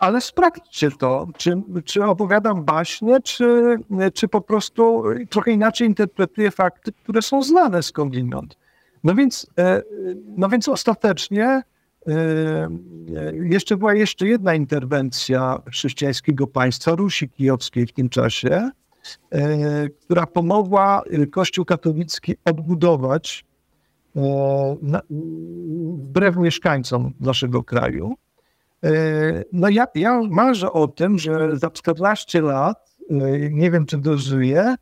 ale 0.03 0.21
sprawdźcie 0.21 0.91
to, 0.91 1.29
czy, 1.37 1.63
czy 1.85 2.05
opowiadam 2.05 2.65
baśnie, 2.65 3.21
czy, 3.21 3.77
czy 4.15 4.29
po 4.29 4.41
prostu 4.41 5.05
trochę 5.31 5.51
inaczej 5.51 5.89
interpretuję 5.89 6.51
fakty, 6.51 6.93
które 6.93 7.23
są 7.23 7.43
znane 7.43 7.83
skądinąd. 7.83 8.57
No 9.05 9.15
więc, 9.15 9.47
e, 9.59 9.83
no 10.37 10.49
więc 10.49 10.69
ostatecznie 10.69 11.63
jeszcze 13.43 13.77
była 13.77 13.95
jeszcze 13.95 14.27
jedna 14.27 14.55
interwencja 14.55 15.63
chrześcijańskiego 15.71 16.47
państwa, 16.47 16.95
Rusi 16.95 17.29
Kijowskiej 17.29 17.87
w 17.87 17.93
tym 17.93 18.09
czasie, 18.09 18.71
e, 19.31 19.89
która 19.89 20.27
pomogła 20.27 21.03
Kościół 21.31 21.65
katolicki 21.65 22.35
odbudować 22.45 23.45
wbrew 25.11 26.37
mieszkańcom 26.37 27.13
naszego 27.21 27.63
kraju. 27.63 28.15
No 29.53 29.69
ja, 29.69 29.87
ja 29.95 30.21
marzę 30.31 30.73
o 30.73 30.89
tym, 30.89 31.19
że 31.19 31.57
za 31.57 31.71
14 31.71 32.41
lat, 32.41 32.97
nie 33.51 33.71
wiem 33.71 33.87
czy 33.87 33.99
dożyję, 33.99 34.75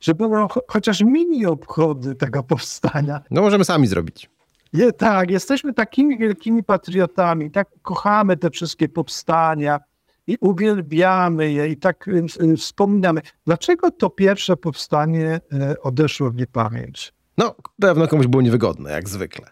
że 0.00 0.14
będą 0.14 0.46
chociaż 0.68 1.00
mini 1.00 1.46
obchody 1.46 2.14
tego 2.14 2.42
powstania. 2.42 3.20
No 3.30 3.40
możemy 3.40 3.64
sami 3.64 3.86
zrobić. 3.86 4.30
Je, 4.72 4.92
tak, 4.92 5.30
jesteśmy 5.30 5.74
takimi 5.74 6.18
wielkimi 6.18 6.64
patriotami, 6.64 7.50
tak 7.50 7.68
kochamy 7.82 8.36
te 8.36 8.50
wszystkie 8.50 8.88
powstania 8.88 9.80
i 10.26 10.36
uwielbiamy 10.40 11.52
je 11.52 11.68
i 11.68 11.76
tak 11.76 12.08
y, 12.08 12.56
wspominamy. 12.56 13.20
Dlaczego 13.46 13.90
to 13.90 14.10
pierwsze 14.10 14.56
powstanie 14.56 15.40
odeszło 15.82 16.30
w 16.30 16.34
niepamięć? 16.34 17.12
No, 17.38 17.54
pewno 17.80 18.08
komuś 18.08 18.26
było 18.26 18.42
niewygodne, 18.42 18.90
jak 18.90 19.08
zwykle. 19.08 19.46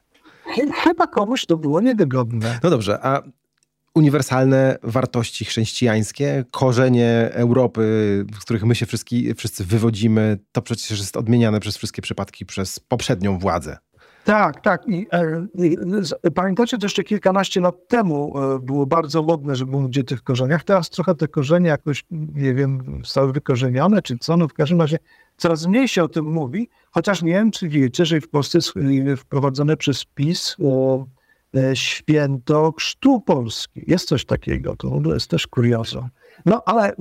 Chyba 0.75 1.07
komuś 1.07 1.47
to 1.47 1.57
było 1.57 1.81
niewygodne. 1.81 2.61
No 2.63 2.71
dobrze, 2.71 2.99
a 3.03 3.23
uniwersalne 3.95 4.79
wartości 4.83 5.45
chrześcijańskie, 5.45 6.45
korzenie 6.51 7.31
Europy, 7.33 7.83
z 8.41 8.45
których 8.45 8.65
my 8.65 8.75
się 8.75 8.87
wszyscy, 8.87 9.35
wszyscy 9.35 9.65
wywodzimy, 9.65 10.39
to 10.53 10.63
przecież 10.63 10.99
jest 10.99 11.17
odmieniane 11.17 11.61
przez 11.61 11.77
wszystkie 11.77 12.03
przypadki 12.03 12.47
przez 12.47 12.81
poprzednią 12.81 13.39
władzę. 13.39 13.79
Tak, 14.27 14.61
tak. 14.61 14.89
I, 14.89 15.07
e, 15.13 15.47
i, 15.55 15.77
pamiętacie, 16.35 16.79
to 16.79 16.87
jeszcze 16.87 17.05
kilkanaście 17.05 17.61
lat 17.61 17.89
temu 17.89 18.39
e, 18.39 18.59
było 18.59 18.87
bardzo 18.87 19.23
modne, 19.23 19.57
żeby 19.57 19.73
mówić 19.73 19.99
o 19.99 20.03
tych 20.03 20.23
korzeniach. 20.23 20.65
Teraz 20.65 20.91
trochę 20.91 21.15
te 21.15 21.29
korzenie 21.29 21.69
jakoś, 21.69 22.05
nie 22.11 22.55
wiem, 22.55 23.01
zostały 23.05 23.33
wykorzenione, 23.33 24.03
czy 24.03 24.19
co. 24.19 24.37
No 24.37 24.49
w 24.49 24.53
każdym 24.53 24.81
razie 24.81 24.99
coraz 25.37 25.67
mniej 25.67 25.89
się 25.89 26.05
o 26.05 26.09
tym 26.09 26.25
mówi, 26.25 26.69
chociaż 26.91 27.23
nie 27.23 27.33
wiem, 27.33 27.51
czy 27.51 27.69
wiecie, 27.69 28.07
że 28.07 28.21
w 28.21 28.29
Polsce 28.29 28.59
jest 28.75 29.23
wprowadzone 29.23 29.77
przez 29.77 30.05
PiS 30.05 30.57
E, 31.57 31.77
święto 31.77 32.73
Chrztu 32.79 33.21
Polski. 33.21 33.85
Jest 33.87 34.09
coś 34.09 34.25
takiego, 34.25 34.77
to 34.77 35.15
jest 35.15 35.31
też 35.31 35.47
kuriozum. 35.47 36.09
No 36.47 36.63
ale 36.67 36.89
e, 36.89 36.93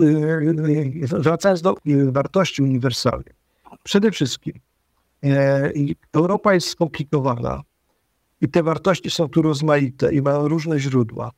e, 1.14 1.20
wracając 1.20 1.62
do 1.62 1.76
wartości 2.08 2.64
uniwersalnych. 2.64 3.36
Przede 3.84 4.12
wszystkim 4.12 4.54
Europa 6.14 6.54
jest 6.54 6.68
skomplikowana 6.68 7.62
i 8.42 8.50
te 8.50 8.64
wartości 8.64 9.10
są 9.10 9.30
tu 9.30 9.42
rozmaite 9.42 10.14
i 10.14 10.22
mają 10.22 10.48
różne 10.48 10.80
źródła. 10.80 11.32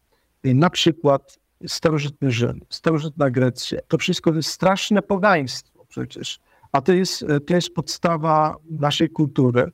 Na 0.43 0.69
przykład 0.69 1.39
starożytny 1.67 2.31
Rzym, 2.31 2.61
starożytna 2.69 3.29
Grecja. 3.29 3.79
To 3.87 3.97
wszystko 3.97 4.33
jest 4.33 4.49
straszne 4.49 5.01
pogaństwo 5.01 5.85
przecież. 5.87 6.39
A 6.71 6.81
to 6.81 6.93
jest, 6.93 7.25
to 7.47 7.55
jest 7.55 7.73
podstawa 7.73 8.55
naszej 8.69 9.09
kultury. 9.09 9.71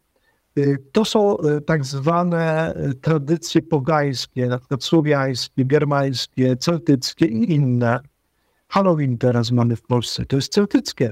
Y, 0.57 0.78
to 0.91 1.05
są 1.05 1.38
y, 1.38 1.61
tak 1.61 1.86
zwane 1.86 2.74
tradycje 3.01 3.61
pogańskie, 3.61 4.47
na 4.47 4.59
przykład 4.59 4.84
słowiańskie, 4.84 5.66
germańskie, 5.66 6.57
celtyckie 6.57 7.26
i 7.26 7.51
inne. 7.51 7.99
Halloween 8.68 9.18
teraz 9.18 9.51
mamy 9.51 9.76
w 9.76 9.82
Polsce, 9.82 10.26
to 10.26 10.36
jest 10.36 10.53
celtyckie 10.53 11.11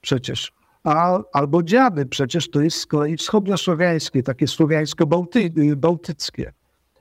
przecież. 0.00 0.57
A, 0.88 1.22
albo 1.32 1.62
dziady 1.62 2.06
przecież 2.06 2.50
to 2.50 2.60
jest 2.60 2.76
z 2.76 2.86
kolei 2.86 3.16
wschodniosłowiańskie, 3.16 4.22
takie 4.22 4.46
słowiańsko-bałtyckie. 4.46 6.52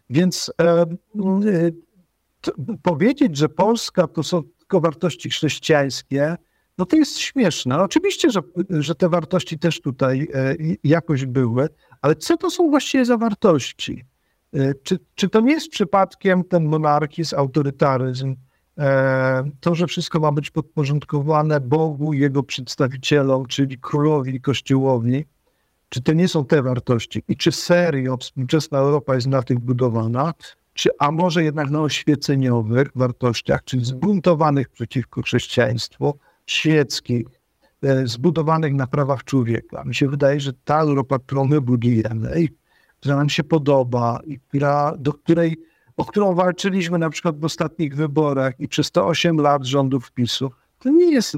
Więc 0.10 0.52
e, 0.62 0.86
to, 2.42 2.52
powiedzieć, 2.84 3.38
że 3.38 3.50
Polska 3.50 4.08
to 4.08 4.24
są 4.24 4.44
tylko 4.44 4.82
wartości 4.82 5.30
chrześcijańskie, 5.30 6.36
no 6.78 6.86
to 6.86 6.96
jest 6.96 7.20
śmieszne. 7.20 7.82
Oczywiście, 7.82 8.30
że, 8.30 8.40
że 8.70 8.96
te 8.96 9.10
wartości 9.10 9.60
też 9.60 9.82
tutaj 9.82 10.28
e, 10.34 10.56
jakoś 10.84 11.26
były, 11.26 11.70
ale 12.02 12.16
co 12.16 12.38
to 12.38 12.50
są 12.50 12.70
właściwie 12.70 13.06
za 13.06 13.18
wartości? 13.18 14.06
E, 14.54 14.74
czy, 14.84 15.00
czy 15.16 15.30
to 15.30 15.42
nie 15.42 15.54
jest 15.54 15.70
przypadkiem 15.70 16.44
ten 16.44 16.66
monarchizm, 16.66 17.36
autorytaryzm, 17.36 18.30
e, 18.30 18.36
to, 19.60 19.76
że 19.76 19.88
wszystko 19.88 20.20
ma 20.20 20.32
być 20.32 20.52
podporządkowane 20.52 21.60
Bogu, 21.60 22.14
jego 22.14 22.44
przedstawicielom, 22.44 23.46
czyli 23.46 23.78
królowi 23.78 24.36
i 24.36 24.42
kościołowi? 24.42 25.26
Czy 25.90 26.02
to 26.02 26.14
nie 26.14 26.28
są 26.28 26.46
te 26.46 26.62
wartości? 26.62 27.24
I 27.28 27.38
czy 27.38 27.52
serio 27.52 28.18
współczesna 28.18 28.80
Europa 28.80 29.16
jest 29.16 29.28
na 29.28 29.44
tych 29.44 29.60
budowana? 29.60 30.34
czy 30.74 30.90
a 31.00 31.12
może 31.12 31.44
jednak 31.44 31.70
na 31.70 31.82
oświeceniowych 31.82 32.88
wartościach, 32.96 33.64
czyli 33.64 33.86
zbuntowanych 33.86 34.70
przeciwko 34.70 35.22
chrześcijaństwu, 35.22 36.20
świeckich, 36.46 37.28
e, 37.84 38.08
zbudowanych 38.08 38.74
na 38.74 38.88
prawach 38.88 39.24
człowieka. 39.24 39.84
Mi 39.84 39.96
się 39.96 40.08
wydaje, 40.08 40.40
że 40.40 40.54
ta 40.54 40.80
Europa, 40.80 41.20
którą 41.20 41.46
my 41.46 41.62
budujemy 41.62 42.48
która 43.00 43.16
nam 43.16 43.30
się 43.30 43.44
podoba 43.44 44.20
i 44.26 44.40
która, 44.40 44.94
do 45.00 45.14
której, 45.14 45.58
o 45.98 46.06
którą 46.06 46.36
walczyliśmy 46.36 46.98
na 46.98 47.10
przykład 47.10 47.40
w 47.40 47.46
ostatnich 47.46 47.96
wyborach 47.96 48.60
i 48.60 48.68
przez 48.68 48.92
te 48.92 49.04
8 49.04 49.38
lat 49.38 49.66
rządów 49.66 50.12
PiSu, 50.12 50.52
to 50.80 50.90
nie 50.90 51.12
jest 51.12 51.38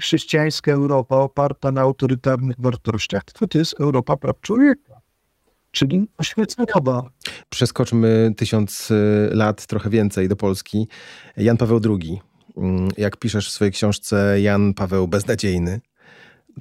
chrześcijańska 0.00 0.72
Europa 0.72 1.16
oparta 1.16 1.72
na 1.72 1.80
autorytarnych 1.80 2.56
wartościach, 2.58 3.24
tylko 3.24 3.46
to 3.46 3.58
jest 3.58 3.80
Europa 3.80 4.16
praw 4.16 4.40
człowieka, 4.40 5.00
czyli 5.70 6.08
oświeceniowa. 6.18 7.10
Przeskoczmy 7.48 8.34
tysiąc 8.36 8.90
y, 8.90 9.30
lat, 9.32 9.66
trochę 9.66 9.90
więcej 9.90 10.28
do 10.28 10.36
Polski. 10.36 10.88
Jan 11.36 11.56
Paweł 11.56 11.80
II. 11.84 12.20
Mm, 12.56 12.88
jak 12.96 13.16
piszesz 13.16 13.48
w 13.48 13.52
swojej 13.52 13.72
książce 13.72 14.40
Jan 14.40 14.74
Paweł 14.74 15.08
Beznadziejny, 15.08 15.80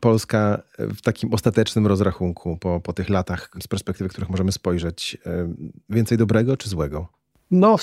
Polska 0.01 0.61
w 0.77 1.01
takim 1.01 1.33
ostatecznym 1.33 1.87
rozrachunku 1.87 2.57
po, 2.57 2.79
po 2.79 2.93
tych 2.93 3.09
latach, 3.09 3.49
z 3.61 3.67
perspektywy 3.67 4.09
których 4.09 4.29
możemy 4.29 4.51
spojrzeć, 4.51 5.17
y, 5.27 5.29
więcej 5.89 6.17
dobrego 6.17 6.57
czy 6.57 6.69
złego? 6.69 7.07
No, 7.51 7.75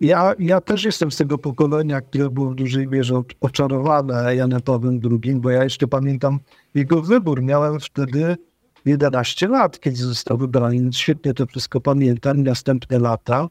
ja, 0.00 0.34
ja 0.38 0.60
też 0.60 0.84
jestem 0.84 1.10
z 1.10 1.16
tego 1.16 1.38
pokolenia, 1.38 2.00
które 2.00 2.30
było 2.30 2.50
w 2.50 2.54
dużej 2.54 2.88
mierze 2.88 3.22
oczarowane 3.40 4.36
Janem 4.36 4.60
Pawłem 4.60 5.00
II, 5.04 5.34
bo 5.34 5.50
ja 5.50 5.64
jeszcze 5.64 5.86
pamiętam 5.86 6.40
jego 6.74 7.02
wybór. 7.02 7.42
Miałem 7.42 7.80
wtedy 7.80 8.36
11 8.84 9.48
lat, 9.48 9.80
kiedy 9.80 9.96
został 9.96 10.38
wybrany, 10.38 10.74
więc 10.74 10.96
świetnie 10.96 11.34
to 11.34 11.46
wszystko 11.46 11.80
pamiętam, 11.80 12.42
następne 12.42 12.98
lata. 12.98 13.48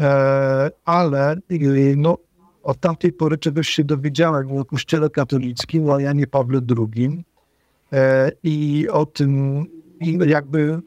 E, 0.00 0.70
ale 0.84 1.36
no, 1.96 2.18
od 2.62 2.80
tamtej 2.80 3.12
pory 3.12 3.38
czegoś 3.38 3.68
się 3.68 3.84
dowiedziałem 3.84 4.58
o 4.58 4.64
Kościele 4.64 5.10
katolickim, 5.10 5.90
o 5.90 5.98
Janie 5.98 6.26
Pawle 6.26 6.60
II 6.78 7.06
e, 7.06 7.31
i 8.42 8.88
o 8.90 9.06
tym, 9.06 9.64
jakby 10.26 10.80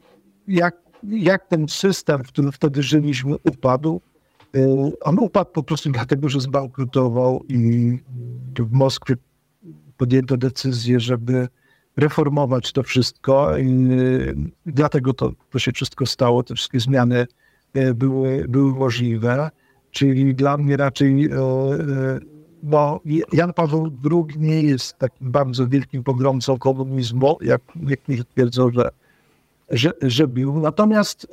jak, 0.48 0.76
jak 1.04 1.48
ten 1.48 1.68
system, 1.68 2.24
w 2.24 2.28
którym 2.28 2.52
wtedy 2.52 2.84
żyliśmy, 2.84 3.36
upadł 3.44 4.02
Y, 4.56 5.00
on 5.02 5.20
upadł 5.20 5.52
po 5.52 5.64
prostu 5.64 5.92
dlatego, 5.92 6.30
że 6.30 6.40
zbankrutował 6.40 7.44
i 7.50 7.92
w 8.60 8.72
Moskwie 8.72 9.16
podjęto 9.98 10.38
decyzję, 10.38 11.00
żeby 11.00 11.48
reformować 11.98 12.72
to 12.72 12.84
wszystko 12.84 13.58
i 13.58 13.90
dlatego 14.66 15.14
to, 15.14 15.32
to 15.50 15.60
się 15.60 15.72
wszystko 15.72 16.06
stało, 16.06 16.44
te 16.44 16.56
wszystkie 16.56 16.80
zmiany 16.80 17.28
były, 17.96 18.46
były 18.50 18.72
możliwe. 18.72 19.50
Czyli 19.92 20.36
dla 20.36 20.58
mnie 20.58 20.78
raczej, 20.78 21.30
bo 22.66 23.02
Jan 23.34 23.54
Paweł 23.54 23.92
II 24.12 24.40
nie 24.40 24.62
jest 24.62 24.98
takim 24.98 25.32
bardzo 25.32 25.68
wielkim 25.68 26.04
pogromcą 26.04 26.58
komunizmu, 26.58 27.38
jak 27.42 27.62
niektórzy 27.76 28.26
twierdzą, 28.26 28.72
że, 28.72 28.90
że, 29.70 29.92
że 30.02 30.28
był. 30.28 30.60
Natomiast 30.60 31.28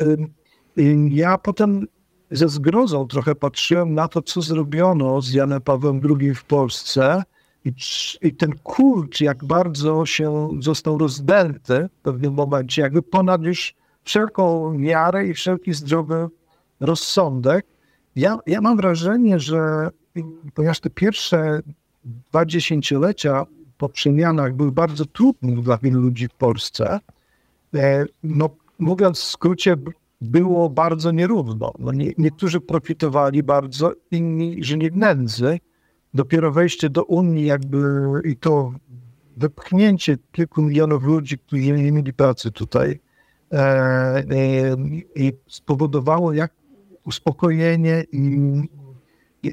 ja 1.08 1.38
potem 1.38 1.86
ze 2.30 2.48
zgrozą 2.48 3.06
trochę 3.06 3.34
patrzyłem 3.34 3.94
na 3.94 4.08
to, 4.08 4.22
co 4.22 4.42
zrobiono 4.42 5.22
z 5.22 5.32
Janem 5.32 5.60
Pawłem 5.60 6.00
II 6.20 6.34
w 6.34 6.44
Polsce 6.44 7.22
i, 7.64 7.72
i 8.22 8.34
ten 8.34 8.52
kult, 8.62 9.20
jak 9.20 9.44
bardzo 9.44 10.06
się 10.06 10.50
został 10.60 10.98
rozdęty 10.98 11.88
w 11.98 12.02
pewnym 12.02 12.34
momencie, 12.34 12.82
jakby 12.82 13.02
ponad 13.02 13.42
już 13.42 13.74
wszelką 14.04 14.72
miarę 14.78 15.26
i 15.26 15.34
wszelki 15.34 15.72
zdrowy 15.72 16.28
rozsądek. 16.80 17.66
Ja, 18.16 18.38
ja 18.46 18.60
mam 18.60 18.76
wrażenie, 18.76 19.40
że 19.40 19.90
ponieważ 20.54 20.80
te 20.80 20.90
pierwsze 20.90 21.60
dwa 22.04 22.46
dziesięciolecia 22.46 23.46
po 23.78 23.88
przemianach 23.88 24.54
były 24.54 24.72
bardzo 24.72 25.06
trudne 25.06 25.62
dla 25.62 25.78
wielu 25.78 26.00
ludzi 26.00 26.28
w 26.28 26.34
Polsce, 26.34 27.00
e, 27.74 28.04
no 28.22 28.50
mówiąc 28.78 29.18
w 29.18 29.24
skrócie, 29.24 29.76
było 30.20 30.70
bardzo 30.70 31.10
nierówno. 31.10 31.72
No 31.78 31.92
nie, 31.92 32.12
niektórzy 32.18 32.60
profitowali 32.60 33.42
bardzo, 33.42 33.92
inni 34.10 34.64
żyli 34.64 34.90
w 34.90 34.96
nędzy. 34.96 35.58
Dopiero 36.14 36.52
wejście 36.52 36.90
do 36.90 37.04
Unii 37.04 37.46
jakby 37.46 37.78
i 38.24 38.36
to 38.36 38.72
wypchnięcie 39.36 40.18
kilku 40.32 40.62
milionów 40.62 41.04
ludzi, 41.04 41.38
którzy 41.38 41.62
nie 41.62 41.92
mieli 41.92 42.12
pracy 42.12 42.50
tutaj 42.50 43.00
e, 43.52 43.58
e, 43.58 44.24
i 45.16 45.32
spowodowało 45.46 46.32
jak 46.32 46.52
uspokojenie 47.04 48.04
i 48.12 48.40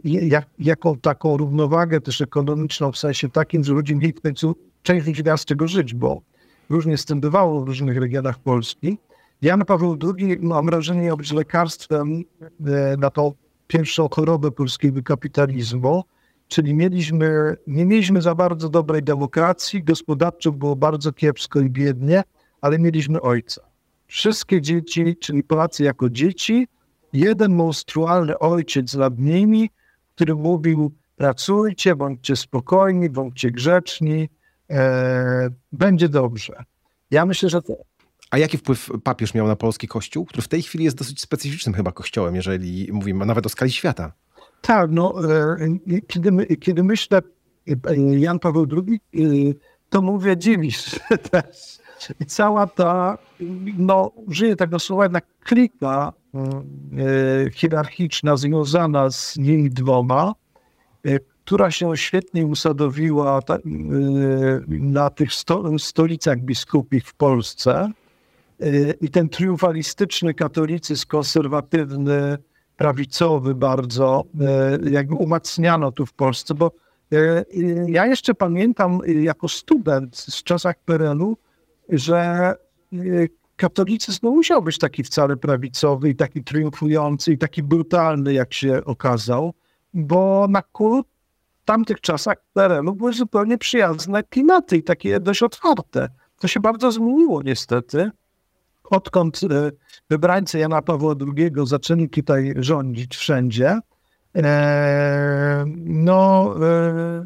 jak, 0.04 0.46
jaką 0.60 0.98
taką 0.98 1.38
równowagę 1.38 2.02
też 2.02 2.22
ekonomiczną 2.22 2.92
w 2.92 2.98
sensie 2.98 3.30
takim, 3.30 3.64
że 3.64 3.74
ludzie 3.74 3.96
mieli 3.96 4.14
w 4.14 4.22
końcu 4.22 4.56
część 4.84 5.24
miała 5.26 5.38
z 5.38 5.46
czego 5.46 5.68
żyć, 5.68 5.94
bo 5.94 6.22
różnie 6.70 6.98
z 6.98 7.06
tym 7.06 7.22
bywało 7.22 7.62
w 7.62 7.68
różnych 7.68 7.98
regionach 7.98 8.40
Polski. 8.40 8.98
Jan 9.42 9.66
Paweł 9.66 9.98
II, 10.18 10.38
mam 10.42 10.66
wrażenie, 10.66 11.16
być 11.18 11.32
lekarstwem 11.32 12.24
na 12.98 13.10
tą 13.10 13.34
pierwszą 13.68 14.10
chorobę 14.10 14.52
polskiego 14.52 15.04
kapitalizmu, 15.04 16.04
czyli 16.48 16.74
mieliśmy, 16.74 17.56
nie 17.68 17.86
mieliśmy 17.86 18.22
za 18.22 18.36
bardzo 18.36 18.70
dobrej 18.70 19.04
demokracji, 19.04 19.84
gospodarczo 19.84 20.52
było 20.52 20.76
bardzo 20.76 21.14
kiepsko 21.14 21.60
i 21.60 21.70
biednie, 21.70 22.24
ale 22.62 22.80
mieliśmy 22.80 23.22
ojca. 23.22 23.62
Wszystkie 24.08 24.62
dzieci, 24.62 25.16
czyli 25.20 25.44
Polacy 25.44 25.84
jako 25.84 26.10
dzieci, 26.10 26.68
jeden 27.14 27.56
monstrualny 27.56 28.40
ojciec 28.40 28.94
nad 28.94 29.20
nimi, 29.20 29.70
który 30.20 30.36
mówił 30.36 30.92
pracujcie, 31.16 31.96
bądźcie 31.96 32.36
spokojni, 32.36 33.10
bądźcie 33.10 33.52
grzeczni, 33.52 34.30
e, 34.70 35.50
będzie 35.72 36.10
dobrze. 36.10 36.64
Ja 37.12 37.26
myślę, 37.26 37.50
że 37.50 37.62
to, 37.62 37.74
a 38.32 38.38
jaki 38.38 38.58
wpływ 38.58 38.90
papież 39.04 39.34
miał 39.34 39.48
na 39.48 39.56
polski 39.56 39.88
kościół, 39.88 40.26
który 40.26 40.42
w 40.42 40.48
tej 40.48 40.62
chwili 40.62 40.84
jest 40.84 40.98
dosyć 40.98 41.22
specyficznym 41.22 41.76
chyba 41.76 41.92
kościołem, 41.92 42.36
jeżeli 42.36 42.90
mówimy 42.92 43.26
nawet 43.26 43.46
o 43.46 43.50
skali 43.50 43.72
świata? 43.72 44.12
Tak, 44.62 44.92
no, 44.92 45.34
e, 45.34 45.58
kiedy, 46.08 46.58
kiedy 46.58 46.84
myślę 46.84 47.22
e, 47.88 47.98
Jan 47.98 48.40
Paweł 48.40 48.68
II, 48.72 49.00
e, 49.16 49.54
to 49.90 50.02
mówię 50.02 50.38
dziwisz 50.38 51.00
też. 51.32 51.80
I 52.20 52.26
cała 52.26 52.68
ta, 52.68 53.18
no, 53.78 54.12
użyję 54.16 54.56
tego 54.56 54.80
słowa, 54.80 55.04
jednak 55.04 55.26
klika 55.44 56.14
hierarchiczna 57.54 58.38
związana 58.38 59.10
z 59.10 59.38
nimi 59.38 59.70
dwoma, 59.70 60.34
która 61.46 61.72
się 61.72 61.98
świetnie 61.98 62.46
usadowiła 62.46 63.40
na 64.68 65.10
tych 65.10 65.30
stolicach 65.78 66.40
biskupich 66.40 67.08
w 67.08 67.14
Polsce, 67.14 67.92
i 69.02 69.10
ten 69.10 69.30
triumfalistyczny 69.30 70.34
katolicyzm 70.34 71.08
konserwatywny, 71.08 72.38
prawicowy 72.80 73.56
bardzo, 73.56 74.24
e, 74.42 74.90
jakby 74.90 75.16
umacniano 75.16 75.92
tu 75.92 76.06
w 76.06 76.14
Polsce, 76.14 76.54
bo 76.54 76.72
e, 77.14 77.46
ja 77.88 78.06
jeszcze 78.06 78.34
pamiętam 78.34 79.00
jako 79.06 79.48
student 79.48 80.18
z 80.18 80.44
czasach 80.44 80.76
PRL-u, 80.86 81.38
że 81.90 82.18
e, 82.94 82.98
katolicyzm 83.60 84.20
no, 84.24 84.32
musiał 84.32 84.62
być 84.62 84.78
taki 84.78 85.04
wcale 85.04 85.38
prawicowy 85.38 86.10
i 86.10 86.16
taki 86.16 86.44
triumfujący 86.44 87.34
i 87.34 87.38
taki 87.38 87.64
brutalny, 87.64 88.34
jak 88.34 88.54
się 88.54 88.86
okazał, 88.86 89.54
bo 89.94 90.48
na 90.50 90.62
kult 90.62 91.08
w 91.62 91.66
tamtych 91.66 92.02
czasach 92.02 92.38
PRL-u 92.54 92.96
były 92.96 93.14
zupełnie 93.14 93.58
przyjazne 93.58 94.24
klimaty 94.24 94.78
i 94.78 94.84
takie 94.84 95.20
dość 95.20 95.44
otwarte. 95.44 96.10
To 96.40 96.48
się 96.48 96.60
bardzo 96.60 96.92
zmieniło 96.92 97.42
niestety 97.42 98.12
odkąd 98.90 99.42
e, 99.44 99.72
wybrańcy 100.10 100.60
Jana 100.60 100.82
Pawła 100.82 101.16
II 101.38 101.52
zaczęli 101.64 102.10
tutaj 102.10 102.54
rządzić 102.58 103.16
wszędzie, 103.16 103.80
e, 104.36 105.66
no... 105.86 106.56
E, 106.68 107.26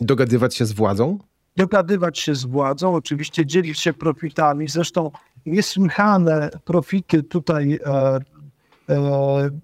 dogadywać 0.00 0.56
się 0.56 0.66
z 0.66 0.72
władzą? 0.72 1.18
Dogadywać 1.56 2.18
się 2.18 2.34
z 2.34 2.44
władzą, 2.44 2.94
oczywiście 2.94 3.46
dzielić 3.46 3.80
się 3.80 3.92
profitami. 3.92 4.68
Zresztą 4.68 5.10
niesłychane 5.46 6.50
profity 6.64 7.22
tutaj 7.22 7.78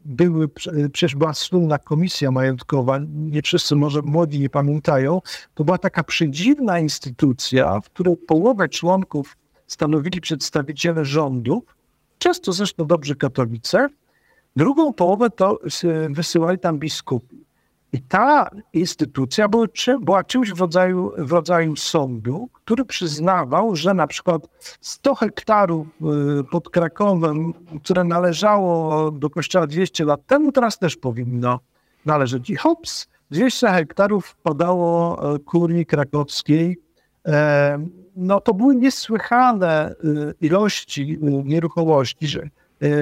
były, 0.05 0.49
przecież 0.93 1.14
była 1.16 1.34
słynna 1.34 1.78
komisja 1.78 2.30
majątkowa, 2.30 2.99
nie 3.14 3.43
wszyscy 3.43 3.76
może 3.76 4.03
młodzi 4.03 4.40
nie 4.40 4.51
pamiętają, 4.51 5.20
to 5.55 5.64
była 5.64 5.78
taka 5.78 6.05
przedziwna 6.05 6.78
instytucja, 6.78 7.80
w 7.80 7.90
której 7.90 8.16
połowę 8.16 8.68
członków 8.68 9.36
stanowili 9.66 10.20
przedstawiciele 10.20 11.05
rządu, 11.05 11.64
często 12.18 12.53
zresztą 12.53 12.86
dobrzy 12.86 13.16
katolicy. 13.16 13.78
Drugą 14.57 14.93
połowę 14.93 15.30
to 15.30 15.59
wysyłali 16.11 16.59
tam 16.59 16.78
biskupi. 16.78 17.41
I 17.93 18.01
ta 18.01 18.51
instytucja 18.72 19.49
była, 19.49 19.66
była 20.01 20.24
czymś 20.24 20.53
w 20.53 20.61
rodzaju, 20.61 21.12
w 21.18 21.32
rodzaju 21.32 21.76
sądu, 21.76 22.49
który 22.53 22.84
przyznawał, 22.84 23.76
że 23.76 23.95
na 23.95 24.07
przykład 24.07 24.43
100 24.80 25.14
hektarów 25.14 25.86
y, 26.40 26.45
pod 26.45 26.70
Krakowem, 26.70 27.53
które 27.82 28.05
należało 28.05 29.11
do 29.11 29.30
kościoła 29.30 29.66
200 29.66 30.05
lat 30.05 30.26
temu, 30.26 30.53
teraz 30.53 30.78
też 30.78 30.97
powinno 30.97 31.61
należeć. 32.07 32.51
I 32.51 32.57
hops, 32.57 33.09
200 33.30 33.68
hektarów 33.68 34.26
wpadało 34.26 35.18
e, 35.34 35.38
kurii 35.38 35.86
krakowskiej. 35.86 36.78
E, 37.26 37.86
no 38.16 38.40
to 38.40 38.55
były 38.55 38.76
niesłychane 38.76 39.95
y, 40.05 40.34
ilości 40.40 41.18
y, 41.22 41.45
nieruchomości, 41.45 42.26
że 42.26 42.49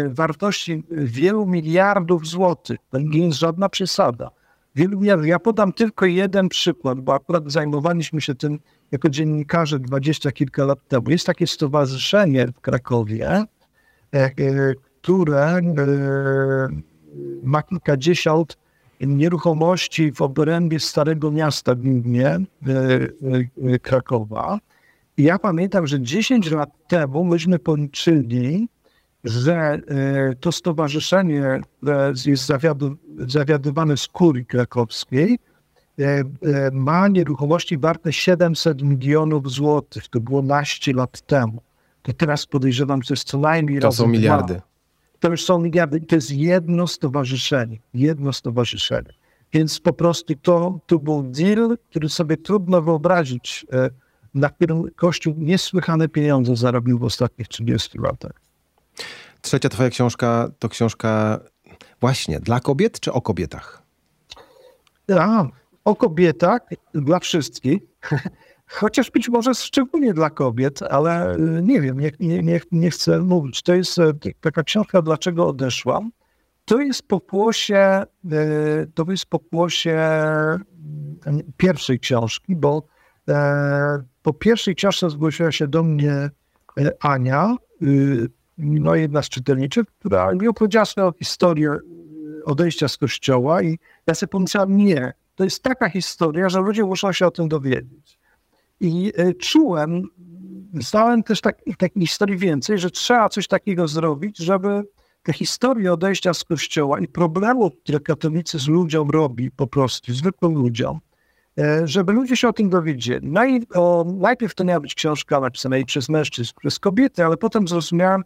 wartości 0.08 0.82
wielu 0.90 1.46
miliardów 1.46 2.26
złotych. 2.26 2.78
To 2.90 2.98
nie 2.98 3.26
jest 3.26 3.38
żadna 3.38 3.68
przesada 3.68 4.30
wielu 4.80 5.24
Ja 5.24 5.38
podam 5.38 5.72
tylko 5.72 6.06
jeden 6.06 6.48
przykład, 6.48 7.00
bo 7.00 7.14
akurat 7.14 7.52
zajmowaliśmy 7.52 8.20
się 8.20 8.34
tym 8.34 8.58
jako 8.92 9.08
dziennikarze 9.08 9.78
dwadzieścia 9.78 10.32
kilka 10.32 10.64
lat 10.64 10.88
temu. 10.88 11.10
Jest 11.10 11.26
takie 11.26 11.46
stowarzyszenie 11.46 12.46
w 12.46 12.60
Krakowie, 12.60 13.28
e, 13.28 13.46
e, 14.14 14.30
które 15.02 15.46
e, 15.46 15.62
ma 17.42 17.62
kilkadziesiąt 17.62 18.58
nieruchomości 19.00 20.12
w 20.12 20.22
obrębie 20.22 20.80
Starego 20.80 21.30
Miasta 21.30 21.74
głównie 21.74 22.38
Krakowa. 23.82 24.58
I 25.16 25.22
ja 25.22 25.38
pamiętam, 25.38 25.86
że 25.86 26.00
10 26.00 26.50
lat 26.50 26.70
temu 26.88 27.24
myśmy 27.24 27.58
policzyli, 27.58 28.68
że 29.24 29.54
e, 29.54 29.80
to 30.40 30.52
stowarzyszenie 30.52 31.60
jest 32.26 32.46
zawiadu, 32.46 32.96
zawiadywane 33.18 33.96
z 33.96 34.08
kurii 34.08 34.46
krakowskiej, 34.46 35.38
e, 35.98 36.04
e, 36.04 36.24
ma 36.72 37.08
nieruchomości 37.08 37.78
warte 37.78 38.12
700 38.12 38.82
milionów 38.82 39.50
złotych. 39.50 40.08
To 40.08 40.20
było 40.20 40.42
naście 40.42 40.92
lat 40.92 41.20
temu. 41.20 41.62
To 42.02 42.12
teraz 42.12 42.46
podejrzewam, 42.46 43.02
że 43.02 43.12
jest 43.12 43.24
co 43.24 43.38
najmniej 43.38 43.80
To 43.80 43.92
są 43.92 44.06
miliardy. 44.06 44.54
Dwa. 44.54 44.62
To 45.20 45.30
już 45.30 45.44
są 45.44 45.58
miliardy. 45.58 46.00
To 46.00 46.14
jest 46.14 46.30
jedno 46.30 46.86
stowarzyszenie. 46.86 47.78
Jedno 47.94 48.32
stowarzyszenie. 48.32 49.12
Więc 49.52 49.80
po 49.80 49.92
prostu 49.92 50.34
to, 50.42 50.80
to 50.86 50.98
był 50.98 51.22
deal, 51.22 51.76
który 51.90 52.08
sobie 52.08 52.36
trudno 52.36 52.82
wyobrazić, 52.82 53.66
na 54.34 54.48
którym 54.48 54.90
Kościół 54.96 55.34
niesłychane 55.38 56.08
pieniądze 56.08 56.56
zarobił 56.56 56.98
w 56.98 57.04
ostatnich 57.04 57.48
30 57.48 57.98
latach. 57.98 58.32
Trzecia 59.40 59.68
twoja 59.68 59.90
książka 59.90 60.50
to 60.58 60.68
książka 60.68 61.40
właśnie 62.00 62.40
dla 62.40 62.60
kobiet 62.60 63.00
czy 63.00 63.12
o 63.12 63.20
kobietach? 63.20 63.82
A, 65.18 65.46
o 65.84 65.96
kobietach 65.96 66.60
dla 66.94 67.18
wszystkich. 67.18 67.82
Chociaż 68.66 69.10
być 69.10 69.28
może 69.28 69.54
szczególnie 69.54 70.14
dla 70.14 70.30
kobiet, 70.30 70.82
ale 70.82 71.34
y, 71.34 71.62
nie 71.62 71.80
wiem, 71.80 72.00
nie, 72.00 72.42
nie, 72.42 72.60
nie 72.72 72.90
chcę 72.90 73.18
mówić. 73.18 73.62
To 73.62 73.74
jest 73.74 73.98
e, 73.98 74.12
taka 74.40 74.62
książka 74.62 75.02
Dlaczego 75.02 75.48
odeszłam. 75.48 76.10
To 76.64 76.80
jest 76.80 77.02
pokłosie, 77.02 77.76
e, 77.76 78.06
to 78.94 79.04
jest 79.08 79.26
pokłosie 79.26 79.98
mm, 81.26 81.52
pierwszej 81.56 82.00
książki, 82.00 82.56
bo 82.56 82.82
e, 83.28 84.02
po 84.22 84.32
pierwszej 84.32 84.74
książce 84.74 85.10
zgłosiła 85.10 85.52
się 85.52 85.68
do 85.68 85.82
mnie 85.82 86.30
Ania, 87.00 87.56
y, 87.82 88.28
no, 88.60 88.94
jedna 88.94 89.22
z 89.22 89.28
czytelniczek, 89.28 89.86
która 89.98 90.32
mi 90.32 90.48
opowiedziała 90.48 90.84
swoją 90.84 91.12
historię 91.12 91.76
odejścia 92.44 92.88
z 92.88 92.96
kościoła 92.96 93.62
i 93.62 93.78
ja 94.06 94.14
sobie 94.14 94.30
pomyślałem, 94.30 94.76
nie, 94.76 95.12
to 95.34 95.44
jest 95.44 95.62
taka 95.62 95.88
historia, 95.88 96.48
że 96.48 96.60
ludzie 96.60 96.84
muszą 96.84 97.12
się 97.12 97.26
o 97.26 97.30
tym 97.30 97.48
dowiedzieć. 97.48 98.18
I 98.80 99.12
y, 99.18 99.34
czułem, 99.34 100.02
znałem 100.74 101.22
też 101.22 101.40
tak, 101.40 101.58
takiej 101.78 102.06
historii 102.06 102.38
więcej, 102.38 102.78
że 102.78 102.90
trzeba 102.90 103.28
coś 103.28 103.46
takiego 103.46 103.88
zrobić, 103.88 104.38
żeby 104.38 104.82
te 105.22 105.32
historie 105.32 105.92
odejścia 105.92 106.34
z 106.34 106.44
kościoła 106.44 107.00
i 107.00 107.08
problemów, 107.08 107.72
które 107.82 108.00
katolicyzm 108.00 108.72
ludziom 108.72 109.10
robi 109.10 109.50
po 109.50 109.66
prostu, 109.66 110.12
zwykłym 110.12 110.54
ludziom, 110.54 111.00
e, 111.58 111.86
żeby 111.88 112.12
ludzie 112.12 112.36
się 112.36 112.48
o 112.48 112.52
tym 112.52 112.70
dowiedzieli. 112.70 113.28
No 113.30 113.44
i 113.44 113.66
o, 113.74 114.04
najpierw 114.18 114.54
to 114.54 114.64
miała 114.64 114.80
być 114.80 114.94
książka 114.94 115.40
napisana 115.40 115.78
i 115.78 115.84
przez 115.84 116.08
mężczyzn, 116.08 116.52
przez 116.60 116.78
kobiety, 116.78 117.24
ale 117.24 117.36
potem 117.36 117.68
zrozumiałem, 117.68 118.22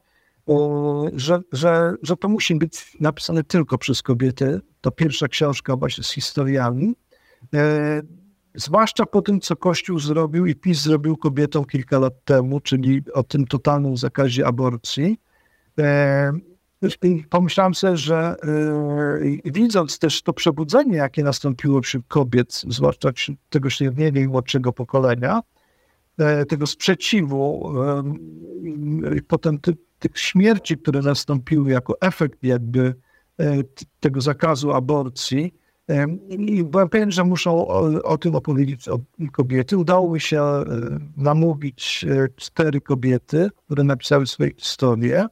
że, 1.14 1.40
że, 1.52 1.94
że 2.02 2.16
to 2.16 2.28
musi 2.28 2.54
być 2.54 2.96
napisane 3.00 3.44
tylko 3.44 3.78
przez 3.78 4.02
kobiety. 4.02 4.60
To 4.80 4.90
pierwsza 4.90 5.28
książka 5.28 5.76
właśnie 5.76 6.04
z 6.04 6.10
historiami. 6.10 6.94
E, 7.54 8.02
zwłaszcza 8.54 9.06
po 9.06 9.22
tym, 9.22 9.40
co 9.40 9.56
Kościół 9.56 9.98
zrobił 9.98 10.46
i 10.46 10.54
PiS 10.54 10.82
zrobił 10.82 11.16
kobietom 11.16 11.64
kilka 11.64 11.98
lat 11.98 12.24
temu, 12.24 12.60
czyli 12.60 13.02
o 13.12 13.22
tym 13.22 13.46
totalnym 13.46 13.96
zakazie 13.96 14.46
aborcji. 14.46 15.20
E, 15.78 16.32
pomyślałem 17.30 17.74
sobie, 17.74 17.96
że 17.96 18.36
e, 19.46 19.50
widząc 19.52 19.98
też 19.98 20.22
to 20.22 20.32
przebudzenie, 20.32 20.96
jakie 20.96 21.22
nastąpiło 21.22 21.82
wśród 21.82 22.04
kobiet, 22.08 22.62
zwłaszcza 22.68 23.12
wśród 23.12 23.38
tego 23.50 23.70
średniego 23.70 24.20
i 24.20 24.28
młodszego 24.28 24.72
pokolenia, 24.72 25.38
e, 25.38 25.53
tego 26.48 26.66
sprzeciwu, 26.66 27.72
e, 27.82 29.22
potem 29.28 29.58
ty, 29.58 29.76
tych 29.98 30.18
śmierci, 30.18 30.78
które 30.78 31.00
nastąpiły 31.00 31.70
jako 31.70 32.00
efekt 32.00 32.38
jakby 32.42 32.94
e, 33.40 33.62
tego 34.00 34.20
zakazu 34.20 34.72
aborcji. 34.72 35.54
E, 35.90 36.06
I 36.28 36.64
byłem 36.64 36.88
pewien, 36.88 37.10
że 37.10 37.24
muszą 37.24 37.66
o, 37.68 38.02
o 38.02 38.18
tym 38.18 38.34
opowiedzieć 38.34 38.88
kobiety. 39.32 39.76
Udało 39.76 40.12
mi 40.12 40.20
się 40.20 40.42
e, 40.42 40.64
namówić 41.16 42.06
cztery 42.36 42.80
kobiety, 42.80 43.50
które 43.66 43.84
napisały 43.84 44.26
swoje 44.26 44.50
historie. 44.56 45.26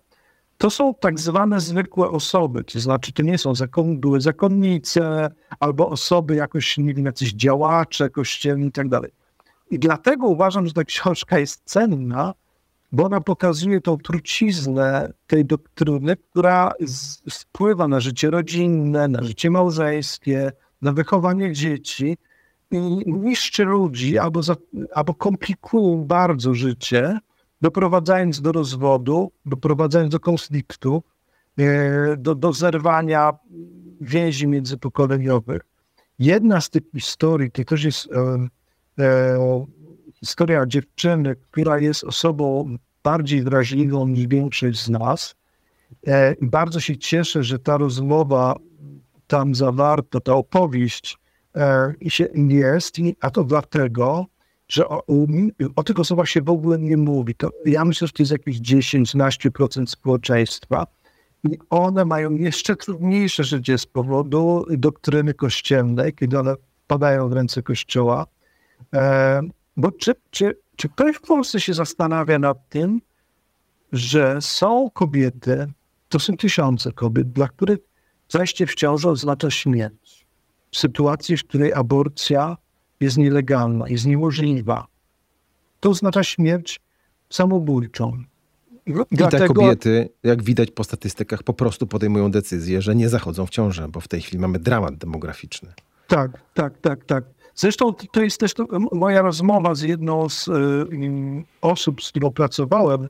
To 0.59 0.71
są 0.71 0.95
tak 0.95 1.21
zwane 1.21 1.61
zwykłe 1.61 2.09
osoby, 2.09 2.65
to 2.65 2.81
znaczy 2.81 3.13
to 3.13 3.23
nie 3.23 3.39
są 3.39 3.55
zakon, 3.55 4.01
były 4.01 4.21
zakonnice 4.21 5.31
albo 5.61 5.89
osoby 5.89 6.35
jakoś, 6.35 6.79
nie 6.79 6.95
wiem, 6.95 7.05
jacyś 7.05 7.33
działacze 7.33 8.11
kościelni 8.11 8.67
i 8.67 8.73
tak 8.73 8.89
dalej. 8.89 9.11
I 9.73 9.79
dlatego 9.79 10.27
uważam, 10.27 10.67
że 10.67 10.73
ta 10.73 10.85
książka 10.85 11.39
jest 11.39 11.63
cenna, 11.65 12.35
bo 12.93 13.05
ona 13.05 13.21
pokazuje 13.21 13.81
tą 13.81 13.99
truciznę 13.99 15.13
tej 15.27 15.45
doktryny, 15.45 16.17
która 16.17 16.73
wpływa 17.31 17.89
na 17.89 18.01
życie 18.01 18.31
rodzinne, 18.31 19.09
na 19.09 19.23
życie 19.23 19.51
małżeńskie, 19.51 20.53
na 20.83 20.93
wychowanie 20.93 21.53
dzieci 21.53 22.19
i 22.71 22.79
niszczy 23.07 23.65
ludzi 23.65 24.19
albo, 24.19 24.43
za, 24.43 24.57
albo 24.95 25.15
komplikują 25.15 26.05
bardzo 26.05 26.55
życie, 26.55 27.19
doprowadzając 27.61 28.41
do 28.41 28.53
rozwodu, 28.53 29.33
doprowadzając 29.47 30.13
do 30.13 30.21
konfliktu, 30.21 31.03
e, 31.59 32.17
do, 32.17 32.35
do 32.35 32.53
zerwania 32.53 33.33
więzi 34.01 34.47
międzypokoleniowych. 34.47 35.63
Jedna 36.19 36.61
z 36.61 36.71
tych 36.71 36.83
historii, 36.95 37.51
to 37.51 37.65
też 37.65 37.85
jest 37.85 38.09
historia 40.21 40.67
dziewczyny, 40.67 41.37
która 41.51 41.79
jest 41.79 42.05
osobą 42.05 42.77
bardziej 43.03 43.43
wrażliwą 43.43 44.09
niż 44.09 44.27
większość 44.27 44.81
z 44.81 44.91
nas. 44.91 45.35
E, 46.07 46.35
bardzo 46.41 46.81
się 46.81 46.97
cieszę, 46.97 47.43
że 47.43 47.59
ta 47.59 47.77
rozmowa 47.77 48.57
tam 49.27 49.55
zawarta, 49.55 50.21
ta 50.21 50.35
opowieść 50.35 51.19
e, 51.57 51.95
jest, 52.49 52.97
a 53.21 53.31
to 53.31 53.45
dlatego, 53.45 54.27
że 54.69 54.89
o, 54.89 55.03
o 55.77 55.83
tych 55.83 55.99
osobach 55.99 56.29
się 56.29 56.43
w 56.43 56.51
ogóle 56.51 56.79
nie 56.79 56.97
mówi. 56.97 57.35
To, 57.35 57.51
ja 57.65 57.85
myślę, 57.85 58.07
że 58.07 58.13
to 58.13 58.23
jest 58.23 58.33
jakieś 58.33 58.61
10-12% 58.61 59.87
społeczeństwa. 59.87 60.87
I 61.45 61.59
one 61.71 62.05
mają 62.05 62.35
jeszcze 62.35 62.77
trudniejsze 62.77 63.45
życie 63.45 63.79
z 63.79 63.87
powodu 63.87 64.67
doktryny 64.71 65.35
kościelnej, 65.35 66.15
kiedy 66.15 66.39
one 66.39 66.55
padają 66.87 67.29
w 67.29 67.33
ręce 67.33 67.63
kościoła. 67.63 68.27
E, 68.95 69.41
bo 69.77 69.93
czy, 69.93 70.15
czy, 70.31 70.57
czy 70.77 70.89
ktoś 70.89 71.17
w 71.17 71.21
Polsce 71.21 71.61
się 71.61 71.75
zastanawia 71.75 72.39
nad 72.39 72.69
tym, 72.69 73.01
że 73.93 74.37
są 74.41 74.91
kobiety, 74.91 75.73
to 76.09 76.19
są 76.19 76.37
tysiące 76.37 76.93
kobiet, 76.93 77.33
dla 77.33 77.49
których 77.49 77.79
zajście 78.29 78.67
w 78.67 78.75
ciążę 78.75 79.09
oznacza 79.09 79.51
śmierć. 79.51 80.27
W 80.71 80.79
sytuacji, 80.79 81.37
w 81.37 81.45
której 81.45 81.73
aborcja 81.73 82.57
jest 83.01 83.17
nielegalna, 83.17 83.89
jest 83.89 84.07
niemożliwa, 84.07 84.87
to 85.81 85.91
oznacza 85.91 86.25
śmierć 86.25 86.81
samobójczą. 87.31 88.23
I 88.87 88.93
Dlatego... 89.13 89.49
te 89.49 89.55
kobiety, 89.55 90.09
jak 90.23 90.43
widać 90.43 90.71
po 90.71 90.85
statystykach, 90.85 91.43
po 91.43 91.55
prostu 91.55 91.87
podejmują 91.87 92.31
decyzję, 92.31 92.83
że 92.83 92.95
nie 92.95 93.09
zachodzą 93.09 93.47
w 93.47 93.51
ciążę, 93.51 93.89
bo 93.89 94.01
w 94.01 94.09
tej 94.09 94.21
chwili 94.21 94.39
mamy 94.39 94.59
dramat 94.59 94.97
demograficzny. 94.97 95.73
Tak, 96.09 96.41
tak, 96.55 96.79
tak, 96.79 97.05
tak. 97.05 97.25
Zresztą 97.55 97.93
to 98.13 98.23
jest 98.23 98.41
też 98.41 98.55
to, 98.55 98.67
moja 98.93 99.23
rozmowa 99.23 99.75
z 99.75 99.83
jedną 99.83 100.29
z 100.29 100.49
y, 100.49 100.53
osób, 101.61 102.03
z 102.03 102.09
którą 102.09 102.31
pracowałem 102.31 103.09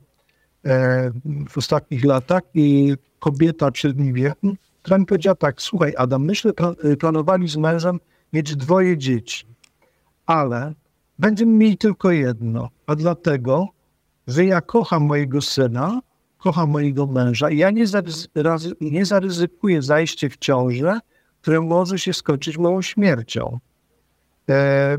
e, 0.65 1.11
w 1.49 1.59
ostatnich 1.59 2.05
latach 2.05 2.43
i 2.55 2.95
kobieta 3.19 3.71
w 3.71 3.79
średnim 3.79 4.15
wieku 4.15 4.57
która 4.83 4.99
mi 4.99 5.07
powiedziała 5.07 5.35
tak, 5.35 5.63
słuchaj 5.63 5.95
Adam, 5.97 6.25
myśmy 6.25 6.53
planowali 7.01 7.49
z 7.49 7.57
mężem 7.57 8.01
mieć 8.33 8.57
dwoje 8.57 8.99
dzieci, 8.99 9.47
ale 10.27 10.75
będziemy 11.19 11.53
mieli 11.53 11.79
tylko 11.79 12.11
jedno, 12.11 12.69
a 12.87 12.97
dlatego, 12.97 13.69
że 14.27 14.45
ja 14.45 14.61
kocham 14.61 15.03
mojego 15.03 15.41
syna, 15.41 16.01
kocham 16.39 16.71
mojego 16.71 17.07
męża 17.07 17.51
i 17.51 17.57
ja 17.59 17.71
nie, 17.71 17.87
zaryzy 17.87 18.29
nie 18.81 19.07
zaryzykuję 19.07 19.83
zajście 19.83 20.31
w 20.31 20.37
ciążę, 20.37 21.01
które 21.41 21.61
może 21.61 21.99
się 21.99 22.13
skończyć 22.13 22.59
moją 22.59 22.83
śmiercią. 22.83 23.59
E, 24.49 24.99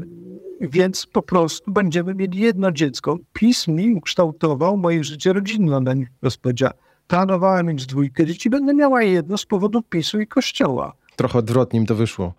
więc 0.62 1.06
po 1.06 1.22
prostu 1.22 1.72
będziemy 1.72 2.16
mieli 2.16 2.40
jedno 2.40 2.72
dziecko. 2.72 3.18
PiS 3.34 3.68
mi 3.68 3.96
ukształtował 3.96 4.78
moje 4.78 5.04
życie 5.04 5.34
rodzinne, 5.34 5.80
na 5.80 5.94
nich 5.94 6.08
powiedziała. 6.42 6.74
Planowałem 7.08 7.66
mieć 7.68 7.86
dwójkę 7.86 8.26
dzieci, 8.26 8.50
będę 8.50 8.74
miała 8.74 9.04
jedno 9.04 9.38
z 9.38 9.46
powodu 9.46 9.82
PiSu 9.82 10.20
i 10.20 10.28
Kościoła. 10.28 10.94
Trochę 11.16 11.40
odwrotnie 11.40 11.80
im 11.80 11.86
to 11.86 11.96
wyszło. 11.96 12.34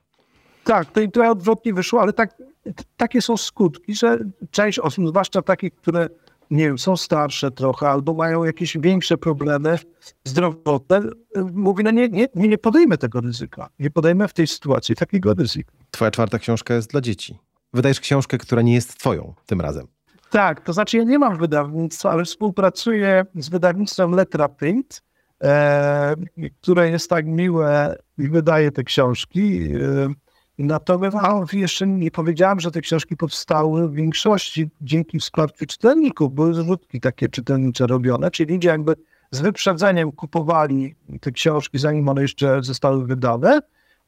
Tak, 0.65 0.93
to 0.93 1.01
i 1.01 1.11
trochę 1.11 1.31
odwrotnie 1.31 1.75
wyszło, 1.75 2.01
ale 2.01 2.13
tak, 2.13 2.37
takie 2.97 3.23
są 3.23 3.37
skutki, 3.37 3.95
że 3.95 4.19
część 4.51 4.79
osób, 4.79 5.09
zwłaszcza 5.09 5.43
takich, 5.43 5.75
które 5.75 6.09
nie 6.51 6.65
wiem, 6.65 6.79
są 6.79 6.97
starsze 6.97 7.51
trochę 7.51 7.89
albo 7.89 8.15
mają 8.15 8.45
jakieś 8.45 8.77
większe 8.79 9.17
problemy 9.19 9.79
zdrowotne, 10.25 11.03
mówi, 11.53 11.85
no 11.85 11.91
nie, 11.91 12.09
nie, 12.09 12.29
nie 12.35 12.59
podejmę 12.59 12.99
tego 12.99 13.21
ryzyka. 13.21 13.69
Nie 13.79 13.91
podejmę 13.91 14.29
w 14.29 14.33
tej 14.33 14.47
sytuacji 14.47 14.95
takiego 14.95 15.35
ryzyka. 15.35 15.73
Twoja 15.91 16.11
czwarta 16.11 16.39
książka 16.39 16.75
jest 16.75 16.91
dla 16.91 17.01
dzieci. 17.01 17.39
Wydajesz 17.73 18.01
książkę, 18.01 18.39
która 18.39 18.63
nie 18.63 18.75
jest 18.75 18.99
twoją 18.99 19.35
tym 19.47 19.61
razem. 19.61 19.87
Tak, 20.31 20.61
to 20.61 20.73
znaczy 20.73 20.97
ja 20.97 21.05
nie 21.05 21.19
mam 21.19 21.39
wydawnictwa, 21.39 22.11
ale 22.11 22.25
współpracuję 22.25 23.25
z 23.35 23.49
wydawnictwem 23.49 24.11
Letra 24.11 24.49
Print, 24.49 25.03
e, 25.43 26.15
które 26.61 26.91
jest 26.91 27.11
tak 27.11 27.27
miłe 27.27 27.97
i 28.19 28.29
wydaje 28.29 28.71
te 28.71 28.85
książki. 28.85 29.69
E, 29.75 30.15
Natomiast 30.59 31.17
a, 31.17 31.45
jeszcze 31.53 31.87
nie 31.87 32.11
powiedziałem, 32.11 32.61
że 32.61 32.71
te 32.71 32.81
książki 32.81 33.17
powstały 33.17 33.89
w 33.89 33.95
większości 33.95 34.71
dzięki 34.81 35.19
wsparciu 35.19 35.67
czytelników. 35.67 36.35
Były 36.35 36.55
zrzutki 36.55 37.01
takie 37.01 37.29
czytelnicze 37.29 37.87
robione, 37.87 38.31
czyli 38.31 38.55
ludzie 38.55 38.69
jakby 38.69 38.95
z 39.31 39.41
wyprzedzeniem 39.41 40.13
kupowali 40.13 40.95
te 41.21 41.33
książki, 41.33 41.79
zanim 41.79 42.09
one 42.09 42.23
jeszcze 42.23 42.63
zostały 42.63 43.07
wydane, 43.07 43.61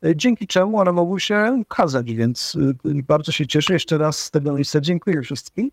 e, 0.05 0.17
dzięki 0.17 0.47
czemu 0.47 0.79
one 0.79 0.93
mogły 0.93 1.21
się 1.21 1.57
ukazać, 1.61 2.13
więc 2.13 2.57
e, 2.85 3.03
bardzo 3.03 3.33
się 3.33 3.47
cieszę. 3.47 3.73
Jeszcze 3.73 3.99
raz 3.99 4.19
z 4.19 4.31
tego 4.31 4.53
miejsca 4.53 4.81
dziękuję 4.81 5.23
wszystkim. 5.23 5.71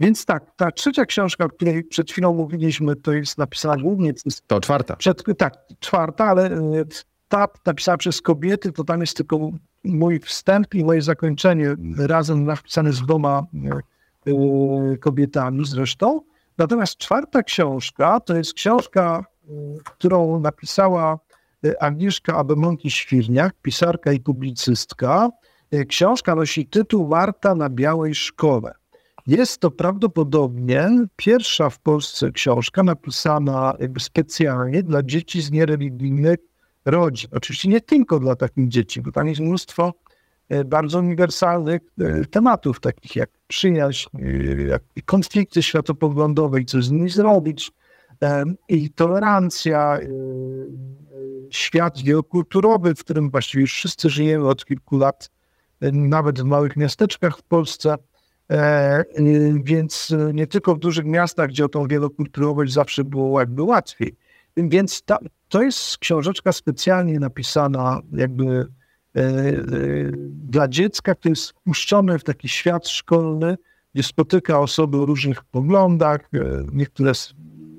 Więc 0.00 0.24
tak, 0.24 0.56
ta 0.56 0.72
trzecia 0.72 1.04
książka, 1.04 1.44
o 1.44 1.48
której 1.48 1.84
przed 1.84 2.10
chwilą 2.10 2.34
mówiliśmy, 2.34 2.96
to 2.96 3.12
jest 3.12 3.38
napisana 3.38 3.76
głównie... 3.82 4.12
To 4.46 4.60
czwarta. 4.60 4.96
Przed, 4.96 5.22
tak, 5.38 5.54
czwarta, 5.80 6.24
ale 6.24 6.50
e, 7.28 7.48
ta 7.62 7.72
napisana 7.72 7.96
przez 7.96 8.22
kobiety, 8.22 8.72
to 8.72 8.84
tam 8.84 9.00
jest 9.00 9.16
tylko 9.16 9.50
mój 9.86 10.20
wstęp 10.20 10.74
i 10.74 10.84
moje 10.84 11.02
zakończenie 11.02 11.76
razem 11.98 12.44
napisane 12.44 12.92
z 12.92 13.02
dwoma 13.02 13.42
e, 13.66 13.80
e, 14.32 14.96
kobietami 14.96 15.66
zresztą. 15.66 16.20
Natomiast 16.58 16.96
czwarta 16.96 17.42
książka 17.42 18.20
to 18.20 18.36
jest 18.36 18.54
książka, 18.54 19.24
e, 19.24 19.52
którą 19.84 20.40
napisała 20.40 21.18
Agnieszka 21.80 22.32
Abemonki-Świrniak, 22.32 23.50
pisarka 23.62 24.12
i 24.12 24.20
publicystka. 24.20 25.30
Książka 25.88 26.34
nosi 26.34 26.66
tytuł 26.66 27.08
Marta 27.08 27.54
na 27.54 27.70
białej 27.70 28.14
szkole. 28.14 28.74
Jest 29.26 29.60
to 29.60 29.70
prawdopodobnie 29.70 30.90
pierwsza 31.16 31.70
w 31.70 31.78
Polsce 31.78 32.30
książka 32.30 32.82
napisana 32.82 33.76
specjalnie 33.98 34.82
dla 34.82 35.02
dzieci 35.02 35.42
z 35.42 35.50
niereligijnych 35.50 36.38
rodzin. 36.86 37.30
Oczywiście 37.32 37.68
nie 37.68 37.80
tylko 37.80 38.18
dla 38.18 38.36
takich 38.36 38.68
dzieci, 38.68 39.02
bo 39.02 39.12
tam 39.12 39.28
jest 39.28 39.40
mnóstwo 39.40 39.94
e, 40.48 40.64
bardzo 40.64 40.98
uniwersalnych 40.98 41.82
e, 42.00 42.24
tematów, 42.24 42.80
takich 42.80 43.16
jak 43.16 43.30
przyjaźń, 43.46 44.08
e, 44.18 44.62
jak 44.62 44.82
konflikty 45.04 45.62
światopoglądowe 45.62 46.60
i 46.60 46.64
co 46.64 46.82
z 46.82 46.90
nimi 46.90 47.10
zrobić, 47.10 47.72
i 48.68 48.90
tolerancja, 48.90 49.98
świat 51.50 52.02
wielokulturowy, 52.02 52.94
w 52.94 53.00
którym 53.04 53.30
właściwie 53.30 53.60
już 53.60 53.72
wszyscy 53.72 54.10
żyjemy 54.10 54.48
od 54.48 54.64
kilku 54.64 54.98
lat, 54.98 55.30
nawet 55.92 56.40
w 56.40 56.44
małych 56.44 56.76
miasteczkach 56.76 57.38
w 57.38 57.42
Polsce. 57.42 57.94
Więc 59.64 60.14
nie 60.34 60.46
tylko 60.46 60.74
w 60.74 60.78
dużych 60.78 61.04
miastach, 61.04 61.48
gdzie 61.48 61.64
o 61.64 61.68
tą 61.68 61.88
wielokulturowość 61.88 62.72
zawsze 62.72 63.04
było 63.04 63.40
jakby 63.40 63.62
łatwiej. 63.62 64.16
Więc 64.56 65.02
ta, 65.02 65.18
to 65.48 65.62
jest 65.62 65.98
książeczka 65.98 66.52
specjalnie 66.52 67.20
napisana 67.20 68.00
jakby 68.12 68.46
e, 69.16 69.20
e, 69.20 69.62
dla 70.28 70.68
dziecka, 70.68 71.14
które 71.14 71.32
jest 71.32 71.50
wpuszczone 71.50 72.18
w 72.18 72.24
taki 72.24 72.48
świat 72.48 72.88
szkolny, 72.88 73.56
gdzie 73.94 74.02
spotyka 74.02 74.60
osoby 74.60 74.98
o 74.98 75.06
różnych 75.06 75.44
poglądach. 75.44 76.20
E, 76.20 76.38
niektóre 76.72 77.12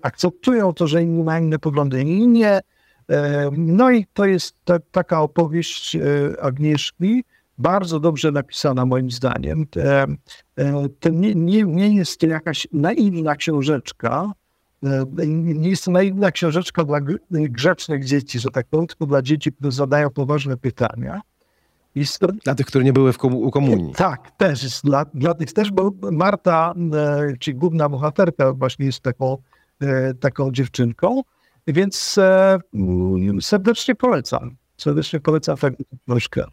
akceptują 0.01 0.73
to, 0.73 0.87
że 0.87 1.03
inni 1.03 1.23
mają 1.23 1.43
inne 1.43 1.59
poglądy, 1.59 2.01
inni 2.01 2.27
nie. 2.27 2.59
E, 3.09 3.49
no 3.57 3.91
i 3.91 4.05
to 4.13 4.25
jest 4.25 4.55
ta, 4.65 4.79
taka 4.79 5.21
opowieść 5.21 5.95
e, 5.95 5.99
Agnieszki, 6.41 7.23
bardzo 7.57 7.99
dobrze 7.99 8.31
napisana 8.31 8.85
moim 8.85 9.11
zdaniem. 9.11 9.65
E, 9.77 10.07
to 10.99 11.09
nie, 11.09 11.35
nie, 11.35 11.63
nie 11.63 11.95
jest 11.95 12.23
jakaś 12.23 12.67
naiwna 12.71 13.35
książeczka, 13.35 14.33
E, 14.33 14.46
nie 15.27 15.69
jest 15.69 15.85
to 15.85 15.91
naiwna 15.91 16.31
książeczka 16.31 16.83
dla 16.83 16.99
grzecznych 17.31 18.05
dzieci, 18.05 18.39
że 18.39 18.49
tak 18.49 18.67
powiem, 18.67 18.87
tylko 18.87 19.05
dla 19.05 19.21
dzieci, 19.21 19.51
które 19.51 19.71
zadają 19.71 20.09
poważne 20.09 20.57
pytania. 20.57 21.21
To... 22.19 22.27
Dla 22.27 22.55
tych, 22.55 22.65
które 22.65 22.83
nie 22.83 22.93
były 22.93 23.13
w 23.13 23.23
u 23.23 23.51
komunii. 23.51 23.93
Tak, 23.93 24.31
też 24.31 24.63
jest 24.63 24.83
dla, 24.83 25.05
dla 25.13 25.33
tych 25.33 25.53
też, 25.53 25.71
bo 25.71 25.91
Marta, 26.11 26.73
e, 26.93 27.37
czyli 27.39 27.57
główna 27.57 27.89
bohaterka 27.89 28.53
właśnie 28.53 28.85
jest 28.85 28.99
taką, 28.99 29.37
e, 29.81 30.13
taką 30.13 30.51
dziewczynką, 30.51 31.21
więc 31.67 32.19
serdecznie 33.41 33.95
polecam. 33.95 34.55
Serdecznie 34.77 35.19
polecam 35.19 35.57
tę 35.57 35.71
książkę. 36.07 36.43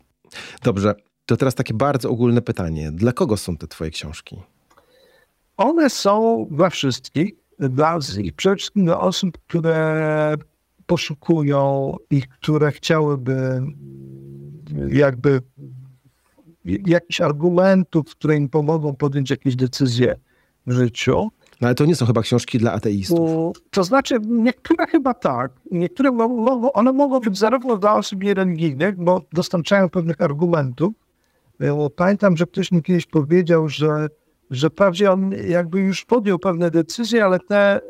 Dobrze, 0.63 0.95
to 1.27 1.37
teraz 1.37 1.55
takie 1.55 1.75
bardzo 1.75 2.11
ogólne 2.11 2.43
pytanie. 2.43 2.93
Dla 2.93 3.13
kogo 3.13 3.37
są 3.37 3.57
te 3.57 3.67
twoje 3.67 3.91
książki? 3.91 4.43
One 5.57 5.91
są 5.91 6.47
dla 6.51 6.71
wszystkich 6.71 7.44
dla 7.59 7.99
i 8.23 8.33
przede 8.33 8.57
wszystkim 8.57 8.85
dla 8.85 9.01
osób, 9.01 9.39
które 9.39 10.35
poszukują 10.87 11.95
i 12.11 12.23
które 12.23 12.73
chciałyby 12.73 13.63
jakby 14.89 15.41
jakichś 16.65 17.21
argumentów, 17.21 18.11
które 18.11 18.37
im 18.37 18.49
pomogą 18.49 18.95
podjąć 18.95 19.31
jakieś 19.31 19.57
decyzje 19.57 20.17
w 20.67 20.73
życiu. 20.73 21.29
No 21.61 21.69
ale 21.69 21.75
to 21.75 21.85
nie 21.85 21.97
są 21.97 22.07
chyba 22.07 22.23
książki 22.23 22.59
dla 22.59 22.73
ateistów. 22.73 23.57
To 23.71 23.85
znaczy, 23.85 24.19
niektóre 24.27 24.87
chyba 24.87 25.15
tak. 25.15 25.53
Niektóre 25.71 26.13
mogą, 26.13 26.73
one 26.73 26.93
mogą 26.93 27.21
być 27.21 27.39
zarówno 27.39 27.77
dla 27.77 27.95
osób 27.95 28.23
niereligijnych, 28.23 28.97
bo 28.97 29.23
dostarczają 29.33 29.89
pewnych 29.89 30.21
argumentów. 30.21 30.95
Pamiętam, 31.97 32.37
że 32.37 32.47
ktoś 32.47 32.73
mi 32.73 32.83
kiedyś 32.83 33.07
powiedział, 33.07 33.69
że 33.69 34.09
że 34.57 34.71
wprawdzie 34.71 35.13
on 35.13 35.33
jakby 35.49 35.81
już 35.81 36.05
podjął 36.05 36.39
pewne 36.39 36.71
decyzje, 36.71 37.25
ale 37.25 37.39
te, 37.41 37.81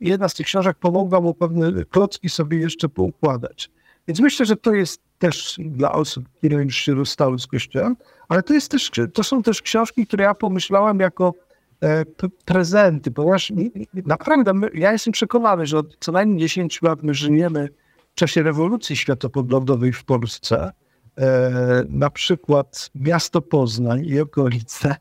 jedna 0.00 0.28
z 0.28 0.34
tych 0.34 0.46
książek 0.46 0.76
pomogła 0.78 1.20
mu 1.20 1.34
pewne 1.34 1.84
klocki 1.84 2.28
sobie 2.28 2.58
jeszcze 2.58 2.88
poukładać. 2.88 3.70
Więc 4.08 4.20
myślę, 4.20 4.46
że 4.46 4.56
to 4.56 4.72
jest 4.74 5.02
też 5.18 5.56
dla 5.58 5.92
osób, 5.92 6.28
które 6.28 6.64
już 6.64 6.76
się 6.76 6.94
rozstały 6.94 7.38
z 7.38 7.46
Kościołem, 7.46 7.96
ale 8.28 8.42
to, 8.42 8.54
jest 8.54 8.70
też, 8.70 8.90
to 9.14 9.24
są 9.24 9.42
też 9.42 9.62
książki, 9.62 10.06
które 10.06 10.24
ja 10.24 10.34
pomyślałem 10.34 11.00
jako 11.00 11.34
e, 11.82 12.04
prezenty, 12.44 13.10
ponieważ 13.10 13.52
naprawdę 13.94 14.54
my, 14.54 14.70
ja 14.74 14.92
jestem 14.92 15.12
przekonany, 15.12 15.66
że 15.66 15.78
od 15.78 15.96
co 16.00 16.12
najmniej 16.12 16.38
10 16.38 16.82
lat 16.82 17.02
my 17.02 17.14
żyjemy 17.14 17.68
w 18.12 18.14
czasie 18.14 18.42
rewolucji 18.42 18.96
światopoglądowej 18.96 19.92
w 19.92 20.04
Polsce. 20.04 20.72
E, 21.18 21.84
na 21.88 22.10
przykład 22.10 22.90
miasto 22.94 23.42
Poznań 23.42 24.04
i 24.06 24.20
okolice 24.20 24.96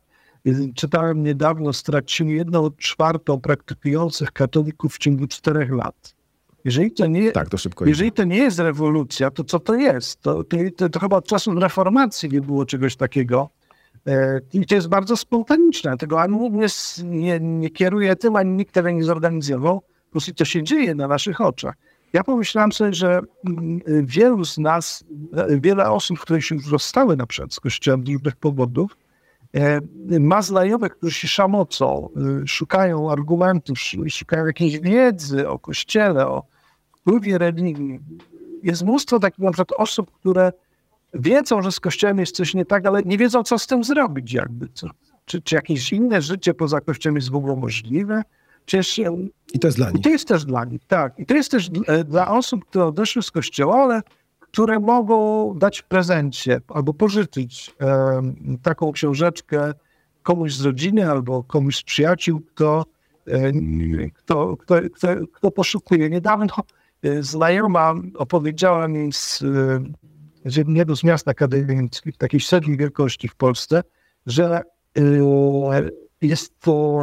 Czytałem 0.75 1.23
niedawno, 1.23 1.73
straciły 1.73 2.31
jedną 2.31 2.71
czwartą 2.71 3.41
praktykujących 3.41 4.31
katolików 4.31 4.95
w 4.95 4.97
ciągu 4.97 5.27
czterech 5.27 5.71
lat. 5.71 6.15
Jeżeli 6.65 6.91
to 6.91 7.07
nie, 7.07 7.31
tak, 7.31 7.49
to 7.49 7.57
jeżeli 7.85 8.11
to 8.11 8.23
nie 8.23 8.37
jest 8.37 8.59
rewolucja, 8.59 9.31
to 9.31 9.43
co 9.43 9.59
to 9.59 9.75
jest? 9.75 10.21
To, 10.21 10.43
to, 10.77 10.89
to 10.89 10.99
chyba 10.99 11.17
od 11.17 11.27
czasu 11.27 11.59
reformacji 11.59 12.29
nie 12.29 12.41
było 12.41 12.65
czegoś 12.65 12.95
takiego. 12.95 13.49
E, 14.07 14.39
I 14.53 14.65
to 14.65 14.75
jest 14.75 14.87
bardzo 14.87 15.17
spontaniczne. 15.17 15.97
Tego 15.97 16.21
ani 16.21 16.37
nikt 16.37 17.03
nie, 17.03 17.39
nie, 17.39 17.69
kieruje 17.69 18.15
tym, 18.15 18.35
ani 18.35 18.51
nikt 18.51 18.73
tego 18.73 18.89
nie 18.89 19.03
zorganizował. 19.03 19.81
Po 19.81 20.11
prostu 20.11 20.33
to 20.33 20.45
się 20.45 20.63
dzieje 20.63 20.95
na 20.95 21.07
naszych 21.07 21.41
oczach. 21.41 21.75
Ja 22.13 22.23
pomyślałem 22.23 22.71
sobie, 22.71 22.93
że 22.93 23.19
mm, 23.45 23.79
wielu 24.05 24.45
z 24.45 24.57
nas, 24.57 25.03
wiele 25.61 25.89
osób, 25.91 26.19
które 26.19 26.41
się 26.41 26.55
już 26.55 26.65
zostały 26.65 27.17
na 27.17 27.25
przykład 27.25 27.53
z 27.53 27.59
kościołem 27.59 28.05
z 28.05 28.09
różnych 28.09 28.35
powodów, 28.35 28.91
E, 28.91 29.09
ma 30.19 30.41
znajomych, 30.41 30.97
którzy 30.97 31.15
się 31.15 31.27
szamocą, 31.27 32.09
e, 32.43 32.47
szukają 32.47 33.11
argumentów, 33.11 33.79
szukają 34.09 34.45
jakiejś 34.45 34.79
wiedzy 34.79 35.49
o 35.49 35.59
Kościele, 35.59 36.27
o 36.27 36.43
wpływie 36.97 37.37
religii. 37.37 37.99
jest 38.63 38.83
mnóstwo 38.83 39.19
takich 39.19 39.39
na 39.39 39.51
przykład 39.51 39.79
osób, 39.79 40.11
które 40.11 40.51
wiedzą, 41.13 41.61
że 41.61 41.71
z 41.71 41.79
Kościołem 41.79 42.19
jest 42.19 42.35
coś 42.35 42.53
nie 42.53 42.65
tak, 42.65 42.85
ale 42.85 43.03
nie 43.03 43.17
wiedzą, 43.17 43.43
co 43.43 43.59
z 43.59 43.67
tym 43.67 43.83
zrobić 43.83 44.33
jakby. 44.33 44.67
Czy, 45.25 45.41
czy 45.41 45.55
jakieś 45.55 45.93
inne 45.93 46.21
życie 46.21 46.53
poza 46.53 46.81
Kościołem 46.81 47.15
jest 47.15 47.29
w 47.29 47.35
ogóle 47.35 47.55
możliwe? 47.55 48.23
I 49.53 49.59
to 49.59 49.67
jest 49.67 49.77
dla 49.77 49.91
nich. 49.91 49.99
I 49.99 50.01
to 50.01 50.09
jest 50.09 50.27
też 50.27 50.45
dla 50.45 50.65
nich, 50.65 50.81
tak. 50.87 51.19
I 51.19 51.25
to 51.25 51.33
jest 51.33 51.51
też 51.51 51.69
e, 51.87 52.03
dla 52.03 52.31
osób, 52.31 52.65
które 52.65 52.85
odeszły 52.85 53.23
z 53.23 53.31
Kościoła, 53.31 53.83
ale 53.83 54.01
które 54.51 54.79
mogą 54.79 55.53
dać 55.57 55.79
w 55.79 55.83
prezencie 55.83 56.61
albo 56.67 56.93
pożyczyć 56.93 57.75
e, 57.81 58.21
taką 58.61 58.91
książeczkę 58.91 59.73
komuś 60.23 60.53
z 60.53 60.65
rodziny 60.65 61.11
albo 61.11 61.43
komuś 61.43 61.75
z 61.75 61.83
przyjaciół, 61.83 62.41
kto, 62.41 62.85
e, 63.27 63.51
kto, 64.13 64.57
kto, 64.57 64.75
kto, 64.93 65.07
kto 65.33 65.51
poszukuje. 65.51 66.09
Niedawno 66.09 66.53
e, 67.03 67.23
znajoma 67.23 67.93
opowiedziała 68.15 68.87
mi 68.87 69.13
z, 69.13 69.43
z 70.45 70.55
jednego 70.55 70.95
z 70.95 71.03
miast 71.03 71.27
akademickich, 71.27 72.17
takiej 72.17 72.39
średniej 72.39 72.77
wielkości 72.77 73.27
w 73.27 73.35
Polsce, 73.35 73.83
że 74.25 74.61
jest 76.21 76.59
to 76.59 77.01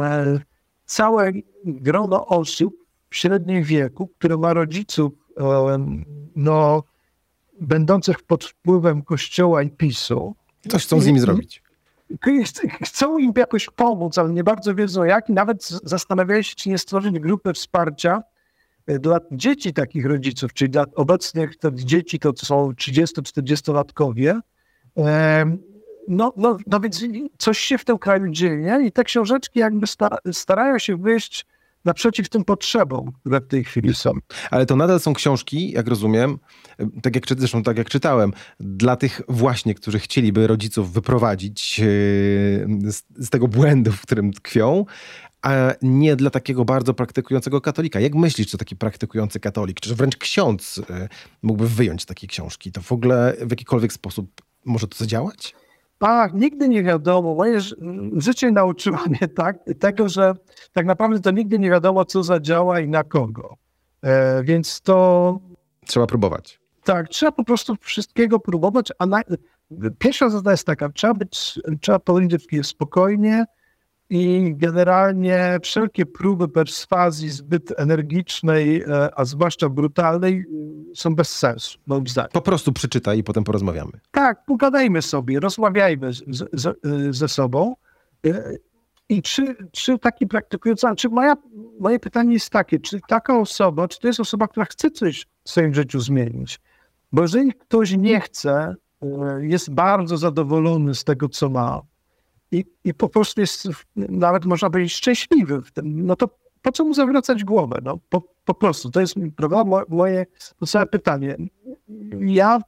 całe 0.85 1.31
grono 1.65 2.27
osób 2.27 2.73
w 3.09 3.15
średnim 3.15 3.63
wieku, 3.63 4.07
które 4.07 4.37
ma 4.37 4.53
rodziców 4.53 5.13
no, 6.35 6.83
będących 7.61 8.23
pod 8.23 8.45
wpływem 8.45 9.01
Kościoła 9.01 9.63
i 9.63 9.69
PiSu. 9.69 10.35
Coś 10.67 10.83
chcą 10.83 10.99
z 10.99 11.07
nimi 11.07 11.19
zrobić. 11.19 11.63
Chcą 12.83 13.17
im 13.17 13.33
jakoś 13.37 13.65
pomóc, 13.65 14.17
ale 14.17 14.29
nie 14.29 14.43
bardzo 14.43 14.75
wiedzą 14.75 15.03
jak. 15.03 15.29
I 15.29 15.33
nawet 15.33 15.67
zastanawiają 15.67 16.41
się, 16.41 16.55
czy 16.55 16.69
nie 16.69 16.77
stworzyć 16.77 17.19
grupy 17.19 17.53
wsparcia 17.53 18.23
e, 18.87 18.99
dla 18.99 19.19
dzieci 19.31 19.73
takich 19.73 20.05
rodziców, 20.05 20.53
czyli 20.53 20.69
dla 20.69 20.85
obecnych 20.95 21.57
to 21.57 21.71
dzieci, 21.71 22.19
to 22.19 22.33
są 22.35 22.71
30-40-latkowie. 22.71 24.39
No, 26.07 26.33
no, 26.37 26.57
no 26.67 26.79
więc 26.79 27.05
coś 27.37 27.59
się 27.59 27.77
w 27.77 27.85
tym 27.85 27.97
kraju 27.97 28.31
dzieje 28.31 28.79
i 28.85 28.91
te 28.91 29.03
książeczki 29.03 29.59
jakby 29.59 29.87
starają 30.31 30.79
się 30.79 30.97
wyjść 30.97 31.45
naprzeciw 31.85 32.29
tym 32.29 32.45
potrzebom, 32.45 33.11
które 33.11 33.41
w 33.41 33.47
tej 33.47 33.63
chwili 33.63 33.95
są. 33.95 34.11
Ale 34.51 34.65
to 34.65 34.75
nadal 34.75 34.99
są 34.99 35.13
książki, 35.13 35.71
jak 35.71 35.87
rozumiem, 35.87 36.39
tak 37.01 37.15
jak, 37.15 37.23
zresztą 37.37 37.63
tak 37.63 37.77
jak 37.77 37.89
czytałem, 37.89 38.33
dla 38.59 38.95
tych 38.95 39.21
właśnie, 39.29 39.75
którzy 39.75 39.99
chcieliby 39.99 40.47
rodziców 40.47 40.93
wyprowadzić 40.93 41.79
e, 41.79 41.83
z, 42.91 43.03
z 43.17 43.29
tego 43.29 43.47
błędu, 43.47 43.91
w 43.91 44.01
którym 44.01 44.33
tkwią, 44.33 44.85
a 45.41 45.73
nie 45.81 46.15
dla 46.15 46.29
takiego 46.29 46.65
bardzo 46.65 46.93
praktykującego 46.93 47.61
katolika. 47.61 47.99
Jak 47.99 48.15
myślisz, 48.15 48.47
czy 48.47 48.57
taki 48.57 48.75
praktykujący 48.75 49.39
katolik, 49.39 49.79
czy 49.79 49.95
wręcz 49.95 50.17
ksiądz 50.17 50.81
e, 50.89 51.09
mógłby 51.41 51.67
wyjąć 51.69 52.05
takie 52.05 52.27
książki? 52.27 52.71
To 52.71 52.81
w 52.81 52.91
ogóle 52.91 53.35
w 53.41 53.51
jakikolwiek 53.51 53.93
sposób 53.93 54.41
może 54.65 54.87
to 54.87 54.97
zadziałać? 54.97 55.55
Tak, 55.97 56.33
nigdy 56.33 56.69
nie 56.69 56.83
wiadomo. 56.83 57.35
Moje 57.35 57.59
życie 58.17 58.51
nauczyło 58.51 58.97
mnie 58.97 59.27
tak, 59.35 59.57
tego, 59.79 60.09
że 60.09 60.33
tak 60.73 60.85
naprawdę 60.85 61.19
to 61.19 61.31
nigdy 61.31 61.59
nie 61.59 61.69
wiadomo, 61.69 62.05
co 62.05 62.23
zadziała 62.23 62.79
i 62.79 62.87
na 62.87 63.03
kogo. 63.03 63.55
E, 64.01 64.43
więc 64.43 64.81
to. 64.81 65.39
Trzeba 65.85 66.07
próbować. 66.07 66.59
Tak, 66.83 67.09
trzeba 67.09 67.31
po 67.31 67.43
prostu 67.43 67.75
wszystkiego 67.81 68.39
próbować. 68.39 68.91
A 68.99 69.05
na... 69.05 69.21
pierwsza 69.99 70.29
zasada 70.29 70.51
jest 70.51 70.65
taka: 70.65 70.89
trzeba 70.89 71.13
być, 71.13 71.59
trzeba 71.81 71.99
powiedzieć 71.99 72.47
spokojnie, 72.63 73.45
i 74.09 74.53
generalnie 74.55 75.57
wszelkie 75.63 76.05
próby 76.05 76.47
perswazji 76.47 77.29
zbyt 77.29 77.79
energicznej, 77.79 78.81
e, 78.81 79.19
a 79.19 79.25
zwłaszcza 79.25 79.69
brutalnej, 79.69 80.45
są 80.95 81.15
bez 81.15 81.29
sensu, 81.29 81.79
moim 81.85 82.07
zdaniem. 82.07 82.29
Po 82.33 82.41
prostu 82.41 82.73
przeczytaj 82.73 83.17
i 83.17 83.23
potem 83.23 83.43
porozmawiamy. 83.43 83.91
Tak, 84.11 84.45
pogadajmy 84.45 85.01
sobie, 85.01 85.39
rozmawiajmy 85.39 86.13
z, 86.13 86.23
z, 86.53 86.65
e, 86.65 86.73
ze 87.09 87.27
sobą. 87.27 87.75
E, 88.25 88.53
I 89.09 89.21
czy, 89.21 89.55
czy 89.71 89.99
taki 89.99 90.27
praktykujący, 90.27 90.87
czy 90.97 91.09
moja, 91.09 91.35
moje 91.79 91.99
pytanie 91.99 92.33
jest 92.33 92.49
takie, 92.49 92.79
czy 92.79 92.99
taka 93.07 93.39
osoba, 93.39 93.87
czy 93.87 93.99
to 93.99 94.07
jest 94.07 94.19
osoba, 94.19 94.47
która 94.47 94.65
chce 94.65 94.91
coś 94.91 95.25
w 95.43 95.49
swoim 95.49 95.73
życiu 95.73 95.99
zmienić? 95.99 96.59
Bo 97.11 97.21
jeżeli 97.21 97.53
ktoś 97.53 97.91
nie 97.97 98.21
chce, 98.21 98.75
jest 99.39 99.73
bardzo 99.73 100.17
zadowolony 100.17 100.95
z 100.95 101.03
tego, 101.03 101.29
co 101.29 101.49
ma, 101.49 101.81
i, 102.51 102.65
i 102.83 102.93
po 102.93 103.09
prostu 103.09 103.41
jest, 103.41 103.67
nawet 103.95 104.45
można 104.45 104.69
powiedzieć, 104.69 104.93
szczęśliwy 104.93 105.61
w 105.61 105.71
tym, 105.71 106.05
no 106.05 106.15
to 106.15 106.29
po 106.61 106.71
co 106.71 106.85
mu 106.85 106.93
zawracać 106.93 107.43
głowę? 107.43 107.79
No, 107.83 107.99
po, 108.09 108.21
po 108.45 108.53
prostu, 108.53 108.91
to 108.91 109.01
jest 109.01 109.15
prawda, 109.35 109.63
moje 109.89 110.25
całe 110.67 110.85
pytanie. 110.85 111.37
Ja 112.19 112.61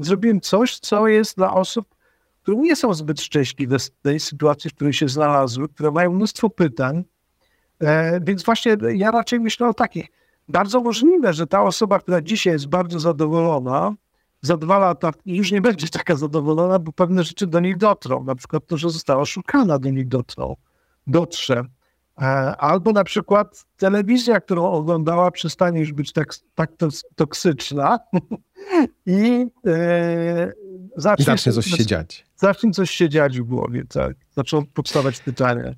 zrobiłem 0.00 0.40
coś, 0.40 0.78
co 0.78 1.08
jest 1.08 1.36
dla 1.36 1.54
osób, 1.54 1.94
które 2.42 2.56
nie 2.56 2.76
są 2.76 2.94
zbyt 2.94 3.20
szczęśliwe 3.20 3.78
z 3.78 3.90
tej 4.02 4.20
sytuacji, 4.20 4.70
w 4.70 4.74
której 4.74 4.92
się 4.92 5.08
znalazły, 5.08 5.68
które 5.68 5.90
mają 5.90 6.12
mnóstwo 6.12 6.50
pytań, 6.50 7.04
e, 7.80 8.20
więc 8.20 8.44
właśnie 8.44 8.76
ja 8.94 9.10
raczej 9.10 9.40
myślę 9.40 9.68
o 9.68 9.74
takich. 9.74 10.06
Bardzo 10.48 10.80
możliwe, 10.80 11.32
że 11.32 11.46
ta 11.46 11.62
osoba, 11.62 11.98
która 11.98 12.20
dzisiaj 12.20 12.52
jest 12.52 12.68
bardzo 12.68 13.00
zadowolona, 13.00 13.94
za 14.42 14.56
dwa 14.56 14.78
lata 14.78 15.10
już 15.26 15.52
nie 15.52 15.60
będzie 15.60 15.88
taka 15.88 16.16
zadowolona, 16.16 16.78
bo 16.78 16.92
pewne 16.92 17.24
rzeczy 17.24 17.46
do 17.46 17.60
niej 17.60 17.76
dotrą. 17.76 18.24
Na 18.24 18.34
przykład 18.34 18.66
to, 18.66 18.76
że 18.76 18.90
została 18.90 19.24
szukana, 19.24 19.78
do 19.78 19.90
niej 19.90 20.06
dotrą, 20.06 20.56
dotrze. 21.06 21.64
E, 22.20 22.24
albo 22.56 22.92
na 22.92 23.04
przykład 23.04 23.64
telewizja, 23.76 24.40
którą 24.40 24.70
oglądała, 24.70 25.30
przestanie 25.30 25.80
już 25.80 25.92
być 25.92 26.12
tak, 26.12 26.34
tak 26.54 26.70
toksyczna 27.14 27.98
i 29.06 29.46
e, 29.66 30.52
zacznie, 30.96 31.24
zacznie 31.24 31.52
coś 31.52 31.66
się 31.66 31.86
dziać. 31.86 32.26
Zacznie 32.36 32.70
coś 32.70 32.90
się 32.90 33.08
dziać 33.08 33.40
w 33.40 33.42
głowie, 33.42 33.84
tak. 33.88 34.16
Zaczną 34.30 34.66
powstawać 34.66 35.20
pytania 35.20 35.74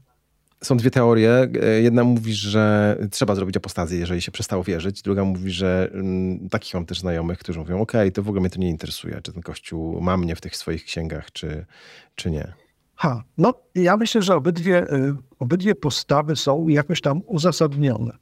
są 0.64 0.76
dwie 0.76 0.90
teorie. 0.90 1.48
Jedna 1.82 2.04
mówi, 2.04 2.34
że 2.34 2.96
trzeba 3.10 3.34
zrobić 3.34 3.56
apostazję, 3.56 3.98
jeżeli 3.98 4.22
się 4.22 4.32
przestało 4.32 4.64
wierzyć. 4.64 5.02
Druga 5.02 5.24
mówi, 5.24 5.50
że 5.50 5.90
mm, 5.92 6.48
takich 6.48 6.74
mam 6.74 6.86
też 6.86 7.00
znajomych, 7.00 7.38
którzy 7.38 7.58
mówią, 7.58 7.80
ok, 7.80 7.92
to 8.14 8.22
w 8.22 8.28
ogóle 8.28 8.40
mnie 8.40 8.50
to 8.50 8.58
nie 8.58 8.68
interesuje, 8.68 9.20
czy 9.22 9.32
ten 9.32 9.42
kościół 9.42 10.00
ma 10.00 10.16
mnie 10.16 10.36
w 10.36 10.40
tych 10.40 10.56
swoich 10.56 10.84
księgach, 10.84 11.32
czy, 11.32 11.66
czy 12.14 12.30
nie. 12.30 12.52
Ha, 12.96 13.22
no 13.38 13.54
ja 13.74 13.96
myślę, 13.96 14.22
że 14.22 14.36
obydwie, 14.36 14.92
y, 14.92 15.14
obydwie 15.38 15.74
postawy 15.74 16.36
są 16.36 16.68
jakoś 16.68 17.00
tam 17.00 17.22
uzasadnione. 17.26 18.16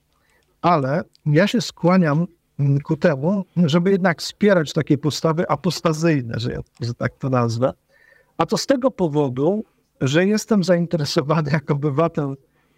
Ale 0.63 1.03
ja 1.27 1.47
się 1.47 1.61
skłaniam 1.61 2.27
mm, 2.59 2.81
ku 2.81 2.97
temu, 2.97 3.45
żeby 3.57 3.91
jednak 3.91 4.23
wspierać 4.23 4.73
takie 4.73 4.99
postawy 4.99 5.49
apostazyjne, 5.49 6.35
że, 6.37 6.59
że 6.81 6.95
tak 6.95 7.13
to 7.19 7.29
nazwę. 7.31 7.73
A 8.39 8.47
to 8.47 8.57
z 8.57 8.67
tego 8.67 8.91
powodu, 8.91 9.65
że 10.03 10.27
jestem 10.27 10.65
zainteresowany 10.65 11.51
jako 11.51 11.75
obywatel 11.75 12.37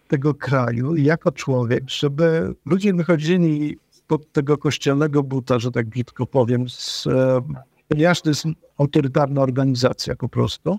tego 0.08 0.34
kraju 0.34 0.96
i 0.96 1.04
jako 1.04 1.32
człowiek, 1.32 1.90
żeby 1.90 2.54
ludzie 2.66 2.94
wychodzili 2.94 3.78
pod 4.06 4.32
tego 4.32 4.58
kościelnego 4.58 5.22
buta, 5.22 5.58
że 5.58 5.70
tak 5.70 5.86
brzydko 5.86 6.26
powiem, 6.26 6.68
z, 6.68 7.06
e, 7.06 7.40
ponieważ 7.88 8.22
to 8.22 8.28
jest 8.28 8.44
autorytarna 8.78 9.40
organizacja 9.40 10.16
po 10.16 10.28
prostu, 10.28 10.78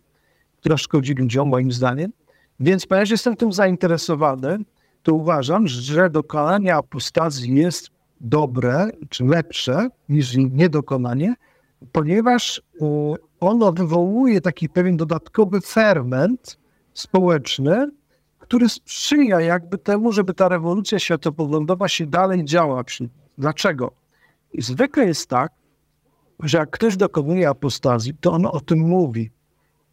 która 0.58 0.78
szkodzi 0.78 1.14
ludziom 1.14 1.50
moim 1.50 1.72
zdaniem. 1.72 2.12
Więc 2.60 2.86
ponieważ 2.86 3.10
jestem 3.10 3.36
tym 3.36 3.54
zainteresowany, 3.54 4.58
to 5.04 5.14
uważam, 5.14 5.68
że 5.68 6.10
dokonanie 6.10 6.76
apostazji 6.76 7.56
jest 7.56 7.90
dobre, 8.22 8.90
czy 9.10 9.24
lepsze 9.24 9.90
niż 10.10 10.36
niedokonanie, 10.36 11.36
ponieważ 11.92 12.62
ono 13.46 13.72
wywołuje 13.72 14.42
taki 14.42 14.70
pewien 14.70 14.98
dodatkowy 14.98 15.62
ferment 15.62 16.58
społeczny, 16.94 17.92
który 18.40 18.70
sprzyja 18.70 19.42
jakby 19.42 19.78
temu, 19.78 20.12
żeby 20.12 20.34
ta 20.34 20.50
rewolucja 20.50 21.00
światopoglądowa 21.00 21.88
się 21.88 22.06
dalej 22.06 22.46
działa. 22.46 22.84
Dlaczego? 23.38 23.92
I 24.54 24.62
zwykle 24.62 25.06
jest 25.06 25.30
tak, 25.30 25.52
że 26.40 26.58
jak 26.58 26.70
ktoś 26.70 26.98
dokonuje 26.98 27.50
apostazji, 27.50 28.14
to 28.22 28.32
on 28.32 28.46
o 28.46 28.60
tym 28.60 28.80
mówi. 28.80 29.32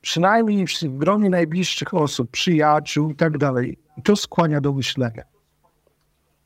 Przynajmniej 0.00 0.66
w 0.66 0.98
gronie 0.98 1.30
najbliższych 1.30 1.94
osób, 1.94 2.30
przyjaciół 2.30 3.10
i 3.10 3.14
tak 3.14 3.38
dalej. 3.38 3.78
To 4.04 4.16
skłania 4.16 4.60
do 4.60 4.72
myślenia. 4.72 5.22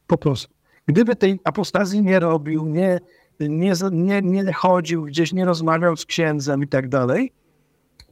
Po 0.07 0.19
prostu. 0.19 0.55
Gdyby 0.87 1.17
tej 1.17 1.41
apostazji 1.45 2.03
nie 2.03 2.21
robił, 2.21 2.67
nie, 2.67 3.01
nie, 3.41 3.73
nie, 3.93 4.23
nie 4.23 4.53
chodził 4.53 5.03
gdzieś, 5.03 5.33
nie 5.33 5.45
rozmawiał 5.45 5.97
z 5.97 6.07
księdzem 6.07 6.63
i 6.63 6.69
tak 6.69 6.89
dalej, 6.89 7.33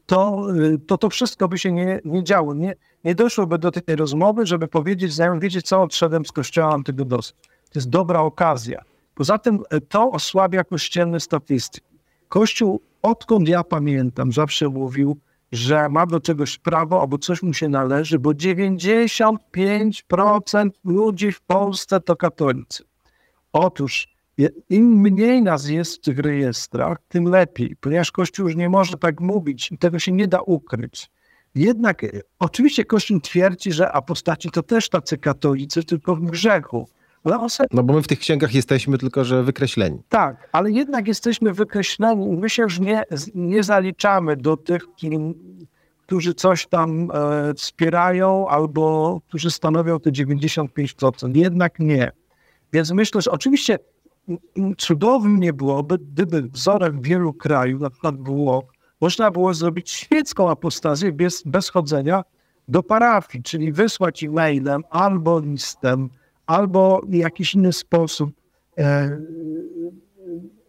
to, 0.07 0.47
to 0.87 0.99
to 0.99 1.11
wszystko 1.11 1.49
by 1.49 1.59
się 1.59 1.72
nie, 1.72 2.01
nie 2.05 2.25
działo. 2.25 2.55
Nie, 2.55 2.75
nie 3.05 3.14
doszłoby 3.14 3.59
do 3.59 3.70
tej 3.70 3.97
rozmowy, 3.97 4.47
żeby 4.47 4.68
powiedzieć 4.68 5.12
znajomym, 5.12 5.41
wiecie 5.41 5.62
co, 5.62 5.83
odszedłem 5.83 6.25
z 6.25 6.33
kościoła, 6.33 6.70
mam 6.70 6.85
tego 6.85 7.05
dosyć. 7.05 7.37
To 7.43 7.79
jest 7.79 7.89
dobra 7.89 8.20
okazja. 8.20 8.83
Poza 9.14 9.39
tym 9.39 9.59
e, 9.70 9.81
to 9.81 10.11
osłabia 10.11 10.64
kościelne 10.64 11.20
statystyki. 11.20 11.87
Kościół, 12.29 12.81
odkąd 13.03 13.49
ja 13.49 13.64
pamiętam, 13.64 14.33
zawsze 14.33 14.68
mówił, 14.68 15.18
że 15.53 15.89
ma 15.89 16.07
do 16.07 16.20
czegoś 16.20 16.59
prawo 16.59 17.01
albo 17.01 17.18
coś 17.18 17.43
mu 17.43 17.55
się 17.55 17.68
należy, 17.68 18.18
bo 18.18 18.31
95% 18.31 20.70
ludzi 20.85 21.33
w 21.33 21.41
Polsce 21.41 22.01
to 22.01 22.16
katolicy. 22.16 22.85
Otóż 23.53 24.13
Im 24.70 25.01
mniej 25.01 25.43
nas 25.43 25.68
jest 25.68 25.97
w 25.97 26.01
tych 26.01 26.18
rejestrach, 26.18 26.99
tym 27.09 27.24
lepiej, 27.24 27.76
ponieważ 27.80 28.12
Kościół 28.12 28.47
już 28.47 28.57
nie 28.57 28.68
może 28.68 28.97
tak 28.97 29.20
mówić 29.20 29.72
i 29.72 29.78
tego 29.78 29.99
się 29.99 30.12
nie 30.12 30.28
da 30.28 30.41
ukryć. 30.41 31.11
Jednak 31.55 32.03
oczywiście 32.39 32.85
Kościół 32.85 33.20
twierdzi, 33.20 33.72
że 33.72 33.93
apostaci 33.93 34.51
to 34.51 34.62
też 34.62 34.89
tacy 34.89 35.18
katolicy, 35.18 35.85
tylko 35.85 36.16
w 36.16 36.20
grzechu. 36.20 36.89
No 37.72 37.82
bo 37.82 37.95
my 37.95 38.03
w 38.03 38.07
tych 38.07 38.18
księgach 38.18 38.55
jesteśmy 38.55 38.99
tylko, 38.99 39.24
że 39.24 39.43
wykreśleni. 39.43 39.99
Tak, 40.09 40.49
ale 40.53 40.70
jednak 40.70 41.09
jesteśmy 41.09 41.53
wykreśleni 41.53 42.37
my 42.37 42.51
się 42.51 42.62
już 42.62 42.80
nie, 42.80 43.03
nie 43.35 43.62
zaliczamy 43.62 44.37
do 44.37 44.57
tych, 44.57 44.82
którzy 46.03 46.35
coś 46.35 46.66
tam 46.66 47.11
e, 47.11 47.55
wspierają 47.55 48.49
albo 48.49 49.20
którzy 49.28 49.51
stanowią 49.51 50.01
te 50.01 50.11
95%. 50.11 51.37
Jednak 51.37 51.78
nie. 51.78 52.12
Więc 52.72 52.91
myślę, 52.91 53.22
że 53.22 53.30
oczywiście 53.30 53.78
cudownym 54.79 55.41
nie 55.41 55.53
byłoby, 55.53 55.99
gdyby 55.99 56.43
wzorem 56.43 57.01
wielu 57.01 57.33
krajów, 57.33 57.81
na 57.81 57.91
przykład 57.91 58.16
było, 58.16 58.66
można 59.01 59.31
było 59.31 59.55
zrobić 59.55 59.91
świecką 59.91 60.51
apostazję 60.51 61.12
bez, 61.12 61.43
bez 61.47 61.68
chodzenia 61.68 62.22
do 62.68 62.83
parafii, 62.83 63.43
czyli 63.43 63.72
wysłać 63.72 64.25
e-mailem 64.25 64.83
albo 64.91 65.41
listem, 65.41 66.09
albo 66.47 67.01
w 67.09 67.14
jakiś 67.14 67.55
inny 67.55 67.72
sposób 67.72 68.31
e, 68.79 69.18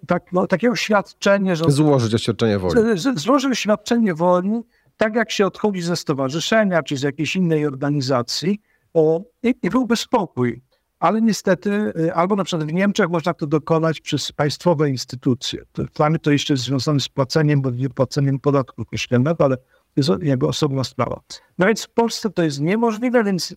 tak, 0.08 0.24
no, 0.32 0.48
takiego 0.48 0.74
oświadczenia, 0.74 1.56
że... 1.56 1.72
Złożyć 1.72 2.14
oświadczenie 2.14 2.60
woli. 2.60 2.76
złożyć 3.16 3.52
oświadczenie 3.52 4.14
woli, 4.14 4.62
tak 4.98 5.16
jak 5.16 5.32
się 5.32 5.46
odchodzi 5.46 5.82
ze 5.82 5.96
stowarzyszenia, 5.96 6.84
czy 6.84 6.98
z 6.98 7.02
jakiejś 7.02 7.36
innej 7.36 7.66
organizacji 7.66 8.62
o, 8.94 9.22
i, 9.44 9.56
i 9.64 9.70
byłby 9.70 9.96
spokój. 9.96 10.62
Ale 11.06 11.22
niestety, 11.22 11.94
y, 12.00 12.14
albo 12.14 12.36
na 12.36 12.44
przykład 12.44 12.70
w 12.70 12.74
Niemczech 12.74 13.10
można 13.10 13.34
to 13.34 13.48
dokonać 13.48 14.02
przez 14.02 14.32
państwowe 14.32 14.90
instytucje. 14.90 15.62
Mnie 16.10 16.20
to 16.20 16.32
jeszcze 16.32 16.54
jest 16.54 16.64
związane 16.64 17.00
z 17.00 17.10
płaceniem, 17.10 17.62
bo 17.62 17.72
nie 17.72 17.90
płaceniem 17.90 18.40
podatku 18.40 18.86
kościelnego, 18.86 19.46
ale 19.46 19.58
jest 19.96 20.10
jego 20.22 20.48
osobna 20.48 20.84
sprawa. 20.84 21.22
No 21.58 21.68
więc 21.68 21.84
w 21.84 21.90
Polsce 21.90 22.30
to 22.30 22.44
jest 22.44 22.60
niemożliwe, 22.60 23.24
więc 23.24 23.56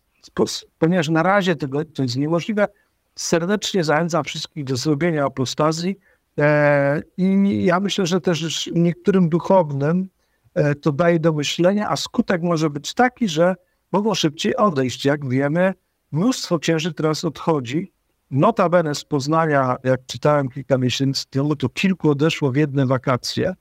ponieważ 0.79 1.09
na 1.09 1.23
razie 1.23 1.57
tego, 1.57 1.85
to 1.85 2.03
jest 2.03 2.17
niemożliwe, 2.17 2.69
serdecznie 3.15 3.85
zachęcam 3.85 4.25
wszystkich 4.25 4.65
do 4.65 4.77
zrobienia 4.77 5.25
apostazji 5.25 5.99
e, 6.39 7.03
i 7.17 7.65
ja 7.65 7.81
myślę, 7.81 8.07
że 8.07 8.21
też 8.21 8.71
niektórym 8.75 9.29
duchownym 9.29 10.09
e, 10.55 10.75
to 10.75 10.93
daje 10.93 11.19
do 11.19 11.33
myślenia, 11.33 11.89
a 11.89 11.97
skutek 11.97 12.43
może 12.43 12.71
być 12.71 12.95
taki, 12.95 13.29
że 13.29 13.55
mogą 13.93 14.15
szybciej 14.15 14.57
odejść. 14.57 15.05
Jak 15.05 15.29
wiemy, 15.29 15.75
mnóstwo 16.13 16.59
księży 16.59 16.95
teraz 16.95 17.25
odchodzi. 17.25 17.93
Notabene 18.31 18.95
z 18.95 19.05
Poznania, 19.05 19.77
jak 19.85 20.07
czytałem 20.07 20.49
kilka 20.49 20.79
miesięcy 20.79 21.25
temu, 21.31 21.57
to 21.57 21.69
kilku 21.69 22.11
odeszło 22.11 22.53
w 22.53 22.57
jedne 22.57 22.87
wakacje. 22.87 23.55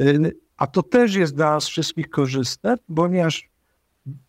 E, 0.00 0.04
a 0.56 0.66
to 0.66 0.82
też 0.82 1.14
jest 1.14 1.34
dla 1.34 1.50
nas 1.50 1.66
wszystkich 1.66 2.10
korzystne, 2.10 2.74
ponieważ 2.96 3.48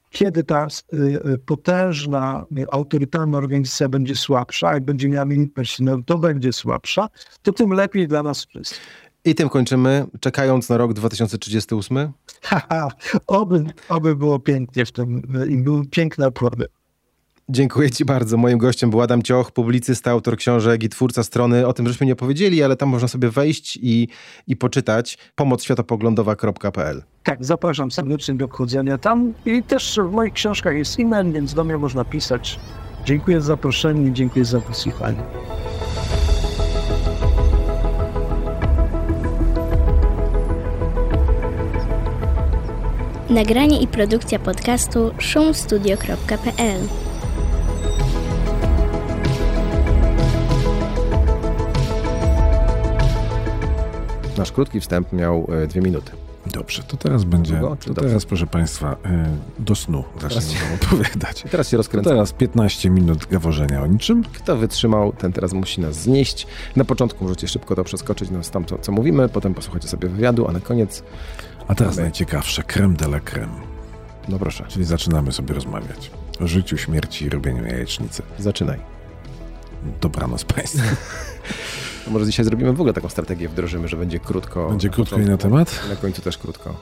kiedy 0.10 0.44
ta 0.44 0.68
y, 0.94 0.98
y, 0.98 1.38
potężna, 1.38 2.46
autorytarna 2.72 3.38
organizacja 3.38 3.90
będzie 3.90 4.16
słabsza, 4.16 4.74
jak 4.74 4.86
będzie 4.86 5.10
miała 5.10 5.26
mniej 5.26 5.48
personelu, 5.48 6.04
to 6.04 6.18
będzie 6.18 6.54
słabsza, 6.54 7.08
to 7.42 7.54
tym 7.54 7.72
lepiej 7.72 8.08
dla 8.08 8.24
nas 8.24 8.46
wszystkich. 8.46 9.08
I 9.26 9.36
tym 9.36 9.50
kończymy, 9.50 10.06
czekając 10.20 10.70
na 10.70 10.78
rok 10.78 10.94
2038. 10.94 12.12
Haha, 12.42 12.90
oby, 13.28 13.66
oby 13.90 14.16
było 14.16 14.40
pięknie 14.40 14.86
w 14.86 14.92
tym 14.92 15.22
i 15.50 15.58
były 15.58 15.86
piękne 15.88 16.32
plody. 16.32 16.66
Dziękuję 17.50 17.92
Ci 17.92 18.06
bardzo. 18.06 18.38
Moim 18.38 18.58
gościem 18.58 18.90
był 18.90 19.02
Adam 19.02 19.22
Cioch, 19.22 19.52
publicysta, 19.52 20.12
autor 20.12 20.38
książek 20.38 20.84
i 20.84 20.90
twórca 20.90 21.24
strony. 21.24 21.68
O 21.68 21.74
tym 21.74 21.88
żeśmy 21.88 22.06
nie 22.06 22.16
powiedzieli, 22.16 22.64
ale 22.64 22.76
tam 22.76 22.90
można 22.90 23.08
sobie 23.08 23.30
wejść 23.30 23.80
i, 23.82 24.08
i 24.48 24.56
poczytać 24.56 25.18
pomocświatopoglądowa.pl. 25.36 27.04
Tak, 27.24 27.46
zapraszam 27.46 27.92
serdecznie 27.92 28.36
do 28.36 28.48
wchodzenia 28.48 28.98
tam 28.98 29.34
i 29.46 29.64
też 29.64 30.00
w 30.10 30.12
moich 30.12 30.34
książkach 30.34 30.76
jest 30.76 31.00
e-mail, 31.00 31.32
więc 31.34 31.54
do 31.54 31.64
mnie 31.64 31.78
można 31.78 32.06
pisać. 32.06 32.60
Dziękuję 33.06 33.42
za 33.42 33.48
zaproszenie 33.48 34.08
i 34.10 34.14
dziękuję 34.14 34.46
za 34.46 34.60
wysłuchanie. 34.60 35.24
Nagranie 43.30 43.82
i 43.82 43.88
produkcja 43.88 44.40
podcastu 44.40 45.12
szumstudio.pl 45.18 47.07
Nasz 54.38 54.52
krótki 54.52 54.82
wstęp 54.82 55.14
miał 55.14 55.48
e, 55.64 55.68
dwie 55.68 55.82
minuty. 55.82 56.12
Dobrze, 56.54 56.84
to 56.84 56.98
teraz 56.98 57.24
będzie. 57.24 57.54
Długo, 57.54 57.76
to 57.76 57.94
dobrze? 57.94 58.10
teraz, 58.10 58.26
proszę 58.26 58.48
Państwa, 58.48 58.96
e, 59.06 59.38
do 59.60 59.76
snu 59.76 60.04
zaczniemy 60.22 60.66
opowiadać. 60.82 61.44
Teraz 61.52 61.70
się 61.70 61.78
rozkręcamy. 61.78 62.16
Teraz 62.16 62.34
15 62.34 62.90
minut 62.90 63.26
gaworzenia 63.26 63.82
o 63.82 63.88
niczym. 63.88 64.24
Kto 64.24 64.58
wytrzymał, 64.58 65.14
ten 65.14 65.34
teraz 65.34 65.54
musi 65.54 65.82
nas 65.82 65.96
znieść. 65.96 66.48
Na 66.76 66.86
początku 66.86 67.24
możecie 67.24 67.48
szybko 67.48 67.76
to 67.76 67.84
przeskoczyć, 67.84 68.30
no, 68.30 68.40
tam 68.52 68.66
co, 68.66 68.78
co 68.78 68.92
mówimy, 68.92 69.30
potem 69.30 69.54
posłuchajcie 69.54 69.88
sobie 69.88 70.10
wywiadu, 70.10 70.48
a 70.48 70.52
na 70.52 70.60
koniec. 70.60 71.04
A 71.68 71.76
teraz 71.76 71.96
mamy... 71.96 72.02
najciekawsze, 72.02 72.64
creme 72.64 72.96
de 72.96 73.06
la 73.06 73.20
creme. 73.20 73.54
No 74.30 74.40
proszę. 74.40 74.66
Czyli 74.68 74.86
zaczynamy 74.86 75.32
sobie 75.32 75.54
rozmawiać 75.54 76.12
o 76.40 76.48
życiu, 76.48 76.78
śmierci 76.78 77.26
i 77.26 77.30
robieniu 77.30 77.66
jajecznicy. 77.66 78.24
Zaczynaj. 78.40 78.80
Dobranoc 80.02 80.44
Państwu. 80.44 80.80
To 82.08 82.14
może 82.14 82.26
dzisiaj 82.26 82.46
zrobimy 82.46 82.74
w 82.74 82.82
ogóle 82.82 82.94
taką 82.94 83.10
strategię, 83.10 83.50
wdrożymy, 83.50 83.88
że 83.88 83.98
będzie 83.98 84.20
krótko. 84.20 84.70
Będzie 84.70 84.90
krótko 84.90 85.20
i 85.20 85.26
na 85.26 85.38
temat? 85.38 85.84
Na 85.90 85.96
końcu 85.96 86.22
też 86.22 86.38
krótko. 86.38 86.76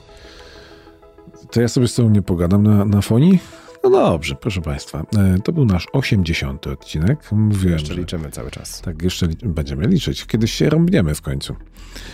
To 1.52 1.62
ja 1.62 1.68
sobie 1.68 1.88
z 1.88 1.96
tobą 1.96 2.10
nie 2.10 2.22
pogadam 2.22 2.64
na, 2.64 2.86
na 2.86 3.02
fonii? 3.02 3.40
No 3.84 3.90
dobrze, 3.90 4.36
proszę 4.36 4.62
Państwa. 4.62 5.06
E, 5.18 5.40
to 5.44 5.52
był 5.52 5.66
nasz 5.66 5.88
80. 5.94 6.68
odcinek. 6.68 7.32
Mówiłem, 7.32 7.74
jeszcze 7.74 7.94
że, 7.94 8.00
liczymy 8.00 8.32
cały 8.32 8.52
czas. 8.52 8.82
Tak, 8.82 9.02
jeszcze 9.02 9.26
li 9.26 9.36
będziemy 9.44 9.88
liczyć. 9.88 10.26
Kiedyś 10.26 10.54
się 10.54 10.70
rąbniemy 10.70 11.16
w 11.16 11.22
końcu. 11.22 11.56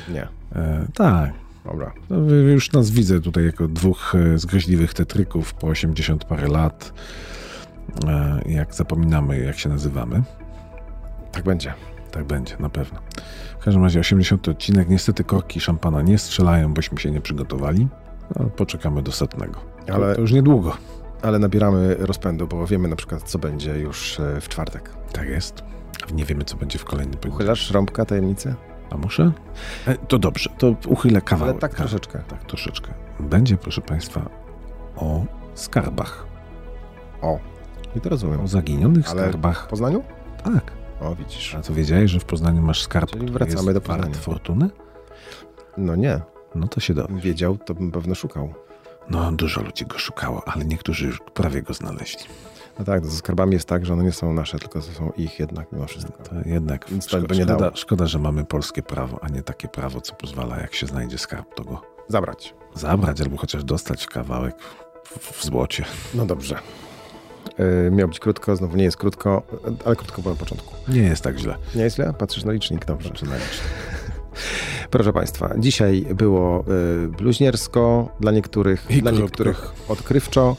Nie. 0.09 0.27
E, 0.55 0.87
tak. 0.93 1.33
Dobra. 1.65 1.93
No, 2.09 2.17
już 2.35 2.71
nas 2.71 2.89
widzę 2.89 3.21
tutaj 3.21 3.45
jako 3.45 3.67
dwóch 3.67 4.15
e, 4.15 4.37
zgryźliwych 4.37 4.93
tetryków 4.93 5.53
po 5.53 5.67
80 5.67 6.25
parę 6.25 6.47
lat. 6.47 6.93
E, 8.07 8.41
jak 8.45 8.75
zapominamy, 8.75 9.39
jak 9.39 9.59
się 9.59 9.69
nazywamy. 9.69 10.23
Tak 11.31 11.43
będzie. 11.43 11.73
Tak 12.11 12.23
będzie, 12.23 12.55
na 12.59 12.69
pewno. 12.69 12.99
W 13.59 13.63
każdym 13.63 13.83
razie 13.83 13.99
80 13.99 14.47
odcinek. 14.47 14.89
Niestety 14.89 15.23
korki 15.23 15.59
szampana 15.59 16.01
nie 16.01 16.17
strzelają, 16.17 16.73
bośmy 16.73 16.97
się 16.97 17.11
nie 17.11 17.21
przygotowali. 17.21 17.87
No, 18.39 18.45
poczekamy 18.45 19.01
do 19.01 19.11
setnego. 19.11 19.59
Ale 19.93 20.15
to 20.15 20.21
już 20.21 20.31
niedługo. 20.31 20.77
Ale 21.21 21.39
nabieramy 21.39 21.95
rozpędu, 21.99 22.47
bo 22.47 22.67
wiemy 22.67 22.87
na 22.87 22.95
przykład, 22.95 23.23
co 23.23 23.39
będzie 23.39 23.79
już 23.79 24.19
e, 24.19 24.41
w 24.41 24.49
czwartek. 24.49 24.89
Tak 25.11 25.27
jest. 25.29 25.63
Nie 26.13 26.25
wiemy, 26.25 26.43
co 26.43 26.57
będzie 26.57 26.79
w 26.79 26.85
kolejny 26.85 27.11
poniedziałek. 27.13 27.35
Uchylasz 27.35 27.71
rąbka 27.71 28.05
tajemnicy? 28.05 28.55
A 28.89 28.97
muszę? 28.97 29.31
E, 29.87 29.95
to 29.97 30.19
dobrze, 30.19 30.49
to 30.57 30.75
uchylę 30.87 31.21
kawałek. 31.21 31.53
Ale 31.53 31.59
tak 31.61 31.75
troszeczkę. 31.75 32.19
Tak, 32.27 32.43
troszeczkę. 32.45 32.93
Będzie, 33.19 33.57
proszę 33.57 33.81
Państwa, 33.81 34.29
o 34.95 35.25
skarbach. 35.55 36.25
O, 37.21 37.39
i 37.95 38.01
to 38.01 38.09
rozumiem. 38.09 38.41
O 38.41 38.47
zaginionych 38.47 39.09
Ale 39.11 39.21
skarbach. 39.21 39.65
w 39.65 39.67
Poznaniu? 39.67 40.03
Tak. 40.43 40.71
O, 41.01 41.15
widzisz. 41.15 41.55
A 41.55 41.61
to 41.61 41.73
wiedziałeś, 41.73 42.11
że 42.11 42.19
w 42.19 42.25
Poznaniu 42.25 42.61
masz 42.61 42.81
skarb, 42.83 43.11
Czyli 43.11 43.31
wracamy 43.31 43.73
do 43.73 43.81
Poznania. 43.81 44.13
fortuny? 44.15 44.69
No 45.77 45.95
nie. 45.95 46.21
No 46.55 46.67
to 46.67 46.79
się 46.79 46.93
dowiesz. 46.93 47.23
Wiedział, 47.23 47.57
to 47.57 47.73
bym 47.73 47.91
pewno 47.91 48.15
szukał. 48.15 48.53
No, 49.09 49.31
dużo 49.31 49.61
ludzi 49.61 49.85
go 49.85 49.97
szukało, 49.97 50.47
ale 50.47 50.65
niektórzy 50.65 51.05
już 51.07 51.19
prawie 51.33 51.61
go 51.61 51.73
znaleźli. 51.73 52.25
No 52.79 52.85
tak, 52.85 53.05
ze 53.05 53.17
skarbami 53.17 53.53
jest 53.53 53.67
tak, 53.67 53.85
że 53.85 53.93
one 53.93 54.03
nie 54.03 54.11
są 54.11 54.33
nasze, 54.33 54.59
tylko 54.59 54.81
są 54.81 55.11
ich 55.17 55.39
jednak 55.39 55.71
mimo 55.71 55.85
wszystko. 55.87 56.23
To 56.23 56.35
jednak 56.45 56.91
Nic 56.91 57.07
szko 57.07 57.17
szkoda, 57.19 57.35
szkoda, 57.35 57.71
szkoda, 57.75 58.07
że 58.07 58.19
mamy 58.19 58.45
polskie 58.45 58.83
prawo, 58.83 59.19
a 59.23 59.29
nie 59.29 59.41
takie 59.43 59.67
prawo, 59.67 60.01
co 60.01 60.15
pozwala, 60.15 60.57
jak 60.59 60.73
się 60.75 60.87
znajdzie 60.87 61.17
skarb, 61.17 61.55
to 61.55 61.63
go 61.63 61.81
zabrać. 62.07 62.53
Zabrać 62.75 63.21
albo 63.21 63.37
chociaż 63.37 63.63
dostać 63.63 64.05
kawałek 64.07 64.55
w, 65.03 65.31
w 65.31 65.45
złocie. 65.45 65.85
No 66.13 66.25
dobrze. 66.25 66.59
Yy, 67.59 67.91
miał 67.91 68.07
być 68.07 68.19
krótko, 68.19 68.55
znowu 68.55 68.77
nie 68.77 68.83
jest 68.83 68.97
krótko, 68.97 69.43
ale 69.85 69.95
krótko 69.95 70.21
było 70.21 70.33
na 70.33 70.39
początku. 70.39 70.73
Nie 70.87 71.01
jest 71.01 71.23
tak 71.23 71.37
źle. 71.37 71.55
Nie 71.75 71.83
jest 71.83 71.95
źle? 71.95 72.13
Patrzysz 72.17 72.43
na 72.43 72.51
licznik? 72.51 72.85
Dobrze. 72.85 73.09
Patrzę 73.09 73.25
na 73.25 73.35
licznik. 73.35 73.61
Proszę 74.91 75.13
Państwa, 75.13 75.53
dzisiaj 75.57 76.05
było 76.15 76.65
y, 77.05 77.07
bluźniersko, 77.07 78.09
dla 78.19 78.31
niektórych, 78.31 78.85
I 78.89 79.01
dla 79.01 79.11
niektórych 79.11 79.73
odkrywczo. 79.87 80.55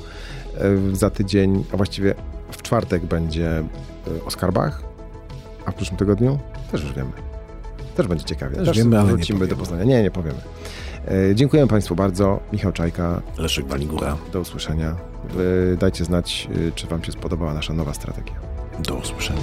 Y, 0.92 0.96
za 0.96 1.10
tydzień, 1.10 1.64
a 1.72 1.76
właściwie 1.76 2.14
w 2.50 2.62
czwartek 2.62 3.04
będzie 3.04 3.64
y, 4.06 4.24
o 4.24 4.30
skarbach, 4.30 4.82
a 5.66 5.70
w 5.70 5.74
przyszłym 5.74 5.98
tygodniu 5.98 6.38
też 6.70 6.82
już 6.82 6.92
wiemy. 6.92 7.12
Też 7.96 8.06
będzie 8.06 8.24
ciekawie. 8.24 8.56
Też, 8.56 8.68
też 8.68 8.76
wiemy, 8.76 9.00
ale 9.00 9.08
wrócimy 9.12 9.46
do 9.46 9.56
Poznania. 9.56 9.84
Nie, 9.84 10.02
nie 10.02 10.10
powiemy. 10.10 10.38
E, 11.08 11.34
dziękuję 11.34 11.66
Państwu 11.66 11.94
bardzo. 11.94 12.40
Michał 12.52 12.72
Czajka. 12.72 13.22
Leszek 13.38 13.66
Waligura. 13.66 14.16
Do 14.32 14.40
usłyszenia. 14.40 14.96
E, 15.72 15.76
dajcie 15.76 16.04
znać, 16.04 16.48
e, 16.68 16.72
czy 16.72 16.86
Wam 16.86 17.04
się 17.04 17.12
spodobała 17.12 17.54
nasza 17.54 17.72
nowa 17.72 17.94
strategia. 17.94 18.34
Do 18.80 18.94
usłyszenia. 18.94 19.42